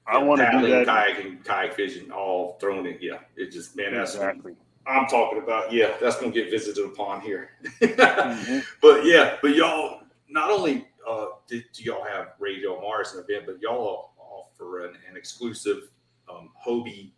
I 0.06 0.18
want 0.18 0.40
to 0.40 0.50
do 0.52 0.68
that 0.70 0.86
kayaking, 0.86 1.44
kayak 1.44 1.74
fishing, 1.74 2.10
all 2.10 2.56
thrown 2.60 2.86
in. 2.86 2.98
Yeah, 3.00 3.18
it 3.36 3.50
just 3.50 3.76
man, 3.76 3.94
that's 3.94 4.14
exactly. 4.14 4.54
I'm 4.86 5.06
talking 5.06 5.42
about. 5.42 5.72
Yeah, 5.72 5.94
that's 6.00 6.20
gonna 6.20 6.32
get 6.32 6.50
visited 6.50 6.84
upon 6.84 7.20
here. 7.20 7.50
Mhm. 7.80 8.64
but 8.82 9.04
yeah, 9.04 9.36
but 9.40 9.54
y'all 9.54 10.00
not 10.28 10.50
only 10.50 10.86
uh, 11.08 11.26
do, 11.46 11.60
do 11.72 11.82
y'all 11.82 12.04
have 12.04 12.32
Radio 12.38 12.80
Mars 12.80 13.14
an 13.14 13.24
event, 13.28 13.46
but 13.46 13.60
y'all 13.60 14.10
offer 14.18 14.86
an, 14.86 14.94
an 15.08 15.16
exclusive 15.16 15.90
um, 16.28 16.50
Hobie 16.66 17.12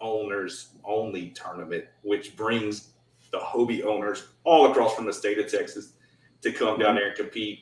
owners 0.00 0.70
only 0.84 1.30
tournament, 1.30 1.84
which 2.02 2.36
brings 2.36 2.90
the 3.32 3.38
Hobie 3.38 3.84
owners 3.84 4.28
all 4.44 4.70
across 4.70 4.94
from 4.94 5.06
the 5.06 5.12
state 5.12 5.38
of 5.38 5.50
Texas 5.50 5.92
to 6.42 6.52
come 6.52 6.78
down 6.78 6.94
there 6.94 7.08
and 7.08 7.16
compete. 7.16 7.60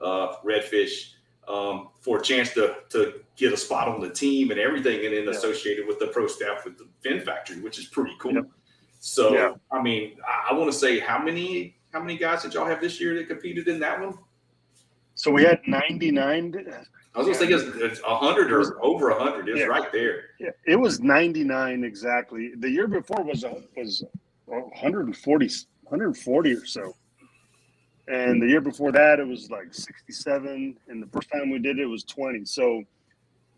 Uh, 0.00 0.34
redfish 0.44 1.12
um, 1.48 1.88
for 2.00 2.18
a 2.18 2.22
chance 2.22 2.52
to 2.52 2.76
to 2.90 3.20
get 3.36 3.52
a 3.52 3.56
spot 3.56 3.88
on 3.88 4.00
the 4.00 4.10
team 4.10 4.50
and 4.50 4.60
everything, 4.60 5.04
and 5.06 5.14
then 5.14 5.24
Yeah. 5.24 5.30
associated 5.30 5.86
with 5.86 5.98
the 5.98 6.08
pro 6.08 6.26
staff 6.26 6.64
with 6.64 6.76
the 6.76 6.86
Fin 7.00 7.20
Factory, 7.20 7.60
which 7.60 7.78
is 7.78 7.86
pretty 7.86 8.12
cool. 8.18 8.34
Yep. 8.34 8.44
So 9.00 9.32
Yeah. 9.34 9.54
I 9.70 9.80
mean, 9.82 10.16
I, 10.26 10.50
I 10.50 10.54
want 10.54 10.70
to 10.72 10.76
say 10.76 10.98
how 10.98 11.18
many 11.22 11.76
how 11.92 12.00
many 12.00 12.18
guys 12.18 12.42
did 12.42 12.52
y'all 12.54 12.66
have 12.66 12.80
this 12.80 13.00
year 13.00 13.14
that 13.14 13.28
competed 13.28 13.68
in 13.68 13.78
that 13.80 14.00
one? 14.00 14.18
So 15.14 15.30
we 15.30 15.44
had 15.44 15.60
99. 15.66 16.54
I 17.14 17.18
was 17.18 17.26
gonna 17.26 17.38
say 17.38 17.46
it's, 17.46 18.00
hundred 18.04 18.52
or 18.52 18.84
over 18.84 19.10
hundred. 19.18 19.48
It's 19.48 19.60
Yeah. 19.60 19.64
right 19.66 19.90
there. 19.90 20.24
Yeah, 20.38 20.50
it 20.66 20.76
was 20.76 21.00
99 21.00 21.84
exactly. 21.84 22.52
The 22.58 22.68
year 22.68 22.86
before 22.86 23.22
was 23.24 23.44
a, 23.44 23.62
was 23.76 24.04
140 24.44 25.48
140 25.84 26.52
or 26.52 26.66
so. 26.66 26.94
And 28.08 28.40
the 28.40 28.46
year 28.46 28.60
before 28.60 28.92
that 28.92 29.18
it 29.18 29.26
was 29.26 29.50
like 29.50 29.74
67 29.74 30.76
and 30.88 31.02
the 31.02 31.06
first 31.08 31.28
time 31.30 31.50
we 31.50 31.58
did 31.58 31.78
it 31.78 31.86
was 31.86 32.04
20. 32.04 32.44
So, 32.44 32.82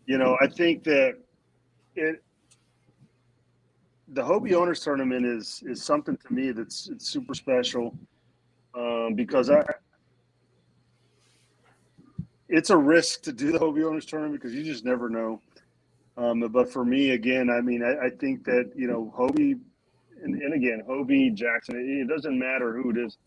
you 0.07 0.17
know, 0.17 0.37
I 0.41 0.47
think 0.47 0.83
that 0.85 1.17
it 1.95 2.23
the 4.11 4.23
Hobie 4.23 4.53
Owners 4.53 4.79
Tournament 4.79 5.25
is 5.25 5.61
is 5.67 5.83
something 5.83 6.17
to 6.17 6.33
me 6.33 6.51
that's 6.51 6.89
it's 6.89 7.07
super 7.07 7.35
special 7.35 7.95
um, 8.75 9.13
because 9.15 9.49
I 9.49 9.63
it's 12.47 12.71
a 12.71 12.77
risk 12.77 13.21
to 13.23 13.31
do 13.31 13.51
the 13.51 13.59
Hobie 13.59 13.85
Owners 13.85 14.05
Tournament 14.05 14.41
because 14.41 14.55
you 14.55 14.63
just 14.63 14.83
never 14.83 15.09
know. 15.09 15.41
Um, 16.17 16.41
but 16.51 16.71
for 16.71 16.83
me, 16.83 17.11
again, 17.11 17.49
I 17.49 17.61
mean, 17.61 17.83
I, 17.83 18.07
I 18.07 18.09
think 18.09 18.43
that 18.45 18.71
you 18.75 18.87
know 18.87 19.13
Hobie, 19.17 19.59
and, 20.23 20.41
and, 20.41 20.53
again, 20.53 20.83
Hobie 20.87 21.33
Jackson. 21.33 21.75
It, 21.77 22.01
it, 22.01 22.07
doesn't 22.09 22.37
matter 22.37 22.73
who 22.73 22.89
it 22.89 22.97
is. 22.97 23.17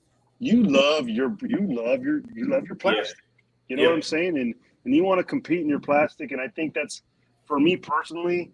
You 0.42 0.64
love 0.64 1.08
your 1.08 1.36
you 1.42 1.68
love 1.72 2.02
your 2.02 2.20
you 2.34 2.48
love 2.48 2.64
your 2.66 2.74
plastic. 2.74 3.16
Yeah. 3.16 3.42
You 3.68 3.76
know 3.76 3.82
yeah. 3.82 3.88
what 3.90 3.94
I'm 3.94 4.02
saying? 4.02 4.38
And 4.38 4.54
and 4.84 4.94
you 4.94 5.04
want 5.04 5.18
to 5.20 5.24
compete 5.24 5.60
in 5.60 5.68
your 5.68 5.78
plastic. 5.78 6.32
And 6.32 6.40
I 6.40 6.48
think 6.48 6.74
that's 6.74 7.02
for 7.46 7.60
me 7.60 7.76
personally. 7.76 8.50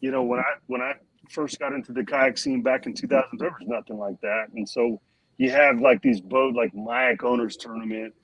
You 0.00 0.10
know, 0.10 0.24
when 0.24 0.40
I 0.40 0.54
when 0.66 0.80
I 0.80 0.94
first 1.30 1.60
got 1.60 1.74
into 1.74 1.92
the 1.92 2.04
kayak 2.04 2.38
scene 2.38 2.60
back 2.60 2.86
in 2.86 2.94
2000, 2.94 3.38
there 3.38 3.50
was 3.50 3.68
nothing 3.68 3.98
like 3.98 4.20
that. 4.22 4.48
And 4.56 4.68
so 4.68 5.00
you 5.38 5.52
have 5.52 5.80
like 5.80 6.02
these 6.02 6.20
boat 6.20 6.56
like 6.56 6.72
Majek 6.72 7.22
owners 7.22 7.56
tournament 7.56 8.14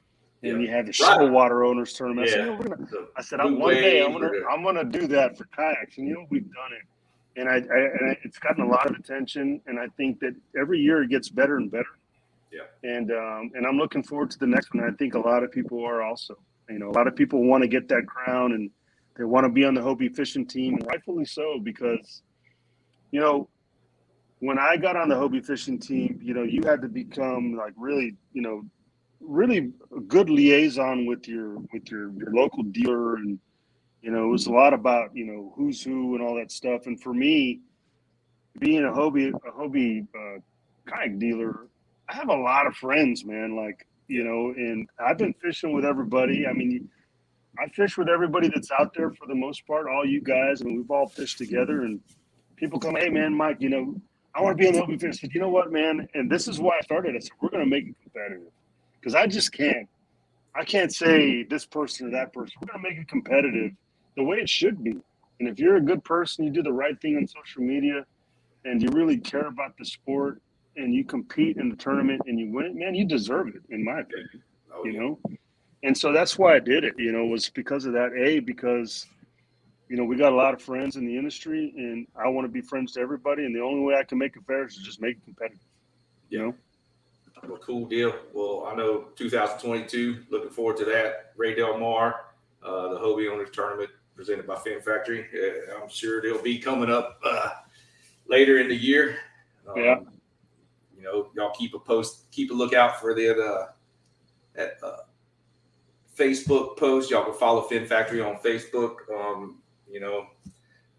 and 0.42 0.60
you 0.60 0.68
have 0.68 0.86
the 0.86 1.04
right. 1.04 1.30
water 1.30 1.64
owners 1.64 1.92
tournament. 1.92 2.30
Yeah. 2.30 2.36
I 2.36 2.42
said, 2.42 2.58
gonna, 2.58 3.06
I 3.16 3.22
said 3.22 3.38
one 3.44 3.74
day 3.74 4.04
I'm 4.04 4.12
gonna 4.12 4.30
I'm 4.50 4.64
gonna 4.64 4.84
do 4.84 5.06
that 5.08 5.38
for 5.38 5.44
kayaks, 5.56 5.98
and 5.98 6.08
you 6.08 6.14
know 6.14 6.26
we've 6.30 6.50
done 6.52 6.72
it, 6.72 7.40
and 7.40 7.48
I, 7.48 7.54
I 7.54 7.78
and 7.78 8.16
it's 8.24 8.38
gotten 8.38 8.64
a 8.64 8.68
lot 8.68 8.90
of 8.90 8.96
attention, 8.96 9.60
and 9.66 9.78
I 9.78 9.86
think 9.96 10.20
that 10.20 10.34
every 10.58 10.80
year 10.80 11.02
it 11.02 11.10
gets 11.10 11.28
better 11.28 11.56
and 11.56 11.70
better. 11.70 11.97
Yeah. 12.50 12.62
And 12.82 13.10
um, 13.10 13.50
and 13.54 13.66
I'm 13.66 13.76
looking 13.76 14.02
forward 14.02 14.30
to 14.30 14.38
the 14.38 14.46
next 14.46 14.72
one. 14.74 14.84
I 14.84 14.92
think 14.96 15.14
a 15.14 15.18
lot 15.18 15.42
of 15.42 15.52
people 15.52 15.84
are 15.84 16.02
also. 16.02 16.34
You 16.68 16.78
know, 16.78 16.90
a 16.90 16.96
lot 16.96 17.06
of 17.06 17.16
people 17.16 17.44
want 17.44 17.62
to 17.62 17.68
get 17.68 17.88
that 17.88 18.06
crown, 18.06 18.52
and 18.52 18.70
they 19.16 19.24
want 19.24 19.44
to 19.44 19.48
be 19.50 19.64
on 19.64 19.74
the 19.74 19.80
Hobie 19.80 20.14
fishing 20.14 20.46
team, 20.46 20.74
and 20.74 20.86
rightfully 20.86 21.24
so, 21.24 21.58
because 21.62 22.22
you 23.10 23.20
know 23.20 23.48
when 24.40 24.58
I 24.58 24.76
got 24.76 24.96
on 24.96 25.08
the 25.08 25.14
Hobie 25.14 25.44
fishing 25.44 25.78
team, 25.78 26.20
you 26.22 26.34
know, 26.34 26.42
you 26.42 26.62
had 26.64 26.82
to 26.82 26.88
become 26.88 27.54
like 27.54 27.72
really, 27.76 28.16
you 28.32 28.42
know, 28.42 28.64
really 29.20 29.72
a 29.96 30.00
good 30.00 30.30
liaison 30.30 31.06
with 31.06 31.26
your 31.26 31.58
with 31.72 31.90
your 31.90 32.12
your 32.12 32.32
local 32.32 32.62
dealer 32.62 33.16
and 33.16 33.38
you 34.00 34.10
know 34.10 34.24
it 34.24 34.28
was 34.28 34.46
a 34.46 34.52
lot 34.52 34.72
about 34.72 35.10
you 35.12 35.24
know 35.24 35.52
who's 35.56 35.82
who 35.82 36.14
and 36.14 36.22
all 36.24 36.36
that 36.36 36.52
stuff 36.52 36.86
and 36.86 37.02
for 37.02 37.12
me 37.12 37.60
being 38.60 38.84
a 38.84 38.92
hobie 38.92 39.32
a 39.34 39.50
hobie 39.50 40.06
uh, 40.14 40.38
kayak 40.86 41.18
dealer 41.18 41.66
i 42.08 42.14
have 42.14 42.28
a 42.28 42.36
lot 42.36 42.66
of 42.66 42.74
friends 42.76 43.24
man 43.24 43.56
like 43.56 43.86
you 44.08 44.24
know 44.24 44.52
and 44.56 44.88
i've 44.98 45.18
been 45.18 45.34
fishing 45.34 45.72
with 45.72 45.84
everybody 45.84 46.46
i 46.46 46.52
mean 46.52 46.88
i 47.58 47.68
fish 47.68 47.96
with 47.96 48.08
everybody 48.08 48.48
that's 48.48 48.70
out 48.78 48.92
there 48.94 49.10
for 49.10 49.26
the 49.26 49.34
most 49.34 49.66
part 49.66 49.86
all 49.88 50.04
you 50.06 50.20
guys 50.20 50.60
I 50.60 50.64
and 50.64 50.68
mean, 50.70 50.76
we've 50.78 50.90
all 50.90 51.08
fished 51.08 51.38
together 51.38 51.82
and 51.82 52.00
people 52.56 52.78
come 52.78 52.96
hey 52.96 53.08
man 53.08 53.34
mike 53.34 53.58
you 53.60 53.68
know 53.68 53.94
i 54.34 54.40
want 54.42 54.56
to 54.56 54.62
be 54.62 54.68
in 54.68 54.74
the 54.74 54.80
hobie 54.80 55.00
fish 55.00 55.22
you 55.22 55.40
know 55.40 55.48
what 55.48 55.72
man 55.72 56.08
and 56.14 56.30
this 56.30 56.48
is 56.48 56.58
why 56.58 56.76
i 56.78 56.80
started 56.80 57.14
i 57.16 57.18
said 57.18 57.30
we're 57.40 57.50
going 57.50 57.64
to 57.64 57.70
make 57.70 57.86
it 57.86 57.96
competitive 58.02 58.52
because 59.00 59.14
I 59.14 59.26
just 59.26 59.52
can't. 59.52 59.88
I 60.54 60.64
can't 60.64 60.92
say 60.92 61.44
this 61.44 61.64
person 61.64 62.08
or 62.08 62.10
that 62.10 62.32
person. 62.32 62.54
We're 62.60 62.72
going 62.72 62.82
to 62.82 62.90
make 62.90 62.98
it 62.98 63.08
competitive 63.08 63.72
the 64.16 64.24
way 64.24 64.38
it 64.38 64.48
should 64.48 64.82
be. 64.82 64.96
And 65.38 65.48
if 65.48 65.58
you're 65.58 65.76
a 65.76 65.80
good 65.80 66.02
person, 66.02 66.44
you 66.44 66.50
do 66.50 66.62
the 66.62 66.72
right 66.72 67.00
thing 67.00 67.16
on 67.16 67.26
social 67.26 67.62
media, 67.62 68.04
and 68.64 68.82
you 68.82 68.88
really 68.90 69.18
care 69.18 69.46
about 69.46 69.76
the 69.78 69.84
sport, 69.84 70.42
and 70.78 70.94
you 70.94 71.04
compete 71.04 71.56
in 71.56 71.68
the 71.68 71.76
tournament 71.76 72.22
and 72.26 72.38
you 72.38 72.50
win 72.50 72.66
it, 72.66 72.74
man, 72.74 72.94
you 72.94 73.04
deserve 73.04 73.48
it, 73.48 73.62
in 73.70 73.84
my 73.84 74.00
opinion. 74.00 74.42
Oh, 74.72 74.84
you 74.84 74.98
know, 74.98 75.18
and 75.82 75.96
so 75.96 76.12
that's 76.12 76.38
why 76.38 76.54
I 76.54 76.58
did 76.58 76.84
it. 76.84 76.94
You 76.98 77.12
know, 77.12 77.26
was 77.26 77.50
because 77.50 77.84
of 77.84 77.92
that. 77.94 78.12
A 78.12 78.38
because 78.40 79.06
you 79.88 79.96
know 79.96 80.04
we 80.04 80.16
got 80.16 80.32
a 80.32 80.36
lot 80.36 80.54
of 80.54 80.62
friends 80.62 80.96
in 80.96 81.04
the 81.04 81.16
industry, 81.16 81.72
and 81.76 82.06
I 82.16 82.28
want 82.28 82.44
to 82.44 82.52
be 82.52 82.60
friends 82.60 82.92
to 82.92 83.00
everybody, 83.00 83.44
and 83.44 83.54
the 83.54 83.60
only 83.60 83.80
way 83.80 83.96
I 83.96 84.04
can 84.04 84.18
make 84.18 84.36
it 84.36 84.42
fair 84.46 84.66
is 84.66 84.76
to 84.76 84.82
just 84.82 85.00
make 85.00 85.16
it 85.16 85.24
competitive. 85.24 85.60
You 86.30 86.38
know. 86.38 86.54
Well, 87.46 87.58
cool 87.58 87.86
deal. 87.86 88.14
Well, 88.32 88.68
I 88.70 88.74
know 88.74 89.06
2022. 89.16 90.24
Looking 90.30 90.50
forward 90.50 90.76
to 90.78 90.84
that. 90.86 91.32
Rey 91.36 91.54
Del 91.54 91.78
Mar, 91.78 92.24
uh, 92.64 92.88
the 92.88 92.98
Hobie 92.98 93.30
Owners 93.30 93.50
Tournament 93.52 93.90
presented 94.16 94.46
by 94.46 94.56
Fin 94.56 94.80
Factory. 94.80 95.26
Uh, 95.32 95.80
I'm 95.80 95.88
sure 95.88 96.20
they'll 96.20 96.42
be 96.42 96.58
coming 96.58 96.90
up 96.90 97.20
uh, 97.24 97.50
later 98.26 98.58
in 98.58 98.68
the 98.68 98.74
year. 98.74 99.18
Um, 99.68 99.76
yeah. 99.76 99.98
You 100.98 101.04
know, 101.04 101.28
y'all 101.34 101.54
keep 101.54 101.74
a 101.74 101.78
post, 101.78 102.30
keep 102.32 102.50
a 102.50 102.54
lookout 102.54 103.00
for 103.00 103.14
the 103.14 103.30
uh, 103.38 103.66
that 104.54 104.78
uh, 104.82 104.96
Facebook 106.16 106.76
post. 106.76 107.10
Y'all 107.10 107.24
can 107.24 107.34
follow 107.34 107.62
Fin 107.62 107.86
Factory 107.86 108.20
on 108.20 108.36
Facebook. 108.36 108.96
Um, 109.14 109.62
you 109.88 110.00
know, 110.00 110.26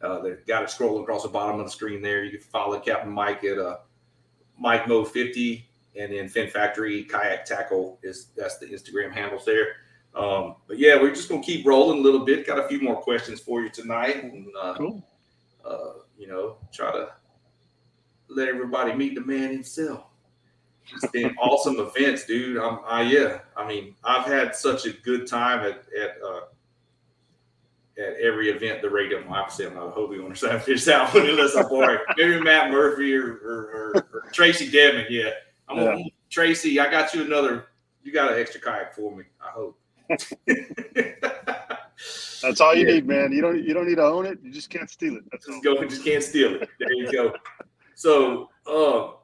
uh, 0.01 0.19
they've 0.21 0.45
got 0.47 0.63
it 0.63 0.69
scrolling 0.69 1.03
across 1.03 1.23
the 1.23 1.29
bottom 1.29 1.59
of 1.59 1.65
the 1.65 1.71
screen 1.71 2.01
there. 2.01 2.23
You 2.23 2.31
can 2.31 2.47
follow 2.47 2.79
Captain 2.79 3.11
Mike 3.11 3.43
at 3.43 3.57
uh, 3.57 3.77
Mike 4.57 4.87
Mo 4.87 5.03
50 5.03 5.69
and 5.95 6.13
then 6.13 6.29
Fin 6.29 6.49
Factory 6.49 7.03
Kayak 7.03 7.45
Tackle 7.45 7.99
is 8.03 8.27
that's 8.35 8.57
the 8.57 8.67
Instagram 8.67 9.11
handles 9.11 9.45
there. 9.45 9.67
Um, 10.15 10.55
but 10.67 10.77
yeah, 10.77 10.95
we're 10.95 11.13
just 11.13 11.29
gonna 11.29 11.41
keep 11.41 11.65
rolling 11.65 11.99
a 11.99 12.01
little 12.01 12.25
bit. 12.25 12.47
Got 12.47 12.59
a 12.59 12.67
few 12.67 12.81
more 12.81 12.95
questions 12.95 13.39
for 13.39 13.61
you 13.61 13.69
tonight, 13.69 14.23
and 14.23 14.47
uh, 14.59 14.73
cool. 14.75 15.03
uh, 15.63 15.93
you 16.17 16.27
know, 16.27 16.57
try 16.73 16.91
to 16.91 17.11
let 18.29 18.47
everybody 18.47 18.93
meet 18.93 19.15
the 19.15 19.21
man 19.21 19.51
himself. 19.51 20.05
It's 20.93 21.11
been 21.11 21.35
awesome 21.37 21.79
events, 21.79 22.25
dude. 22.25 22.57
I'm, 22.57 22.79
I 22.85 23.03
yeah. 23.03 23.39
I 23.55 23.67
mean, 23.67 23.95
I've 24.03 24.25
had 24.25 24.55
such 24.55 24.85
a 24.85 24.91
good 24.91 25.27
time 25.27 25.59
at 25.59 25.83
at 25.93 26.17
uh, 26.25 26.41
at 27.99 28.15
every 28.19 28.49
event 28.49 28.81
the 28.81 28.89
radio. 28.89 29.23
Obviously, 29.29 29.67
I'm 29.67 29.75
not 29.75 29.87
a 29.87 29.91
Hobie 29.91 30.23
owner, 30.23 30.35
so 30.35 30.49
I 30.49 30.57
fish 30.57 30.85
that 30.85 31.13
one 31.13 31.27
unless 31.27 31.55
I'm 31.55 31.67
boring. 31.67 31.99
Maybe 32.17 32.41
Matt 32.41 32.71
Murphy 32.71 33.13
or, 33.15 33.33
or, 33.43 33.93
or, 33.93 34.07
or 34.13 34.29
Tracy 34.33 34.69
Devon. 34.71 35.05
Yeah, 35.09 35.29
I'm 35.67 35.77
yeah. 35.77 35.83
gonna, 35.85 36.03
Tracy, 36.29 36.79
I 36.79 36.89
got 36.89 37.13
you 37.13 37.23
another. 37.23 37.67
You 38.03 38.11
got 38.11 38.31
an 38.31 38.39
extra 38.39 38.61
kayak 38.61 38.95
for 38.95 39.15
me. 39.15 39.25
I 39.41 39.49
hope. 39.49 39.79
That's 42.41 42.61
all 42.61 42.73
you 42.73 42.87
yeah. 42.87 42.93
need, 42.95 43.05
man. 43.07 43.31
You 43.31 43.41
don't 43.41 43.63
you 43.63 43.73
don't 43.73 43.87
need 43.87 43.95
to 43.95 44.05
own 44.05 44.25
it. 44.25 44.39
You 44.41 44.51
just 44.51 44.69
can't 44.69 44.89
steal 44.89 45.17
it. 45.17 45.23
That's 45.31 45.45
just 45.45 45.65
all. 45.67 45.75
go. 45.75 45.83
Just 45.85 46.03
can't 46.03 46.23
steal 46.23 46.55
it. 46.55 46.69
There 46.79 46.93
you 46.93 47.11
go. 47.11 47.33
So, 47.99 48.49
um, 48.65 49.15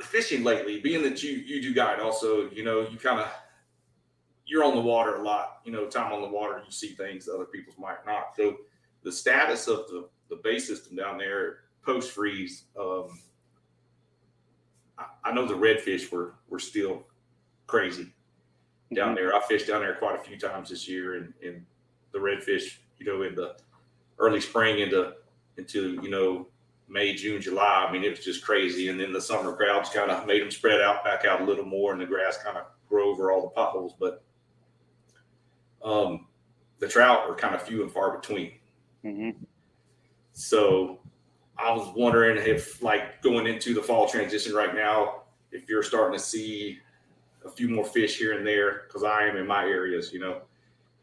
fishing 0.00 0.42
lately, 0.42 0.80
being 0.80 1.02
that 1.02 1.22
you 1.22 1.32
you 1.32 1.60
do 1.60 1.74
guide, 1.74 2.00
also, 2.00 2.48
you 2.48 2.64
know, 2.64 2.80
you 2.80 2.96
kind 2.96 3.20
of 3.20 3.28
you're 4.46 4.64
on 4.64 4.74
the 4.74 4.80
water 4.80 5.16
a 5.16 5.22
lot. 5.22 5.60
You 5.66 5.72
know, 5.72 5.86
time 5.86 6.14
on 6.14 6.22
the 6.22 6.28
water, 6.28 6.62
you 6.64 6.72
see 6.72 6.94
things 6.94 7.26
that 7.26 7.34
other 7.34 7.44
people 7.44 7.74
might 7.78 8.06
not. 8.06 8.34
So, 8.34 8.56
the 9.02 9.12
status 9.12 9.68
of 9.68 9.86
the 9.88 10.08
the 10.30 10.36
base 10.36 10.66
system 10.66 10.96
down 10.96 11.18
there 11.18 11.58
post 11.82 12.12
freeze. 12.12 12.64
Um, 12.80 13.18
I 15.22 15.30
know 15.30 15.44
the 15.44 15.52
redfish 15.52 16.10
were 16.10 16.36
were 16.48 16.58
still 16.58 17.04
crazy 17.66 18.14
down 18.94 19.08
mm-hmm. 19.08 19.16
there. 19.16 19.34
I 19.34 19.42
fished 19.42 19.66
down 19.66 19.82
there 19.82 19.96
quite 19.96 20.18
a 20.18 20.24
few 20.24 20.38
times 20.38 20.70
this 20.70 20.88
year, 20.88 21.16
and, 21.16 21.34
and 21.44 21.66
the 22.12 22.18
redfish, 22.18 22.78
you 22.96 23.04
know, 23.04 23.24
in 23.24 23.34
the 23.34 23.56
early 24.18 24.40
spring 24.40 24.78
into 24.78 25.12
into 25.58 26.00
you 26.02 26.08
know 26.08 26.46
May, 26.88 27.14
June, 27.14 27.40
July. 27.40 27.86
I 27.88 27.92
mean, 27.92 28.04
it 28.04 28.10
was 28.10 28.24
just 28.24 28.44
crazy. 28.44 28.88
And 28.88 29.00
then 29.00 29.12
the 29.12 29.20
summer 29.20 29.54
crowds 29.54 29.90
kind 29.90 30.10
of 30.10 30.26
made 30.26 30.42
them 30.42 30.50
spread 30.50 30.80
out 30.80 31.04
back 31.04 31.24
out 31.24 31.40
a 31.40 31.44
little 31.44 31.64
more, 31.64 31.92
and 31.92 32.00
the 32.00 32.06
grass 32.06 32.38
kind 32.42 32.56
of 32.56 32.64
grew 32.88 33.10
over 33.10 33.32
all 33.32 33.42
the 33.42 33.48
potholes. 33.48 33.94
But 33.98 34.22
um, 35.82 36.26
the 36.78 36.88
trout 36.88 37.28
are 37.28 37.34
kind 37.34 37.54
of 37.54 37.62
few 37.62 37.82
and 37.82 37.90
far 37.90 38.16
between. 38.16 38.52
Mm-hmm. 39.04 39.30
So 40.32 40.98
I 41.56 41.72
was 41.72 41.92
wondering 41.96 42.36
if, 42.36 42.82
like, 42.82 43.22
going 43.22 43.46
into 43.46 43.74
the 43.74 43.82
fall 43.82 44.08
transition 44.08 44.54
right 44.54 44.74
now, 44.74 45.22
if 45.52 45.68
you're 45.68 45.82
starting 45.82 46.18
to 46.18 46.22
see 46.24 46.78
a 47.44 47.50
few 47.50 47.68
more 47.68 47.84
fish 47.84 48.18
here 48.18 48.36
and 48.36 48.46
there, 48.46 48.82
because 48.86 49.04
I 49.04 49.26
am 49.26 49.36
in 49.36 49.46
my 49.46 49.64
areas, 49.64 50.12
you 50.12 50.20
know. 50.20 50.42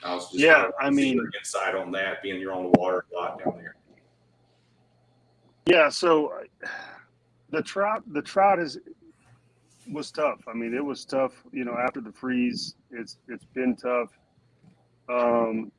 I 0.04 0.16
was 0.16 0.32
just 0.32 0.40
yeah, 0.40 0.68
I 0.80 0.90
mean, 0.90 1.20
insight 1.38 1.76
on 1.76 1.92
that, 1.92 2.24
being 2.24 2.42
you're 2.42 2.54
on 2.54 2.64
the 2.64 2.80
water 2.80 3.06
a 3.12 3.16
lot 3.16 3.38
down 3.38 3.56
there. 3.58 3.76
Yeah, 5.66 5.89
so 5.89 6.34
the 7.51 7.62
trout, 7.62 8.03
the 8.12 8.22
trout 8.22 8.59
is 8.59 8.78
was 9.91 10.12
tough. 10.12 10.41
I 10.47 10.53
mean, 10.53 10.74
it 10.74 10.84
was 10.84 11.05
tough. 11.05 11.34
You 11.51 11.66
know, 11.66 11.76
after 11.78 12.01
the 12.01 12.12
freeze, 12.12 12.76
it's 12.91 13.18
it's 13.28 13.45
been 13.53 13.76
tough. 13.76 14.09
Um, 15.09 15.72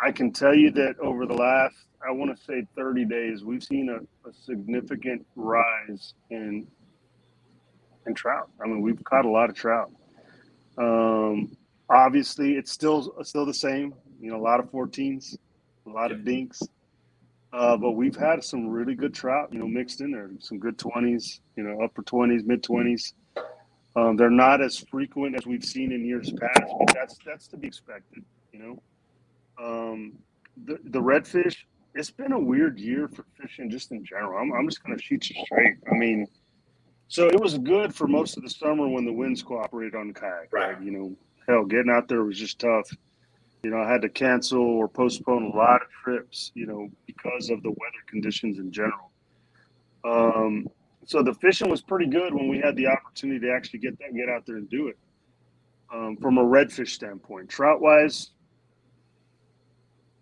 I 0.00 0.12
can 0.12 0.32
tell 0.32 0.54
you 0.54 0.70
that 0.72 0.96
over 1.00 1.26
the 1.26 1.34
last 1.34 1.74
I 2.06 2.12
want 2.12 2.36
to 2.36 2.44
say 2.44 2.66
30 2.76 3.06
days, 3.06 3.44
we've 3.44 3.64
seen 3.64 3.88
a, 3.88 4.28
a, 4.28 4.32
significant 4.32 5.26
rise 5.34 6.14
in 6.30 6.66
in 8.06 8.14
trout. 8.14 8.48
I 8.62 8.68
mean, 8.68 8.82
we've 8.82 9.02
caught 9.02 9.24
a 9.24 9.30
lot 9.30 9.50
of 9.50 9.56
trout. 9.56 9.90
Um, 10.78 11.56
obviously, 11.90 12.52
it's 12.52 12.70
still 12.70 13.14
still 13.22 13.46
the 13.46 13.54
same. 13.54 13.94
You 14.20 14.30
know, 14.30 14.36
a 14.36 14.44
lot 14.44 14.60
of 14.60 14.70
14s, 14.70 15.36
a 15.86 15.90
lot 15.90 16.12
of 16.12 16.24
dinks. 16.24 16.62
Uh, 17.56 17.74
but 17.74 17.92
we've 17.92 18.16
had 18.16 18.44
some 18.44 18.68
really 18.68 18.94
good 18.94 19.14
trout, 19.14 19.48
you 19.50 19.58
know, 19.58 19.66
mixed 19.66 20.02
in 20.02 20.10
there. 20.10 20.28
Some 20.40 20.58
good 20.58 20.76
20s, 20.76 21.40
you 21.56 21.62
know, 21.62 21.80
upper 21.80 22.02
20s, 22.02 22.44
mid 22.44 22.62
20s. 22.62 23.14
Um, 23.96 24.14
they're 24.14 24.28
not 24.28 24.60
as 24.60 24.78
frequent 24.90 25.34
as 25.34 25.46
we've 25.46 25.64
seen 25.64 25.90
in 25.90 26.04
years 26.04 26.30
past, 26.38 26.70
but 26.78 26.94
that's 26.94 27.16
that's 27.24 27.46
to 27.48 27.56
be 27.56 27.66
expected, 27.66 28.22
you 28.52 28.58
know. 28.58 28.82
Um, 29.58 30.18
the 30.66 30.78
the 30.84 31.00
redfish, 31.00 31.56
it's 31.94 32.10
been 32.10 32.32
a 32.32 32.38
weird 32.38 32.78
year 32.78 33.08
for 33.08 33.24
fishing 33.40 33.70
just 33.70 33.90
in 33.90 34.04
general. 34.04 34.38
I'm, 34.38 34.52
I'm 34.52 34.68
just 34.68 34.84
going 34.84 34.98
to 34.98 35.02
shoot 35.02 35.30
you 35.30 35.42
straight. 35.46 35.76
I 35.90 35.94
mean, 35.94 36.26
so 37.08 37.26
it 37.26 37.40
was 37.40 37.56
good 37.56 37.94
for 37.94 38.06
most 38.06 38.36
of 38.36 38.42
the 38.42 38.50
summer 38.50 38.86
when 38.86 39.06
the 39.06 39.12
winds 39.14 39.42
cooperated 39.42 39.94
on 39.94 40.08
the 40.08 40.14
kayak. 40.14 40.52
Right. 40.52 40.78
You 40.82 40.90
know, 40.90 41.16
hell, 41.48 41.64
getting 41.64 41.90
out 41.90 42.06
there 42.06 42.22
was 42.22 42.38
just 42.38 42.58
tough. 42.58 42.90
You 43.66 43.72
know, 43.72 43.78
I 43.82 43.90
had 43.90 44.00
to 44.02 44.08
cancel 44.08 44.60
or 44.60 44.86
postpone 44.86 45.42
a 45.42 45.56
lot 45.56 45.82
of 45.82 45.88
trips, 46.04 46.52
you 46.54 46.66
know, 46.66 46.88
because 47.04 47.50
of 47.50 47.64
the 47.64 47.70
weather 47.70 48.02
conditions 48.06 48.60
in 48.60 48.70
general. 48.70 49.10
Um, 50.04 50.68
so 51.04 51.20
the 51.20 51.34
fishing 51.34 51.68
was 51.68 51.82
pretty 51.82 52.06
good 52.06 52.32
when 52.32 52.46
we 52.46 52.60
had 52.60 52.76
the 52.76 52.86
opportunity 52.86 53.44
to 53.44 53.52
actually 53.52 53.80
get 53.80 53.98
that, 53.98 54.14
get 54.14 54.28
out 54.28 54.46
there 54.46 54.54
and 54.54 54.70
do 54.70 54.86
it. 54.86 54.96
Um, 55.92 56.16
from 56.18 56.38
a 56.38 56.44
redfish 56.44 56.90
standpoint, 56.90 57.48
trout 57.48 57.80
wise, 57.80 58.30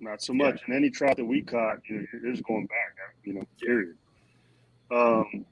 not 0.01 0.23
so 0.23 0.33
much. 0.33 0.63
And 0.65 0.75
any 0.75 0.89
trout 0.89 1.19
that 1.19 1.25
we 1.27 1.43
caught, 1.43 1.81
you 1.87 1.99
know, 1.99 2.31
was 2.31 2.41
going 2.41 2.65
back, 2.65 2.97
you 3.25 3.35
know, 3.35 3.43
period. 3.61 3.95
Um, 4.91 5.45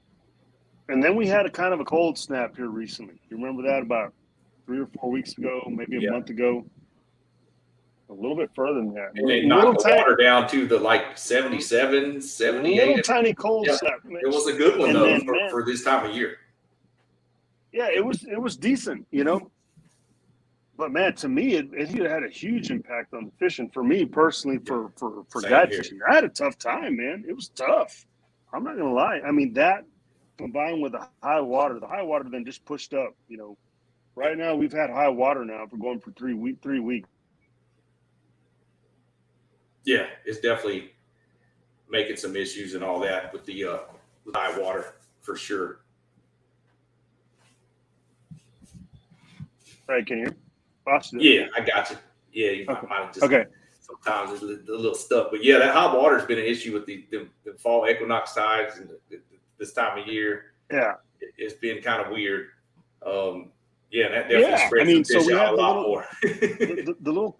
and 0.89 1.03
then 1.03 1.15
we 1.15 1.27
had 1.27 1.45
a 1.45 1.49
kind 1.51 1.75
of 1.75 1.79
a 1.79 1.85
cold 1.85 2.17
snap 2.17 2.55
here 2.55 2.69
recently. 2.69 3.21
You 3.29 3.37
remember 3.37 3.61
that 3.61 3.83
about 3.83 4.15
three 4.65 4.79
or 4.79 4.87
four 4.99 5.11
weeks 5.11 5.37
ago, 5.37 5.61
maybe 5.69 5.97
a 5.97 5.99
Yeah. 5.99 6.09
month 6.09 6.31
ago, 6.31 6.65
a 8.13 8.21
little 8.21 8.35
bit 8.37 8.49
further 8.55 8.75
than 8.75 8.93
that. 8.93 9.11
And 9.15 9.27
little 9.27 9.47
knocked 9.49 9.83
the 9.83 9.89
tiny, 9.89 10.01
water 10.01 10.15
down 10.15 10.47
to 10.49 10.67
the 10.67 10.79
like 10.79 11.17
77, 11.17 12.15
a 12.17 12.61
little 12.61 12.97
tiny 13.03 13.33
cold 13.33 13.65
Yeah. 13.67 13.75
snap. 13.75 13.99
It 14.05 14.27
was 14.27 14.47
a 14.47 14.53
good 14.53 14.77
one 14.79 14.89
And 14.89 14.97
though 14.97 15.05
then, 15.05 15.21
for, 15.25 15.33
man- 15.33 15.49
for 15.49 15.63
this 15.65 15.83
time 15.83 16.05
of 16.09 16.15
year. 16.15 16.37
yeah, 17.71 17.87
it 17.93 18.05
was 18.05 18.23
it 18.25 18.39
was 18.39 18.55
decent, 18.57 19.05
you 19.11 19.23
know. 19.23 19.49
But 20.75 20.91
man, 20.91 21.13
to 21.15 21.29
me, 21.29 21.53
it, 21.55 21.67
it 21.73 21.89
had 22.09 22.23
a 22.23 22.29
huge 22.29 22.71
impact 22.71 23.13
on 23.13 23.25
the 23.25 23.31
fishing. 23.37 23.69
For 23.69 23.83
me 23.83 24.05
personally, 24.05 24.59
for 24.65 24.91
for 24.97 25.23
for 25.29 25.41
Same 25.41 25.49
guide 25.51 25.69
here. 25.69 25.77
fishing, 25.83 25.99
I 26.09 26.15
had 26.15 26.23
a 26.23 26.29
tough 26.29 26.57
time, 26.57 26.97
man. 26.97 27.23
It 27.27 27.35
was 27.35 27.49
tough. 27.49 28.05
I'm 28.53 28.63
not 28.63 28.77
gonna 28.77 28.93
lie. 28.93 29.21
I 29.25 29.31
mean, 29.31 29.53
that 29.53 29.83
combined 30.37 30.81
with 30.81 30.93
the 30.93 31.07
high 31.21 31.41
water, 31.41 31.79
the 31.79 31.87
high 31.87 32.01
water 32.01 32.25
then 32.29 32.43
just 32.45 32.65
pushed 32.65 32.93
up. 32.93 33.15
You 33.27 33.37
know, 33.37 33.57
right 34.15 34.35
now 34.37 34.55
we've 34.55 34.71
had 34.73 34.89
high 34.89 35.09
water 35.09 35.45
now 35.45 35.65
for 35.67 35.77
going 35.77 35.99
for 35.99 36.11
three 36.11 36.33
week 36.33 36.57
three 36.61 36.79
weeks. 36.79 37.07
Yeah, 39.85 40.07
it's 40.25 40.39
definitely 40.39 40.91
making 41.89 42.15
some 42.17 42.35
issues 42.35 42.73
and 42.73 42.83
all 42.83 42.99
that 43.01 43.33
with 43.33 43.45
the 43.45 43.63
uh, 43.65 43.77
with 44.25 44.35
high 44.35 44.57
water 44.59 44.95
for 45.21 45.35
sure. 45.35 45.79
Right? 49.87 50.05
Can 50.05 50.19
you? 50.19 50.35
Yeah, 51.13 51.47
I 51.55 51.61
got 51.61 51.89
you. 51.91 51.97
Yeah, 52.33 52.51
you 52.51 52.65
might, 52.65 52.77
Okay. 52.77 52.87
might 52.87 53.03
have 53.03 53.13
just 53.13 53.23
Okay. 53.25 53.45
sometimes 53.81 54.31
it's 54.33 54.41
a 54.41 54.71
little, 54.71 54.93
stuff, 54.95 55.27
but 55.31 55.43
yeah, 55.43 55.59
that 55.59 55.73
high 55.73 55.93
water's 55.93 56.25
been 56.25 56.39
an 56.39 56.45
issue 56.45 56.73
with 56.73 56.85
the 56.85 57.05
the, 57.11 57.27
the 57.45 57.53
fall 57.53 57.87
equinox 57.87 58.33
tides 58.33 58.77
and 58.79 58.89
the, 58.89 58.99
the, 59.09 59.19
this 59.59 59.73
time 59.73 59.97
of 59.99 60.07
year. 60.07 60.53
Yeah. 60.71 60.95
It, 61.21 61.33
it's 61.37 61.53
been 61.53 61.81
kind 61.81 62.01
of 62.05 62.11
weird. 62.11 62.47
Um, 63.05 63.51
yeah, 63.91 64.09
that 64.09 64.23
definitely 64.29 64.41
Yeah, 64.51 64.67
spreads 64.67 64.89
I 64.89 64.93
mean, 64.93 65.03
the 65.03 65.05
so 65.05 65.27
we 65.27 65.33
out 65.33 65.53
a 65.53 65.55
lot 65.57 65.75
little- 65.77 65.83
more. 65.89 66.07
the, 66.21 66.27
the, 66.85 66.95
the 67.01 67.11
little 67.11 67.37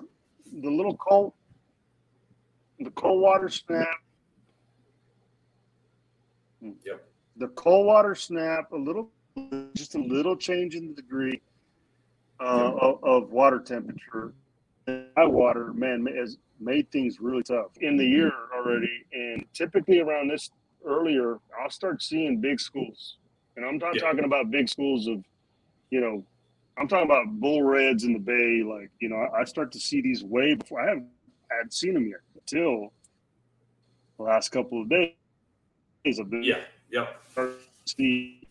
the 0.62 0.70
little 0.70 0.96
cold 0.98 1.34
the 2.84 2.92
cold 2.92 3.22
water 3.22 3.50
snap 3.50 3.88
Yep. 6.86 7.04
the 7.38 7.48
cold 7.50 7.88
water 7.88 8.16
snap 8.16 8.72
a 8.72 8.78
little 8.78 9.12
just 9.76 9.96
a 9.96 10.00
little 10.00 10.36
change 10.38 10.76
in 10.76 10.88
the 10.88 10.94
degree 10.94 11.42
uh, 12.40 12.72
of, 12.80 13.04
of 13.04 13.32
water 13.32 13.60
temperature 13.60 14.34
high 14.88 15.26
water 15.26 15.74
man 15.74 16.06
has 16.16 16.38
made 16.60 16.90
things 16.92 17.20
really 17.20 17.44
tough 17.44 17.72
in 17.82 17.98
the 17.98 18.06
year 18.06 18.32
already 18.56 19.06
and 19.12 19.44
typically 19.54 20.00
around 20.00 20.30
this 20.30 20.52
earlier 20.86 21.40
i'll 21.62 21.70
start 21.70 22.02
seeing 22.02 22.40
big 22.40 22.60
schools 22.62 23.18
and 23.58 23.66
i'm 23.66 23.78
not 23.78 23.96
Yeah. 23.96 24.02
talking 24.02 24.24
about 24.24 24.50
big 24.52 24.70
schools 24.70 25.08
of 25.08 25.22
you 25.92 26.00
know 26.00 26.24
I'm 26.76 26.88
talking 26.88 27.06
about 27.06 27.28
bull 27.40 27.62
reds 27.62 28.04
in 28.04 28.14
the 28.14 28.20
bay. 28.20 28.64
Like, 28.68 28.90
you 29.00 29.08
know, 29.08 29.18
I, 29.18 29.42
I 29.42 29.44
start 29.44 29.72
to 29.74 29.80
see 29.80 30.02
these 30.02 30.24
way 30.24 30.56
before 30.56 30.82
I 30.82 30.88
haven't 30.88 31.08
had 31.52 31.72
seen 31.72 31.94
them 31.94 32.08
yet 32.08 32.22
until 32.44 32.92
the 34.18 34.24
last 34.24 34.50
couple 34.50 34.82
of 34.82 34.90
days. 34.90 35.14
I've 36.06 36.30
been 36.30 36.44
yeah, 36.44 36.60
yep. 36.92 37.22
see 37.86 38.44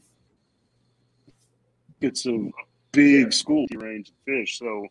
it's 2.00 2.26
a 2.26 2.50
big 2.92 3.32
school 3.32 3.66
range 3.74 4.08
of 4.08 4.14
fish. 4.26 4.58
So 4.58 4.86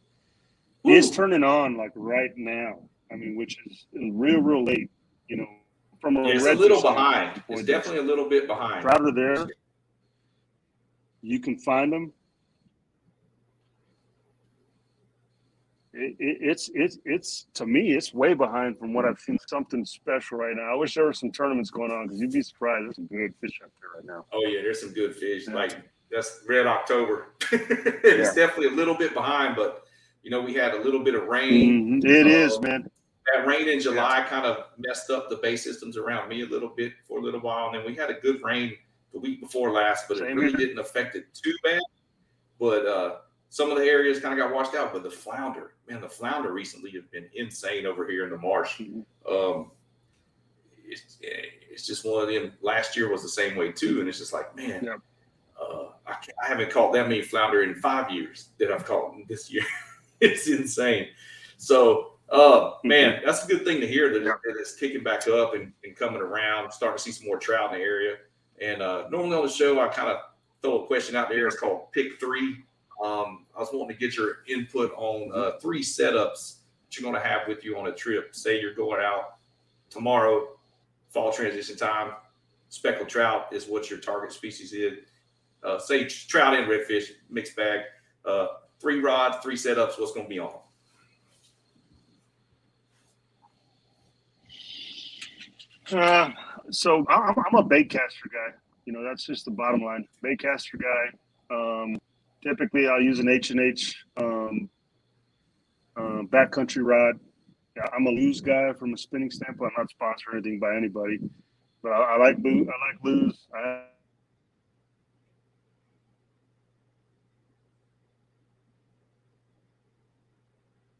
it's 0.84 1.10
turning 1.10 1.43
on 1.43 1.78
like 1.78 1.91
right 1.95 2.32
now. 2.38 2.80
I 3.12 3.16
mean, 3.16 3.36
which 3.36 3.58
is 3.66 3.86
real, 3.93 4.41
real 4.41 4.64
late. 4.64 4.89
You 5.28 5.38
know, 5.38 5.47
from 5.99 6.18
a 6.18 6.28
Yeah, 6.28 6.36
it's 6.36 6.45
a 6.45 6.54
little 6.54 6.82
behind. 6.82 7.41
It's 7.49 7.64
definitely 7.64 8.02
a 8.02 8.04
little 8.04 8.30
bit 8.30 8.47
behind. 8.47 8.86
are 8.86 9.12
there. 9.12 9.47
You 11.22 11.39
can 11.39 11.58
find 11.58 11.91
them. 11.91 12.14
It, 15.94 16.16
it, 16.20 16.38
it's 16.42 16.70
it's 16.74 17.00
it's 17.04 17.48
to 17.56 17.66
me 17.66 17.94
it's 17.94 18.14
way 18.14 18.34
behind 18.34 18.80
from 18.80 18.94
what 18.94 19.04
I've 19.06 19.20
seen. 19.20 19.38
Something 19.48 19.84
special 19.84 20.38
right 20.38 20.56
now. 20.56 20.74
I 20.74 20.76
wish 20.76 20.94
there 20.96 21.04
were 21.04 21.12
some 21.14 21.32
tournaments 21.32 21.70
going 21.70 21.92
on 21.92 22.08
because 22.08 22.22
you'd 22.22 22.32
be 22.32 22.42
surprised. 22.42 22.86
There's 22.86 22.96
some 22.96 23.08
good 23.08 23.34
fish 23.42 23.60
out 23.64 23.72
there 23.82 23.89
right 23.98 24.06
now. 24.06 24.26
Oh 24.32 24.46
yeah, 24.48 24.62
there's 24.62 24.80
some 24.82 24.94
good 24.94 25.16
fish. 25.16 25.48
Yeah. 25.48 25.54
Like 25.56 25.82
that's 26.10 26.44
red 26.48 26.66
October. 26.66 27.34
it's 27.52 28.36
Yeah. 28.38 28.46
definitely 28.46 28.68
a 28.68 28.78
little 28.78 28.96
bit 28.96 29.14
behind, 29.14 29.58
but 29.58 29.84
you 30.24 30.32
know 30.32 30.42
we 30.42 30.54
had 30.54 30.74
a 30.74 30.80
little 30.82 31.04
bit 31.04 31.14
of 31.14 31.28
rain. 31.28 32.02
Mhm. 32.02 32.06
It 32.06 32.26
Uh, 32.26 32.30
is, 32.30 32.60
man. 32.62 32.89
That 33.34 33.46
rain 33.46 33.68
in 33.68 33.80
July 33.82 34.26
kind 34.30 34.46
of 34.46 34.66
messed 34.78 35.10
up 35.10 35.30
the 35.30 35.36
bay 35.38 35.56
systems 35.58 35.98
around 35.98 36.30
me 36.30 36.42
a 36.42 36.46
little 36.46 36.70
bit 36.70 36.94
for 37.08 37.20
a 37.20 37.22
little 37.22 37.39
while, 37.42 37.68
and 37.68 37.76
then 37.76 37.86
we 37.86 37.96
had 37.96 38.10
a 38.10 38.16
good 38.16 38.42
rain 38.44 38.74
the 39.14 39.20
week 39.20 39.42
before 39.42 39.72
last, 39.72 40.08
but 40.08 40.18
it 40.18 40.24
really 40.24 40.48
here. 40.50 40.58
didn't 40.58 40.80
affect 40.80 41.16
it 41.18 41.26
too 41.34 41.54
bad. 41.66 41.82
But 42.60 42.86
uh, 42.86 43.16
some 43.54 43.70
of 43.70 43.78
the 43.78 43.84
areas 43.84 44.22
kind 44.22 44.34
of 44.34 44.39
got 44.43 44.56
washed 44.56 44.76
out. 44.76 44.93
But 44.93 45.04
the 45.04 45.12
flounder, 45.12 45.74
man, 45.89 45.99
the 45.99 46.08
flounder 46.10 46.54
recently 46.54 46.89
have 46.91 47.12
been 47.12 47.28
insane 47.36 47.86
over 47.86 48.08
here 48.08 48.24
in 48.24 48.30
the 48.32 48.38
marsh. 48.38 48.80
Mhm. 48.80 49.04
Um, 49.30 49.72
it's, 50.86 51.18
it's 51.22 51.86
just 51.86 52.06
one 52.06 52.24
of 52.24 52.30
them. 52.30 52.54
Last 52.62 52.95
year 52.95 53.10
was 53.12 53.22
the 53.24 53.30
same 53.30 53.56
way 53.58 53.72
too, 53.72 53.99
and 53.99 54.08
it's 54.10 54.18
just 54.20 54.32
like, 54.34 54.56
man, 54.56 54.86
Yep. 54.86 54.99
uh, 55.62 55.86
I, 56.08 56.16
I 56.43 56.47
haven't 56.47 56.72
caught 56.72 56.93
that 56.93 57.08
many 57.10 57.22
flounder 57.22 57.64
in 57.64 57.76
five 57.76 58.10
years 58.10 58.49
that 58.58 58.72
I've 58.72 58.86
caught 58.86 59.16
this 59.28 59.52
year. 59.52 59.64
it's 60.22 60.47
insane. 60.47 61.08
So, 61.58 62.14
uh, 62.30 62.76
man, 62.86 63.22
that's 63.26 63.43
a 63.43 63.47
good 63.47 63.66
thing 63.66 63.82
to 63.82 63.88
hear 63.88 64.14
that, 64.14 64.24
Yep. 64.24 64.39
that 64.45 64.56
it's 64.60 64.76
kicking 64.76 65.04
back 65.04 65.28
up 65.28 65.56
and, 65.56 65.74
and 65.84 65.93
coming 65.95 66.22
around. 66.22 66.72
Starting 66.72 66.97
to 66.97 67.04
see 67.04 67.12
some 67.12 67.28
more 67.28 67.38
trout 67.38 67.74
in 67.74 67.80
the 67.80 67.84
area. 67.86 68.16
And 68.62 68.82
uh, 68.82 69.10
normally 69.10 69.36
on 69.36 69.43
the 69.45 69.52
show, 69.52 69.80
I 69.82 69.88
kind 69.89 70.10
of 70.10 70.20
throw 70.62 70.84
a 70.84 70.88
question 70.88 71.16
out 71.18 71.30
there. 71.30 71.47
It's 71.47 71.60
called 71.60 71.91
Pick 71.91 72.18
Three. 72.20 72.64
Um, 73.02 73.45
I 73.56 73.60
was 73.60 73.70
wanting 73.74 73.97
to 73.97 73.99
get 73.99 74.16
your 74.16 74.38
input 74.47 74.93
on 74.95 75.32
uh, 75.34 75.58
three 75.60 75.82
setups 75.82 76.58
that 76.86 76.97
you're 76.97 77.10
going 77.10 77.22
to 77.22 77.28
have 77.28 77.47
with 77.47 77.64
you 77.66 77.78
on 77.78 77.88
a 77.88 77.91
trip. 77.91 78.36
Say 78.36 78.62
you're 78.62 78.76
going 78.76 79.02
out 79.02 79.38
tomorrow, 79.89 80.49
fall 81.10 81.32
transition 81.32 81.76
time. 81.76 82.12
Speckled 82.70 83.10
trout 83.10 83.47
is 83.52 83.68
what 83.68 83.89
your 83.89 83.99
target 83.99 84.32
species 84.32 84.72
is. 84.74 84.99
Uh, 85.64 85.80
say 85.80 86.06
trout 86.06 86.54
and 86.54 86.68
redfish, 86.68 87.10
mixed 87.30 87.56
bag. 87.56 87.82
Uh, 88.24 88.47
three 88.80 88.99
rods, 88.99 89.38
three 89.43 89.56
setups. 89.56 89.99
What's 89.99 90.14
going 90.14 90.26
to 90.26 90.30
be 90.30 90.39
on? 90.39 90.54
Uh, 95.91 96.30
so 96.70 97.06
I'm, 97.10 97.36
I'm 97.38 97.56
a 97.56 97.64
bait 97.64 97.89
caster 97.89 98.30
guy. 98.32 98.56
You 98.86 98.93
know, 98.93 99.04
that's 99.04 99.26
just 99.26 99.45
the 99.45 99.52
bottom 99.52 99.82
line. 99.82 100.08
Bait 100.22 100.39
caster 100.39 100.78
guy. 100.78 101.54
Um, 101.54 101.99
typically, 102.44 102.88
I'll 102.88 103.02
use 103.02 103.20
an 103.20 103.30
H 103.30 103.52
and 103.52 103.60
H 103.60 103.96
um, 104.18 104.70
uh, 105.98 106.22
backcountry 106.32 106.84
rod. 106.84 107.20
Yeah, 107.78 107.86
I'm 107.96 108.06
a 108.06 108.10
Lew's 108.10 108.42
guy 108.42 108.74
from 108.74 108.94
a 108.94 108.98
spinning 108.98 109.32
standpoint. 109.32 109.74
I'm 109.78 109.84
not 109.84 109.89
sponsored 109.89 110.34
anything 110.34 110.60
by 110.60 110.76
anybody, 110.76 111.20
but 111.82 111.92
I, 111.94 112.16
I 112.16 112.18
like 112.18 112.38
boo. 112.38 112.50
I 112.70 112.88
like 112.92 113.04
Lew's. 113.04 113.48
I, 113.56 113.84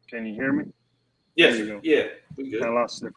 can 0.08 0.26
you 0.26 0.34
hear 0.34 0.52
me? 0.52 0.64
Yes, 1.36 1.56
There 1.56 1.64
you 1.64 1.72
go. 1.72 1.80
yeah, 1.82 2.04
we 2.36 2.50
good. 2.50 2.62
I 2.62 2.68
lost 2.68 3.02
it. 3.04 3.12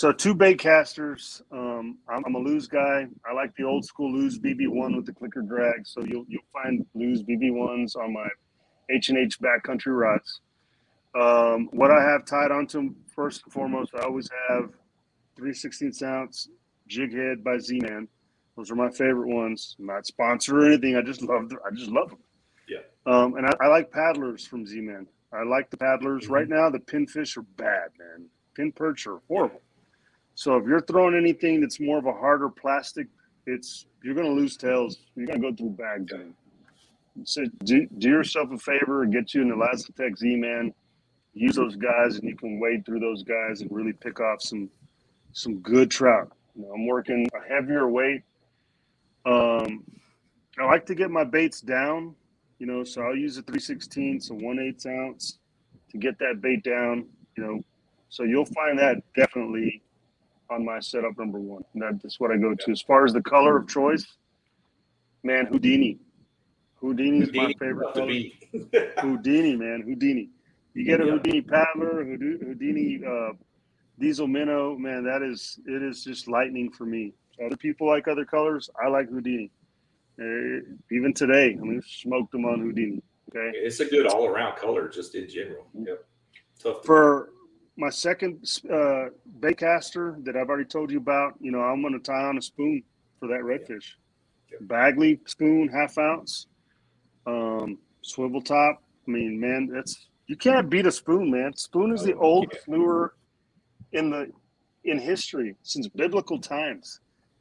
So 0.00 0.12
two 0.12 0.32
bait 0.34 0.58
casters. 0.58 1.42
Um, 1.52 1.98
I'm, 2.08 2.24
I'm 2.24 2.34
a 2.34 2.38
Lew's 2.38 2.66
guy. 2.66 3.06
I 3.30 3.34
like 3.34 3.54
the 3.56 3.64
old 3.64 3.84
school 3.84 4.10
Lew's 4.10 4.38
BB1 4.38 4.96
with 4.96 5.04
the 5.04 5.12
clicker 5.12 5.42
drag. 5.42 5.86
So 5.86 6.02
you'll 6.02 6.24
you'll 6.26 6.40
find 6.54 6.86
Lew's 6.94 7.22
BB1s 7.22 7.96
on 7.96 8.14
my 8.14 8.26
H 8.90 9.10
and 9.10 9.18
H 9.18 9.38
backcountry 9.40 9.94
rods. 9.94 10.40
Um, 11.14 11.68
what 11.72 11.90
I 11.90 12.02
have 12.02 12.24
tied 12.24 12.50
onto 12.50 12.78
'em, 12.78 12.96
first 13.14 13.42
and 13.44 13.52
foremost, 13.52 13.94
I 13.94 14.00
always 14.04 14.30
have 14.48 14.70
3 15.36 15.52
16 15.52 15.92
ounce 16.02 16.48
jig 16.88 17.14
head 17.14 17.44
by 17.44 17.58
Z 17.58 17.80
Man. 17.80 18.08
Those 18.56 18.70
are 18.70 18.76
my 18.76 18.88
favorite 18.88 19.28
ones. 19.28 19.76
I'm 19.78 19.84
not 19.84 20.06
sponsored 20.06 20.54
or 20.62 20.66
anything. 20.66 20.96
I 20.96 21.02
just 21.02 21.20
love 21.20 21.50
them. 21.50 21.58
I 21.66 21.74
just 21.74 21.90
love 21.90 22.08
them. 22.08 22.20
Yeah. 22.66 22.84
Um, 23.04 23.34
and 23.34 23.44
I, 23.44 23.52
I 23.60 23.66
like 23.66 23.90
paddlers 23.90 24.46
from 24.46 24.64
Z 24.64 24.80
Man. 24.80 25.06
I 25.30 25.42
like 25.42 25.68
the 25.68 25.76
paddlers. 25.76 26.24
Mm-hmm. 26.24 26.32
Right 26.32 26.48
now, 26.48 26.70
the 26.70 26.78
pinfish 26.78 27.36
are 27.36 27.42
bad, 27.42 27.90
man. 27.98 28.30
Pin 28.54 28.72
perch 28.72 29.06
are 29.06 29.20
horrible. 29.28 29.60
So 30.40 30.56
if 30.56 30.66
you're 30.66 30.80
throwing 30.80 31.14
anything 31.14 31.60
that's 31.60 31.78
more 31.78 31.98
of 31.98 32.06
a 32.06 32.14
harder 32.14 32.48
plastic, 32.48 33.08
it's 33.44 33.84
you're 34.02 34.14
going 34.14 34.26
to 34.26 34.32
lose 34.32 34.56
tails. 34.56 34.96
You're 35.14 35.26
going 35.26 35.42
to 35.42 35.50
go 35.50 35.54
through 35.54 35.76
bags. 35.76 36.14
So 37.24 37.44
do, 37.62 37.86
do 37.98 38.08
yourself 38.08 38.50
a 38.50 38.56
favor 38.56 39.02
and 39.02 39.12
get 39.12 39.34
you 39.34 39.42
an 39.42 39.50
ElaZtech 39.50 40.16
Z 40.16 40.36
man. 40.36 40.72
Use 41.34 41.56
those 41.56 41.76
guys, 41.76 42.16
and 42.16 42.26
you 42.26 42.38
can 42.38 42.58
wade 42.58 42.86
through 42.86 43.00
those 43.00 43.22
guys 43.22 43.60
and 43.60 43.70
really 43.70 43.92
pick 43.92 44.18
off 44.18 44.40
some 44.40 44.70
some 45.34 45.58
good 45.58 45.90
trout. 45.90 46.32
You 46.56 46.62
know, 46.62 46.72
I'm 46.72 46.86
working 46.86 47.28
a 47.34 47.46
heavier 47.46 47.90
weight. 47.90 48.22
Um, 49.26 49.84
I 50.58 50.64
like 50.64 50.86
to 50.86 50.94
get 50.94 51.10
my 51.10 51.24
baits 51.24 51.60
down, 51.60 52.14
you 52.58 52.66
know, 52.66 52.82
so 52.82 53.02
I'll 53.02 53.14
use 53.14 53.36
a 53.36 53.42
316, 53.42 54.22
so 54.22 54.34
1 54.36 54.58
8 54.58 54.86
ounce 54.86 55.38
to 55.90 55.98
get 55.98 56.18
that 56.18 56.40
bait 56.40 56.64
down, 56.64 57.04
you 57.36 57.44
know. 57.44 57.60
So 58.08 58.22
you'll 58.22 58.46
find 58.46 58.78
that 58.78 59.02
definitely 59.14 59.82
on 60.50 60.64
my 60.64 60.80
setup 60.80 61.18
number 61.18 61.38
one. 61.38 61.62
That's 61.74 62.18
what 62.18 62.30
I 62.30 62.36
go 62.36 62.54
to. 62.54 62.70
As 62.70 62.82
far 62.82 63.04
as 63.04 63.12
the 63.12 63.22
color 63.22 63.56
of 63.56 63.68
choice, 63.68 64.06
man, 65.22 65.46
Houdini. 65.46 65.98
Houdini 66.76 67.20
is 67.20 67.32
my 67.32 67.52
favorite 67.58 67.94
color. 67.94 68.12
Houdini, 68.98 69.56
man, 69.56 69.82
Houdini. 69.86 70.28
You 70.74 70.84
get 70.84 71.00
a 71.00 71.04
Houdini 71.04 71.40
paddler, 71.40 72.04
Houdini 72.04 73.00
uh, 73.06 73.32
diesel 73.98 74.26
minnow, 74.26 74.76
man, 74.76 75.04
that 75.04 75.22
is 75.22 75.60
it 75.66 75.82
is 75.82 76.04
just 76.04 76.26
lightning 76.26 76.70
for 76.70 76.84
me. 76.86 77.12
Other 77.44 77.56
people 77.56 77.86
like 77.86 78.08
other 78.08 78.24
colors. 78.24 78.68
I 78.82 78.88
like 78.88 79.08
Houdini. 79.08 79.50
Uh, 80.20 80.60
even 80.90 81.14
today, 81.14 81.56
I 81.58 81.64
mean, 81.64 81.82
smoked 81.86 82.32
them 82.32 82.44
on 82.44 82.60
Houdini. 82.60 83.02
Okay, 83.30 83.56
it's 83.58 83.80
a 83.80 83.84
good 83.84 84.06
all 84.06 84.26
around 84.26 84.56
color, 84.56 84.88
just 84.88 85.14
in 85.14 85.28
general. 85.28 85.66
Yep. 85.74 86.04
Tough 86.62 86.84
for 86.84 87.30
my 87.80 87.88
second 87.88 88.60
uh, 88.70 89.06
baitcaster 89.40 90.22
that 90.24 90.36
I've 90.36 90.50
already 90.50 90.66
told 90.66 90.90
you 90.90 90.98
about, 90.98 91.34
you 91.40 91.50
know, 91.50 91.60
I'm 91.60 91.80
going 91.80 91.94
to 91.94 91.98
tie 91.98 92.24
on 92.24 92.36
a 92.36 92.42
spoon 92.42 92.82
for 93.18 93.26
that 93.28 93.40
redfish. 93.40 93.94
Yep. 94.52 94.60
Bagley 94.62 95.18
spoon, 95.24 95.68
half 95.68 95.96
ounce, 95.96 96.46
um, 97.26 97.78
swivel 98.02 98.42
top. 98.42 98.82
I 99.08 99.10
mean, 99.10 99.40
man, 99.40 99.70
that's 99.72 100.08
you 100.26 100.36
can't 100.36 100.68
beat 100.68 100.86
a 100.86 100.92
spoon, 100.92 101.30
man. 101.30 101.56
Spoon 101.56 101.92
is 101.92 102.02
the 102.02 102.14
oh, 102.14 102.20
oldest 102.20 102.68
lure 102.68 103.14
in 103.92 104.10
the 104.10 104.30
in 104.84 104.98
history 104.98 105.56
since 105.62 105.88
biblical 105.88 106.38
times. 106.38 107.00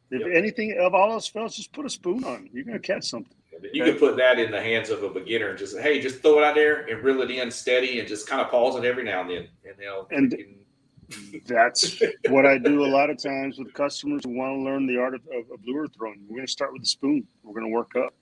If 0.10 0.22
yep. 0.22 0.30
anything 0.34 0.78
of 0.80 0.94
all 0.94 1.12
else 1.12 1.28
fails, 1.28 1.58
just 1.58 1.74
put 1.74 1.86
a 1.86 1.90
spoon 1.90 2.24
on. 2.24 2.50
You're 2.54 2.64
going 2.64 2.82
to 2.82 2.88
catch 2.88 3.06
something. 3.06 3.38
You 3.74 3.84
okay? 3.84 3.92
can 3.92 4.00
put 4.00 4.18
that 4.18 4.40
in 4.40 4.52
the 4.52 4.62
hands 4.62 4.90
of 4.90 5.04
a 5.04 5.10
beginner 5.10 5.50
and 5.50 5.58
just 5.58 5.78
hey, 5.80 6.00
just 6.00 6.22
throw 6.22 6.40
it 6.40 6.44
out 6.44 6.56
there 6.56 6.88
and 6.88 7.04
reel 7.04 7.22
it 7.22 7.32
in 7.32 7.52
steady 7.52 8.00
and 8.00 8.08
just 8.08 8.28
kind 8.28 8.42
of 8.42 8.50
pause 8.50 8.76
it 8.76 8.86
every 8.86 9.04
now 9.04 9.22
and 9.22 9.30
then, 9.30 9.48
and 9.66 9.76
they'll. 9.78 10.08
And 10.12 10.32
can... 10.32 11.42
that's 11.46 12.02
what 12.30 12.46
I 12.46 12.58
do 12.58 12.86
a 12.86 12.88
lot 12.88 13.10
of 13.10 13.22
times 13.22 13.58
with 13.58 13.74
customers 13.74 14.22
who 14.24 14.32
want 14.32 14.58
to 14.58 14.64
learn 14.64 14.88
the 14.88 14.98
art 14.98 15.16
of, 15.16 15.22
of, 15.28 15.52
of 15.52 15.60
lure 15.66 15.88
throwing. 15.88 16.22
We're 16.28 16.38
going 16.38 16.48
to 16.48 16.52
start 16.52 16.74
with 16.74 16.82
the 16.82 16.88
spoon. 16.88 17.28
We're 17.44 17.54
going 17.54 17.66
to 17.66 17.76
work 17.76 17.96
up. 17.96 18.14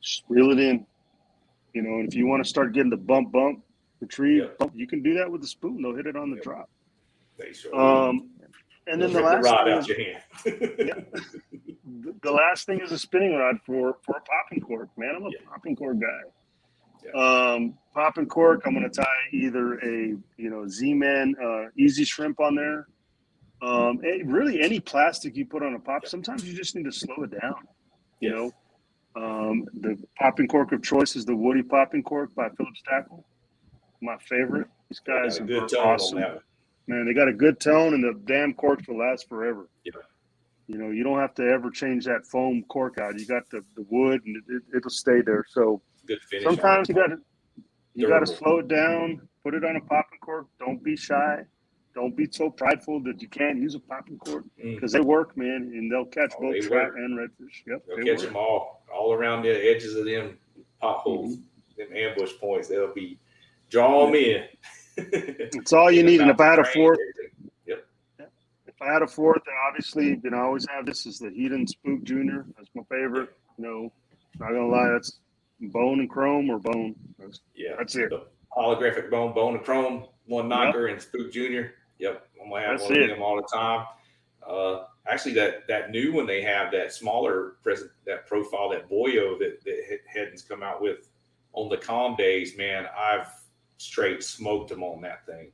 Just 0.00 0.24
reel 0.28 0.50
it 0.50 0.58
in, 0.58 0.86
you 1.72 1.82
know. 1.82 1.98
And 1.98 2.08
if 2.08 2.14
you 2.14 2.26
want 2.26 2.42
to 2.42 2.48
start 2.48 2.72
getting 2.72 2.90
the 2.90 2.96
bump, 2.96 3.32
bump, 3.32 3.62
retrieve, 4.00 4.42
yeah. 4.42 4.48
bump, 4.58 4.72
you 4.74 4.86
can 4.86 5.02
do 5.02 5.14
that 5.14 5.30
with 5.30 5.40
the 5.40 5.46
spoon. 5.46 5.82
They'll 5.82 5.94
hit 5.94 6.06
it 6.06 6.16
on 6.16 6.30
the 6.30 6.36
yeah. 6.36 6.42
drop. 6.42 6.70
Um, 7.74 8.30
and 8.86 9.00
then 9.00 9.12
the 9.12 9.20
last 9.20 9.42
the 9.42 9.50
rod 9.50 9.68
out 9.68 9.88
your 9.88 9.98
hand. 9.98 10.22
yeah, 10.78 11.22
the 12.22 12.30
last 12.30 12.66
thing 12.66 12.80
is 12.80 12.92
a 12.92 12.98
spinning 12.98 13.34
rod 13.34 13.56
for 13.66 13.96
for 14.02 14.16
a 14.16 14.20
popping 14.20 14.60
cork. 14.60 14.88
Man, 14.96 15.14
I'm 15.16 15.22
a 15.22 15.30
yeah. 15.30 15.38
popping 15.48 15.76
cork 15.76 15.98
guy. 16.00 16.30
Yeah. 17.04 17.20
Um, 17.20 17.74
popping 17.92 18.26
cork. 18.26 18.62
I'm 18.66 18.74
going 18.74 18.88
to 18.88 19.02
tie 19.02 19.06
either 19.32 19.74
a 19.78 20.16
you 20.36 20.50
know 20.50 20.66
Z-Man 20.68 21.34
uh, 21.42 21.64
easy 21.76 22.04
shrimp 22.04 22.40
on 22.40 22.54
there. 22.54 22.86
Um, 23.62 23.98
really 24.26 24.60
any 24.60 24.80
plastic 24.80 25.36
you 25.36 25.46
put 25.46 25.62
on 25.62 25.74
a 25.74 25.78
pop. 25.78 26.06
Sometimes 26.06 26.44
you 26.44 26.54
just 26.54 26.74
need 26.74 26.84
to 26.84 26.92
slow 26.92 27.22
it 27.22 27.40
down. 27.40 27.66
You 28.20 28.30
know, 28.30 28.52
um, 29.16 29.64
the 29.80 29.96
popping 30.18 30.48
cork 30.48 30.72
of 30.72 30.82
choice 30.82 31.16
is 31.16 31.24
the 31.24 31.36
Woody 31.36 31.62
popping 31.62 32.02
cork 32.02 32.34
by 32.34 32.48
Phillips 32.50 32.82
Tackle. 32.88 33.24
My 34.02 34.16
favorite. 34.18 34.66
These 34.90 35.00
guys 35.00 35.40
are 35.40 35.78
awesome. 35.78 36.18
Man, 36.86 37.06
they 37.06 37.14
got 37.14 37.28
a 37.28 37.32
good 37.32 37.60
tone, 37.60 37.94
and 37.94 38.04
the 38.04 38.18
damn 38.24 38.52
corks 38.52 38.86
will 38.86 38.98
last 38.98 39.28
forever. 39.28 39.68
Yeah. 39.84 39.92
You 40.66 40.78
know, 40.78 40.90
you 40.90 41.04
don't 41.04 41.18
have 41.18 41.34
to 41.34 41.42
ever 41.42 41.70
change 41.70 42.04
that 42.06 42.26
foam 42.26 42.64
cork 42.68 42.98
out. 42.98 43.18
You 43.18 43.26
got 43.26 43.48
the, 43.50 43.62
the 43.76 43.86
wood, 43.88 44.22
and 44.24 44.42
it, 44.48 44.82
will 44.82 44.90
stay 44.90 45.20
there. 45.20 45.44
So 45.48 45.82
good 46.06 46.20
finish. 46.22 46.44
sometimes 46.44 46.88
you 46.88 46.94
got 46.94 47.08
to 47.08 47.18
you 47.94 48.08
got 48.08 48.20
to 48.20 48.26
slow 48.26 48.58
it 48.58 48.68
down, 48.68 49.28
put 49.42 49.54
it 49.54 49.64
on 49.64 49.76
a 49.76 49.80
popping 49.80 50.18
cork. 50.20 50.46
Don't 50.58 50.82
be 50.82 50.96
shy. 50.96 51.44
Don't 51.94 52.16
be 52.16 52.26
so 52.30 52.50
prideful 52.50 53.00
that 53.04 53.22
you 53.22 53.28
can't 53.28 53.58
use 53.58 53.76
a 53.76 53.78
popping 53.78 54.18
cork 54.18 54.44
because 54.56 54.90
mm. 54.90 54.94
they 54.94 55.00
work, 55.00 55.36
man, 55.36 55.70
and 55.74 55.90
they'll 55.90 56.04
catch 56.04 56.32
oh, 56.38 56.40
both 56.40 56.66
trout 56.66 56.94
and 56.96 57.16
redfish. 57.16 57.62
Yep, 57.66 57.84
they'll 57.86 57.96
they 57.96 58.04
catch 58.04 58.18
work. 58.18 58.26
them 58.28 58.36
all 58.36 58.84
all 58.92 59.12
around 59.12 59.42
the 59.42 59.50
edges 59.50 59.94
of 59.94 60.04
them 60.04 60.36
potholes, 60.80 61.36
mm-hmm. 61.36 61.92
them 61.92 61.96
ambush 61.96 62.32
points. 62.40 62.68
They'll 62.68 62.92
be 62.92 63.18
draw 63.70 64.06
them 64.06 64.16
in. 64.16 64.44
it's 64.96 65.72
all 65.72 65.90
you 65.90 66.02
need. 66.02 66.20
And 66.20 66.30
if 66.30 66.40
I 66.40 66.46
had 66.46 66.58
a 66.58 66.64
fourth, 66.64 66.98
yep. 67.66 67.86
if 68.18 68.80
I 68.80 68.92
had 68.92 69.02
a 69.02 69.06
fourth, 69.06 69.42
obviously, 69.68 70.20
you 70.22 70.30
know, 70.30 70.36
I 70.36 70.42
always 70.42 70.66
have 70.68 70.86
this 70.86 71.06
is 71.06 71.18
the 71.18 71.28
Heddon 71.28 71.68
Spook 71.68 72.02
Junior. 72.04 72.46
That's 72.56 72.68
my 72.74 72.82
favorite. 72.90 73.30
Know, 73.56 73.92
not 74.38 74.48
gonna 74.48 74.66
lie, 74.66 74.90
that's 74.92 75.20
bone 75.60 76.00
and 76.00 76.10
chrome 76.10 76.50
or 76.50 76.58
bone. 76.58 76.94
That's, 77.18 77.40
yeah, 77.54 77.74
that's 77.78 77.94
it. 77.94 78.10
The 78.10 78.26
holographic 78.56 79.10
bone, 79.10 79.32
bone 79.32 79.54
and 79.56 79.64
chrome, 79.64 80.06
one 80.26 80.48
knocker, 80.48 80.86
yep. 80.86 80.94
and 80.94 81.02
Spook 81.02 81.32
Junior. 81.32 81.74
Yep, 81.98 82.26
I'm 82.42 82.50
gonna 82.50 82.66
have 82.66 82.78
that's 82.78 82.90
one 82.90 82.98
it. 82.98 83.02
of 83.02 83.08
them 83.10 83.22
all 83.22 83.36
the 83.36 83.42
time. 83.42 83.86
Uh, 84.46 84.84
actually, 85.06 85.34
that 85.34 85.66
that 85.68 85.90
new 85.90 86.12
one 86.12 86.26
they 86.26 86.42
have 86.42 86.72
that 86.72 86.92
smaller 86.92 87.54
present 87.62 87.90
that 88.06 88.26
profile 88.26 88.68
that 88.70 88.90
Boyo 88.90 89.38
that 89.38 89.64
that 89.64 90.00
Heddon's 90.14 90.42
come 90.42 90.62
out 90.62 90.82
with 90.82 91.08
on 91.52 91.68
the 91.68 91.76
calm 91.76 92.16
days, 92.16 92.56
man. 92.56 92.86
I've 92.98 93.28
straight 93.78 94.22
smoked 94.22 94.70
them 94.70 94.82
on 94.82 95.00
that 95.02 95.26
thing. 95.26 95.50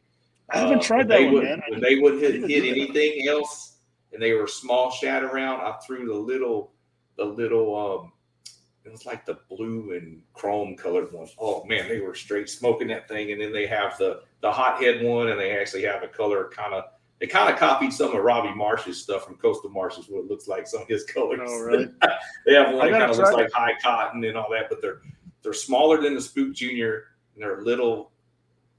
I 0.51 0.59
haven't 0.59 0.79
uh, 0.79 0.83
tried 0.83 1.09
that 1.09 1.23
one, 1.23 1.35
would, 1.35 1.45
man. 1.45 1.63
When 1.69 1.81
they 1.81 1.97
wouldn't 1.97 2.23
hit, 2.23 2.49
hit 2.49 2.65
anything 2.65 3.29
else, 3.29 3.77
and 4.13 4.21
they 4.21 4.33
were 4.33 4.47
small 4.47 4.91
shad 4.91 5.23
around, 5.23 5.61
I 5.61 5.77
threw 5.87 6.07
the 6.07 6.15
little, 6.15 6.73
the 7.17 7.25
little, 7.25 7.77
um, 7.77 8.13
it 8.85 8.91
was 8.91 9.07
like 9.07 9.27
the 9.27 9.39
blue 9.49 9.93
and 9.93 10.23
chrome 10.35 10.77
colored 10.77 11.13
one. 11.13 11.29
Oh 11.39 11.65
man, 11.65 11.89
they 11.89 12.01
were 12.01 12.15
straight 12.15 12.49
smoking 12.49 12.89
that 12.89 13.09
thing. 13.09 13.31
And 13.33 13.41
then 13.41 13.53
they 13.53 13.67
have 13.67 13.97
the 13.99 14.23
the 14.41 14.51
hot 14.51 14.83
head 14.83 15.03
one, 15.03 15.29
and 15.29 15.39
they 15.39 15.57
actually 15.59 15.83
have 15.85 16.03
a 16.03 16.09
color 16.09 16.51
kind 16.55 16.75
of. 16.75 16.85
They 17.21 17.27
kind 17.27 17.53
of 17.53 17.59
copied 17.59 17.93
some 17.93 18.17
of 18.17 18.25
Robbie 18.25 18.55
Marsh's 18.55 19.03
stuff 19.03 19.27
from 19.27 19.37
Coastal 19.37 19.69
Marshes, 19.69 20.07
what 20.09 20.21
it 20.25 20.31
looks 20.31 20.49
like 20.49 20.67
some 20.67 20.81
of 20.81 20.89
his 20.89 21.05
colors. 21.05 21.39
Oh, 21.43 21.63
right. 21.63 21.89
they 22.47 22.55
have 22.55 22.75
one 22.75 22.91
that 22.91 22.99
kind 22.99 23.11
of 23.11 23.19
looks 23.19 23.33
like 23.33 23.53
high 23.53 23.75
cotton 23.83 24.25
and 24.25 24.39
all 24.39 24.51
that, 24.51 24.71
but 24.71 24.81
they're 24.81 25.03
they're 25.43 25.53
smaller 25.53 26.01
than 26.01 26.15
the 26.15 26.21
Spook 26.21 26.55
Junior 26.55 27.05
and 27.35 27.43
they're 27.43 27.63
little, 27.63 28.10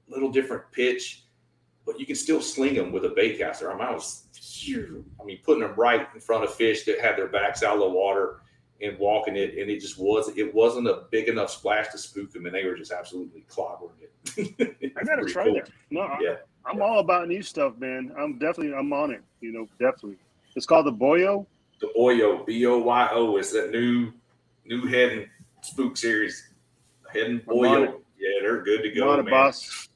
little 0.08 0.30
different 0.30 0.64
pitch, 0.72 1.24
but 1.84 1.98
you 1.98 2.06
can 2.06 2.16
still 2.16 2.40
sling 2.40 2.74
them 2.74 2.92
with 2.92 3.04
a 3.04 3.10
bait 3.10 3.38
caster. 3.38 3.70
I 3.70 3.74
mean, 3.74 3.84
I 3.84 3.92
was, 3.92 4.24
I 5.20 5.24
mean, 5.24 5.38
putting 5.42 5.62
them 5.62 5.74
right 5.76 6.06
in 6.14 6.20
front 6.20 6.44
of 6.44 6.54
fish 6.54 6.84
that 6.84 7.00
had 7.00 7.16
their 7.16 7.28
backs 7.28 7.62
out 7.62 7.74
of 7.74 7.80
the 7.80 7.88
water 7.88 8.42
and 8.82 8.98
walking 8.98 9.36
it, 9.36 9.56
and 9.58 9.70
it 9.70 9.80
just 9.80 9.98
was 9.98 10.36
it 10.36 10.52
wasn't 10.52 10.88
a 10.88 11.04
big 11.10 11.28
enough 11.28 11.50
splash 11.50 11.88
to 11.88 11.98
spook 11.98 12.32
them, 12.32 12.46
and 12.46 12.54
they 12.54 12.64
were 12.64 12.76
just 12.76 12.92
absolutely 12.92 13.44
clobbering 13.48 13.90
it. 14.00 14.92
I 14.96 15.04
gotta 15.04 15.24
try 15.24 15.44
cool. 15.44 15.54
that. 15.54 15.70
No, 15.90 16.16
yeah, 16.20 16.36
I'm 16.66 16.78
yeah. 16.78 16.84
all 16.84 16.98
about 16.98 17.28
new 17.28 17.42
stuff, 17.42 17.78
man. 17.78 18.12
I'm 18.18 18.38
definitely 18.38 18.74
I'm 18.74 18.92
on 18.92 19.12
it. 19.12 19.22
You 19.40 19.52
know, 19.52 19.66
definitely. 19.78 20.18
It's 20.56 20.66
called 20.66 20.86
the 20.86 20.92
Boyo. 20.92 21.46
The 21.80 21.90
Boyo, 21.96 22.44
B 22.44 22.66
O 22.66 22.78
Y 22.78 23.08
O. 23.12 23.36
It's 23.36 23.52
that 23.52 23.70
new 23.70 24.12
new 24.64 24.82
Heddon 24.82 25.28
spook 25.62 25.96
series. 25.96 26.50
Heddon 27.14 27.44
Boyo. 27.44 28.00
Yeah, 28.18 28.40
they're 28.40 28.62
good 28.62 28.82
to 28.82 28.90
go. 28.90 29.12
A 29.12 29.22
boss. 29.22 29.88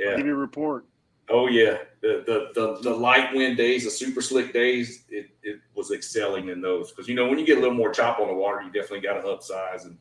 Yeah. 0.00 0.16
Give 0.16 0.26
me 0.26 0.32
a 0.32 0.34
report. 0.34 0.86
Oh 1.28 1.46
yeah, 1.46 1.78
the, 2.00 2.24
the 2.26 2.50
the 2.60 2.90
the 2.90 2.96
light 2.96 3.32
wind 3.32 3.56
days, 3.56 3.84
the 3.84 3.90
super 3.90 4.20
slick 4.20 4.52
days, 4.52 5.04
it, 5.10 5.30
it 5.44 5.60
was 5.76 5.92
excelling 5.92 6.48
in 6.48 6.60
those 6.60 6.90
because 6.90 7.08
you 7.08 7.14
know 7.14 7.28
when 7.28 7.38
you 7.38 7.46
get 7.46 7.58
a 7.58 7.60
little 7.60 7.76
more 7.76 7.92
chop 7.92 8.18
on 8.18 8.26
the 8.26 8.34
water, 8.34 8.62
you 8.62 8.72
definitely 8.72 9.00
got 9.00 9.14
to 9.14 9.22
upsize, 9.22 9.84
and 9.84 9.96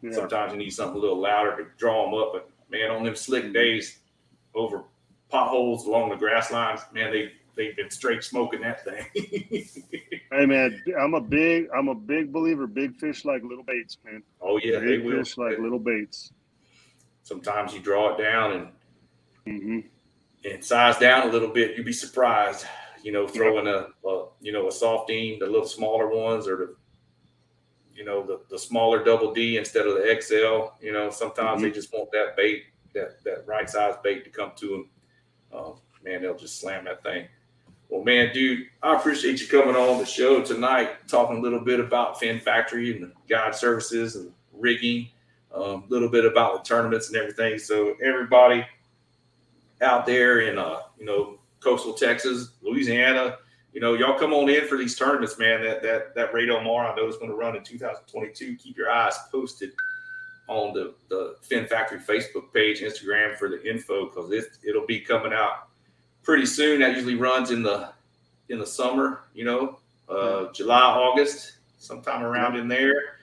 yeah. 0.00 0.10
sometimes 0.10 0.52
you 0.52 0.58
need 0.58 0.70
something 0.70 0.96
a 0.96 1.00
little 1.00 1.20
louder 1.20 1.56
to 1.56 1.70
draw 1.76 2.04
them 2.04 2.14
up. 2.14 2.32
But 2.32 2.50
man, 2.68 2.90
on 2.90 3.04
them 3.04 3.14
slick 3.14 3.52
days, 3.52 4.00
over 4.56 4.82
potholes 5.28 5.86
along 5.86 6.10
the 6.10 6.16
grass 6.16 6.50
lines, 6.50 6.80
man, 6.92 7.12
they 7.12 7.30
they've 7.54 7.76
been 7.76 7.90
straight 7.90 8.24
smoking 8.24 8.62
that 8.62 8.82
thing. 8.82 9.06
hey 10.32 10.46
man, 10.46 10.82
I'm 11.00 11.14
a 11.14 11.20
big 11.20 11.68
I'm 11.72 11.88
a 11.88 11.94
big 11.94 12.32
believer. 12.32 12.66
Big 12.66 12.96
fish 12.96 13.24
like 13.24 13.44
little 13.44 13.64
baits, 13.64 13.98
man. 14.04 14.24
Oh 14.40 14.58
yeah, 14.60 14.80
big 14.80 15.08
fish 15.08 15.38
like 15.38 15.58
little 15.60 15.78
baits 15.78 16.32
sometimes 17.22 17.72
you 17.72 17.80
draw 17.80 18.14
it 18.14 18.22
down 18.22 18.52
and 18.52 18.68
mm-hmm. 19.46 19.80
and 20.44 20.64
size 20.64 20.98
down 20.98 21.28
a 21.28 21.32
little 21.32 21.48
bit. 21.48 21.76
You'd 21.76 21.86
be 21.86 21.92
surprised, 21.92 22.66
you 23.02 23.12
know, 23.12 23.26
throwing 23.26 23.66
a, 23.66 23.88
a 24.06 24.26
you 24.40 24.52
know 24.52 24.68
a 24.68 24.72
softening, 24.72 25.38
the 25.38 25.46
little 25.46 25.66
smaller 25.66 26.08
ones, 26.08 26.46
or 26.48 26.56
the 26.56 26.76
you 27.94 28.04
know 28.04 28.24
the, 28.24 28.40
the 28.50 28.58
smaller 28.58 29.04
double 29.04 29.32
D 29.32 29.56
instead 29.56 29.86
of 29.86 29.94
the 29.94 30.20
XL. 30.20 30.84
You 30.84 30.92
know, 30.92 31.10
sometimes 31.10 31.56
mm-hmm. 31.56 31.62
they 31.62 31.70
just 31.70 31.92
want 31.92 32.10
that 32.12 32.36
bait, 32.36 32.64
that 32.94 33.22
that 33.24 33.46
right 33.46 33.68
size 33.68 33.94
bait 34.02 34.24
to 34.24 34.30
come 34.30 34.52
to 34.56 34.68
them. 34.68 34.88
Uh, 35.52 35.72
man, 36.04 36.22
they'll 36.22 36.36
just 36.36 36.60
slam 36.60 36.84
that 36.84 37.02
thing. 37.02 37.26
Well, 37.92 38.02
man, 38.02 38.32
dude, 38.32 38.68
I 38.82 38.96
appreciate 38.96 39.38
you 39.42 39.46
coming 39.48 39.76
on 39.76 39.98
the 39.98 40.06
show 40.06 40.42
tonight, 40.42 41.06
talking 41.08 41.36
a 41.36 41.40
little 41.40 41.60
bit 41.60 41.78
about 41.78 42.18
Fin 42.18 42.40
Factory 42.40 42.90
and 42.90 43.02
the 43.02 43.12
guide 43.28 43.54
services 43.54 44.16
and 44.16 44.32
rigging, 44.50 45.10
um, 45.54 45.62
a 45.62 45.74
um, 45.74 45.84
little 45.90 46.08
bit 46.08 46.24
about 46.24 46.54
the 46.54 46.66
tournaments 46.66 47.08
and 47.08 47.18
everything. 47.18 47.58
So 47.58 47.94
everybody 48.02 48.64
out 49.82 50.06
there 50.06 50.40
in 50.40 50.58
uh, 50.58 50.80
you 50.98 51.04
know, 51.04 51.38
coastal 51.60 51.92
Texas, 51.92 52.52
Louisiana, 52.62 53.36
you 53.72 53.80
know, 53.80 53.94
y'all 53.94 54.18
come 54.18 54.34
on 54.34 54.48
in 54.50 54.66
for 54.68 54.76
these 54.76 54.96
tournaments, 54.96 55.38
man. 55.38 55.62
That 55.62 55.82
that 55.82 56.14
that 56.14 56.34
Ray 56.34 56.46
Mar 56.46 56.92
I 56.92 56.94
know 56.94 57.08
is 57.08 57.16
going 57.16 57.30
to 57.30 57.36
run 57.36 57.56
in 57.56 57.64
2022. 57.64 58.56
Keep 58.56 58.76
your 58.76 58.90
eyes 58.90 59.16
posted 59.30 59.72
on 60.48 60.74
the 60.74 60.94
the 61.08 61.36
Fin 61.40 61.66
Factory 61.66 61.98
Facebook 61.98 62.52
page, 62.52 62.80
Instagram 62.80 63.36
for 63.36 63.48
the 63.48 63.68
info 63.68 64.06
because 64.06 64.30
it 64.30 64.44
it'll 64.62 64.86
be 64.86 65.00
coming 65.00 65.32
out 65.32 65.68
pretty 66.22 66.44
soon. 66.44 66.80
That 66.80 66.94
usually 66.94 67.14
runs 67.14 67.50
in 67.50 67.62
the 67.62 67.90
in 68.50 68.58
the 68.58 68.66
summer, 68.66 69.20
you 69.34 69.46
know, 69.46 69.78
uh, 70.08 70.52
July, 70.52 70.82
August, 70.82 71.56
sometime 71.78 72.22
around 72.22 72.56
in 72.56 72.68
there, 72.68 73.16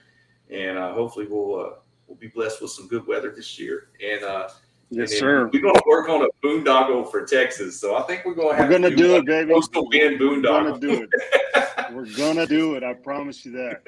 and 0.50 0.76
uh, 0.76 0.92
hopefully 0.92 1.26
we'll 1.30 1.60
uh, 1.60 1.70
we'll 2.08 2.18
be 2.18 2.26
blessed 2.26 2.60
with 2.60 2.72
some 2.72 2.88
good 2.88 3.06
weather 3.06 3.30
this 3.30 3.56
year. 3.56 3.88
And 4.04 4.24
uh, 4.24 4.48
yes, 4.90 5.18
sir. 5.18 5.48
We're 5.52 5.60
going 5.60 5.74
to 5.74 5.82
work 5.86 6.08
on 6.08 6.22
a 6.22 6.46
boondoggle 6.46 7.10
for 7.10 7.24
Texas, 7.24 7.80
so 7.80 7.96
I 7.96 8.02
think 8.02 8.24
we're 8.24 8.34
going 8.34 8.50
to 8.50 8.56
have. 8.56 8.68
We're 8.68 8.78
going 8.78 8.90
to 8.90 8.96
do, 8.96 9.08
do 9.08 9.16
it, 9.16 9.26
baby. 9.26 9.52
Coastal 9.52 9.88
wind 9.88 10.20
boondoggle. 10.20 10.72
We're 10.72 10.78
going 10.78 10.80
to 10.80 10.86
do 10.86 11.02
it. 11.02 11.92
we're 11.92 12.16
going 12.16 12.36
to 12.36 12.46
do 12.46 12.74
it. 12.74 12.84
I 12.84 12.94
promise 12.94 13.44
you 13.44 13.52
that. 13.52 13.82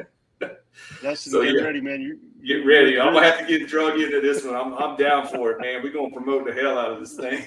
That's 1.03 1.31
so, 1.31 1.43
get 1.45 1.55
yeah. 1.55 1.61
ready, 1.63 1.81
man. 1.81 2.01
You, 2.01 2.19
get 2.45 2.67
ready. 2.67 2.99
I'm 2.99 3.15
gonna 3.15 3.27
have 3.27 3.41
to 3.41 3.47
get 3.47 3.69
drug 3.69 4.01
into 4.01 4.21
this 4.21 4.45
one. 4.45 4.55
I'm, 4.55 4.75
I'm 4.75 4.97
down 4.97 5.27
for 5.29 5.53
it, 5.53 5.61
man. 5.61 5.83
We're 5.83 5.93
gonna 5.93 6.11
promote 6.11 6.47
the 6.47 6.53
hell 6.53 6.79
out 6.79 6.93
of 6.93 7.01
this 7.01 7.15
thing. 7.15 7.45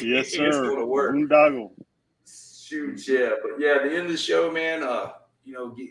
Yes, 0.00 0.32
sir. 0.32 0.46
it's 0.46 0.56
gonna 0.56 0.86
work. 0.86 1.14
Boondoggle. 1.14 1.72
Shoot, 2.26 3.06
yeah, 3.08 3.30
but 3.42 3.60
yeah, 3.60 3.76
at 3.76 3.82
the 3.84 3.90
end 3.90 4.06
of 4.06 4.12
the 4.12 4.16
show, 4.16 4.50
man. 4.50 4.82
Uh, 4.82 5.12
you 5.44 5.52
know, 5.52 5.70
give, 5.70 5.88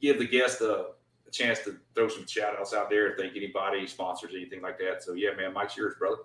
give 0.00 0.18
the 0.18 0.26
guest 0.26 0.60
a, 0.60 0.72
a, 0.74 0.86
chance 1.34 1.60
to 1.60 1.76
throw 1.94 2.08
some 2.08 2.26
shout 2.26 2.54
outs 2.58 2.72
out 2.72 2.88
there. 2.88 3.14
Thank 3.18 3.36
anybody, 3.36 3.86
sponsors, 3.86 4.32
anything 4.34 4.62
like 4.62 4.78
that. 4.78 5.02
So 5.02 5.14
yeah, 5.14 5.30
man, 5.36 5.52
Mike's 5.52 5.76
yours, 5.76 5.94
brother. 5.98 6.18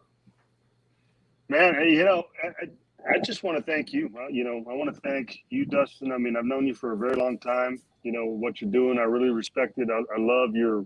Man, 1.50 1.74
hey, 1.76 1.92
you 1.92 2.06
know, 2.06 2.26
I, 2.44 2.66
I 3.16 3.20
just 3.20 3.44
want 3.44 3.58
to 3.58 3.64
thank 3.64 3.92
you. 3.92 4.10
You 4.30 4.44
know, 4.44 4.64
I 4.70 4.76
want 4.76 4.94
to 4.94 5.02
thank 5.02 5.40
you, 5.50 5.66
Dustin. 5.66 6.12
I 6.12 6.18
mean, 6.18 6.36
I've 6.38 6.46
known 6.46 6.68
you 6.68 6.76
for 6.76 6.94
a 6.94 6.98
very 6.98 7.16
long 7.16 7.40
time. 7.40 7.82
You 8.04 8.12
know 8.12 8.26
what 8.26 8.62
you're 8.62 8.72
doing. 8.72 9.00
I 9.00 9.04
really 9.04 9.30
respect 9.30 9.78
it. 9.78 9.90
I, 9.92 10.00
I 10.16 10.20
love 10.20 10.56
your 10.56 10.86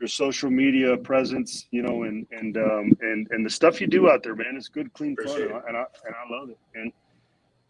your 0.00 0.08
social 0.08 0.50
media 0.50 0.96
presence, 0.96 1.66
you 1.70 1.82
know, 1.82 2.04
and 2.04 2.26
and 2.32 2.56
um, 2.56 2.92
and 3.02 3.28
and 3.30 3.44
the 3.44 3.50
stuff 3.50 3.80
you 3.80 3.86
do 3.86 4.08
out 4.10 4.22
there, 4.22 4.34
man. 4.34 4.54
It's 4.56 4.68
good, 4.68 4.92
clean 4.94 5.16
fun, 5.16 5.42
and 5.42 5.52
I, 5.52 5.60
and 5.68 5.76
I, 5.76 5.84
and 6.06 6.14
I 6.14 6.36
love 6.36 6.50
it. 6.50 6.58
And 6.74 6.92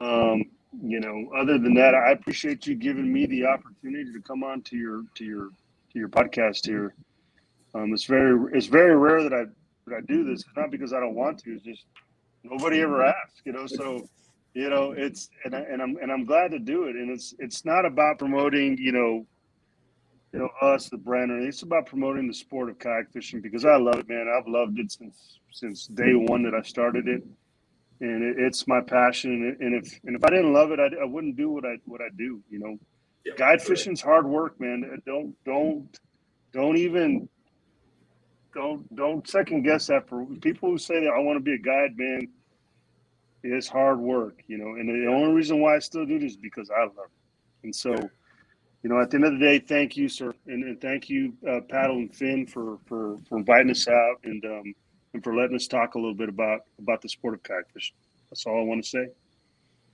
um, 0.00 0.44
you 0.82 1.00
know, 1.00 1.30
other 1.36 1.58
than 1.58 1.74
that, 1.74 1.94
I 1.94 2.12
appreciate 2.12 2.66
you 2.66 2.76
giving 2.76 3.12
me 3.12 3.26
the 3.26 3.44
opportunity 3.46 4.12
to 4.12 4.20
come 4.20 4.44
on 4.44 4.62
to 4.62 4.76
your 4.76 5.02
to 5.16 5.24
your 5.24 5.50
to 5.92 5.98
your 5.98 6.08
podcast 6.08 6.66
here. 6.66 6.94
Um, 7.74 7.92
it's 7.92 8.04
very 8.04 8.56
it's 8.56 8.66
very 8.66 8.96
rare 8.96 9.22
that 9.22 9.32
I 9.32 9.44
that 9.86 9.96
I 9.96 10.00
do 10.06 10.24
this. 10.24 10.40
It's 10.40 10.56
not 10.56 10.70
because 10.70 10.92
I 10.92 11.00
don't 11.00 11.14
want 11.14 11.38
to. 11.40 11.52
It's 11.52 11.64
just 11.64 11.84
nobody 12.42 12.80
ever 12.80 13.04
asks, 13.04 13.42
you 13.44 13.52
know. 13.52 13.66
So 13.66 14.08
you 14.54 14.68
know, 14.68 14.92
it's 14.92 15.28
and, 15.44 15.54
I, 15.54 15.60
and 15.60 15.80
I'm 15.80 15.96
and 16.02 16.10
I'm 16.10 16.24
glad 16.24 16.50
to 16.52 16.58
do 16.58 16.84
it. 16.84 16.96
And 16.96 17.10
it's 17.10 17.34
it's 17.38 17.64
not 17.64 17.84
about 17.84 18.18
promoting, 18.18 18.76
you 18.78 18.92
know, 18.92 19.26
you 20.32 20.38
know, 20.40 20.48
us, 20.60 20.88
the 20.88 20.96
brand. 20.96 21.30
Or 21.30 21.40
it's 21.40 21.62
about 21.62 21.86
promoting 21.86 22.26
the 22.26 22.34
sport 22.34 22.70
of 22.70 22.78
kayak 22.78 23.12
fishing 23.12 23.40
because 23.40 23.64
I 23.64 23.76
love 23.76 23.98
it, 23.98 24.08
man. 24.08 24.26
I've 24.28 24.48
loved 24.48 24.78
it 24.78 24.90
since 24.90 25.38
since 25.52 25.86
day 25.86 26.14
one 26.14 26.42
that 26.44 26.54
I 26.54 26.62
started 26.62 27.06
it, 27.06 27.24
and 28.00 28.22
it, 28.24 28.36
it's 28.38 28.66
my 28.66 28.80
passion. 28.80 29.56
And 29.60 29.74
if 29.74 30.00
and 30.04 30.16
if 30.16 30.24
I 30.24 30.30
didn't 30.30 30.52
love 30.52 30.72
it, 30.72 30.80
I, 30.80 30.88
I 31.00 31.04
wouldn't 31.04 31.36
do 31.36 31.50
what 31.50 31.64
I 31.64 31.76
what 31.84 32.00
I 32.00 32.08
do. 32.16 32.40
You 32.50 32.58
know, 32.58 32.78
yeah, 33.24 33.34
guide 33.36 33.62
fishing's 33.62 34.00
hard 34.02 34.26
work, 34.26 34.60
man. 34.60 35.00
Don't 35.06 35.34
don't 35.44 36.00
don't 36.52 36.76
even 36.76 37.28
don't 38.54 38.94
don't 38.96 39.28
second 39.28 39.62
guess 39.62 39.88
that. 39.88 40.08
For 40.08 40.26
people 40.42 40.70
who 40.70 40.78
say 40.78 41.00
that 41.04 41.12
I 41.12 41.20
want 41.20 41.36
to 41.36 41.40
be 41.44 41.54
a 41.54 41.58
guide, 41.58 41.96
man, 41.96 42.28
it's 43.42 43.68
hard 43.68 44.00
work. 44.00 44.42
You 44.48 44.58
know, 44.58 44.68
and 44.74 44.88
the 44.88 45.10
only 45.10 45.34
reason 45.34 45.60
why 45.60 45.76
I 45.76 45.80
still 45.80 46.06
do 46.06 46.18
this 46.18 46.32
is 46.32 46.36
because 46.38 46.70
I 46.70 46.82
love 46.82 46.92
it. 46.98 47.64
And 47.64 47.74
so 47.76 47.96
you 48.82 48.90
know, 48.90 49.00
at 49.00 49.10
the 49.10 49.16
end 49.16 49.26
of 49.26 49.32
the 49.34 49.38
day, 49.40 49.58
thank 49.58 49.98
you, 49.98 50.08
sir, 50.08 50.32
and, 50.46 50.64
and 50.64 50.80
thank 50.80 51.10
you, 51.10 51.34
uh, 51.48 51.60
Paddle 51.68 51.98
and 51.98 52.14
Finn, 52.14 52.46
for, 52.46 52.78
for 52.86 53.18
for 53.28 53.38
inviting 53.38 53.70
us 53.70 53.86
out 53.88 54.16
and 54.24 54.44
um, 54.46 54.74
and 55.14 55.22
for 55.24 55.36
letting 55.36 55.56
us 55.56 55.66
talk 55.66 55.96
a 55.96 55.98
little 55.98 56.14
bit 56.14 56.30
about 56.30 56.60
about 56.78 57.02
the 57.02 57.08
sport 57.10 57.34
of 57.34 57.42
kayak 57.42 57.70
fishing. 57.74 57.96
That's 58.30 58.46
all 58.46 58.60
I 58.60 58.64
want 58.64 58.82
to 58.84 58.88
say. 58.88 59.08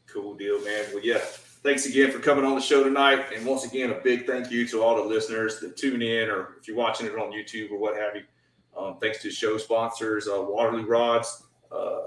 Cool 0.08 0.34
deal, 0.34 0.64
man. 0.64 0.84
Well, 0.92 1.04
yeah. 1.04 1.20
Thanks 1.66 1.84
again 1.84 2.12
for 2.12 2.20
coming 2.20 2.44
on 2.44 2.54
the 2.54 2.60
show 2.60 2.84
tonight, 2.84 3.24
and 3.34 3.44
once 3.44 3.64
again, 3.64 3.90
a 3.90 3.94
big 3.94 4.24
thank 4.24 4.52
you 4.52 4.68
to 4.68 4.84
all 4.84 4.94
the 4.94 5.02
listeners 5.02 5.58
that 5.58 5.76
tune 5.76 6.00
in, 6.00 6.30
or 6.30 6.54
if 6.60 6.68
you're 6.68 6.76
watching 6.76 7.08
it 7.08 7.18
on 7.18 7.32
YouTube 7.32 7.72
or 7.72 7.76
what 7.76 7.96
have 7.96 8.14
you. 8.14 8.22
Um, 8.78 8.98
thanks 9.00 9.20
to 9.22 9.32
show 9.32 9.58
sponsors, 9.58 10.28
uh, 10.28 10.40
Waterloo 10.40 10.86
Rods. 10.86 11.42
Uh, 11.72 12.02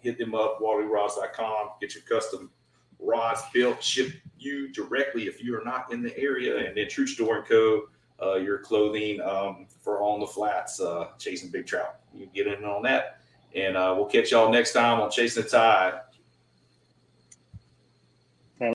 hit 0.00 0.18
them 0.18 0.34
up, 0.34 0.60
waterloorods.com. 0.60 1.70
Get 1.80 1.94
your 1.94 2.02
custom 2.02 2.50
rods 2.98 3.40
built, 3.54 3.82
shipped 3.82 4.18
you 4.38 4.70
directly 4.74 5.22
if 5.22 5.42
you 5.42 5.58
are 5.58 5.64
not 5.64 5.90
in 5.90 6.02
the 6.02 6.14
area. 6.18 6.68
And 6.68 6.76
then 6.76 6.86
True 6.90 7.06
Store 7.06 7.38
and 7.38 7.46
Co. 7.46 7.88
Uh, 8.22 8.34
your 8.34 8.58
clothing 8.58 9.22
um, 9.22 9.68
for 9.80 10.02
on 10.02 10.20
the 10.20 10.26
flats, 10.26 10.82
uh, 10.82 11.12
chasing 11.18 11.48
big 11.48 11.66
trout. 11.66 12.00
You 12.14 12.28
get 12.34 12.46
in 12.46 12.62
on 12.62 12.82
that. 12.82 13.20
And 13.54 13.74
uh, 13.74 13.94
we'll 13.96 14.04
catch 14.04 14.32
y'all 14.32 14.52
next 14.52 14.74
time 14.74 15.00
on 15.00 15.10
Chasing 15.10 15.44
the 15.44 15.48
Tide. 15.48 15.94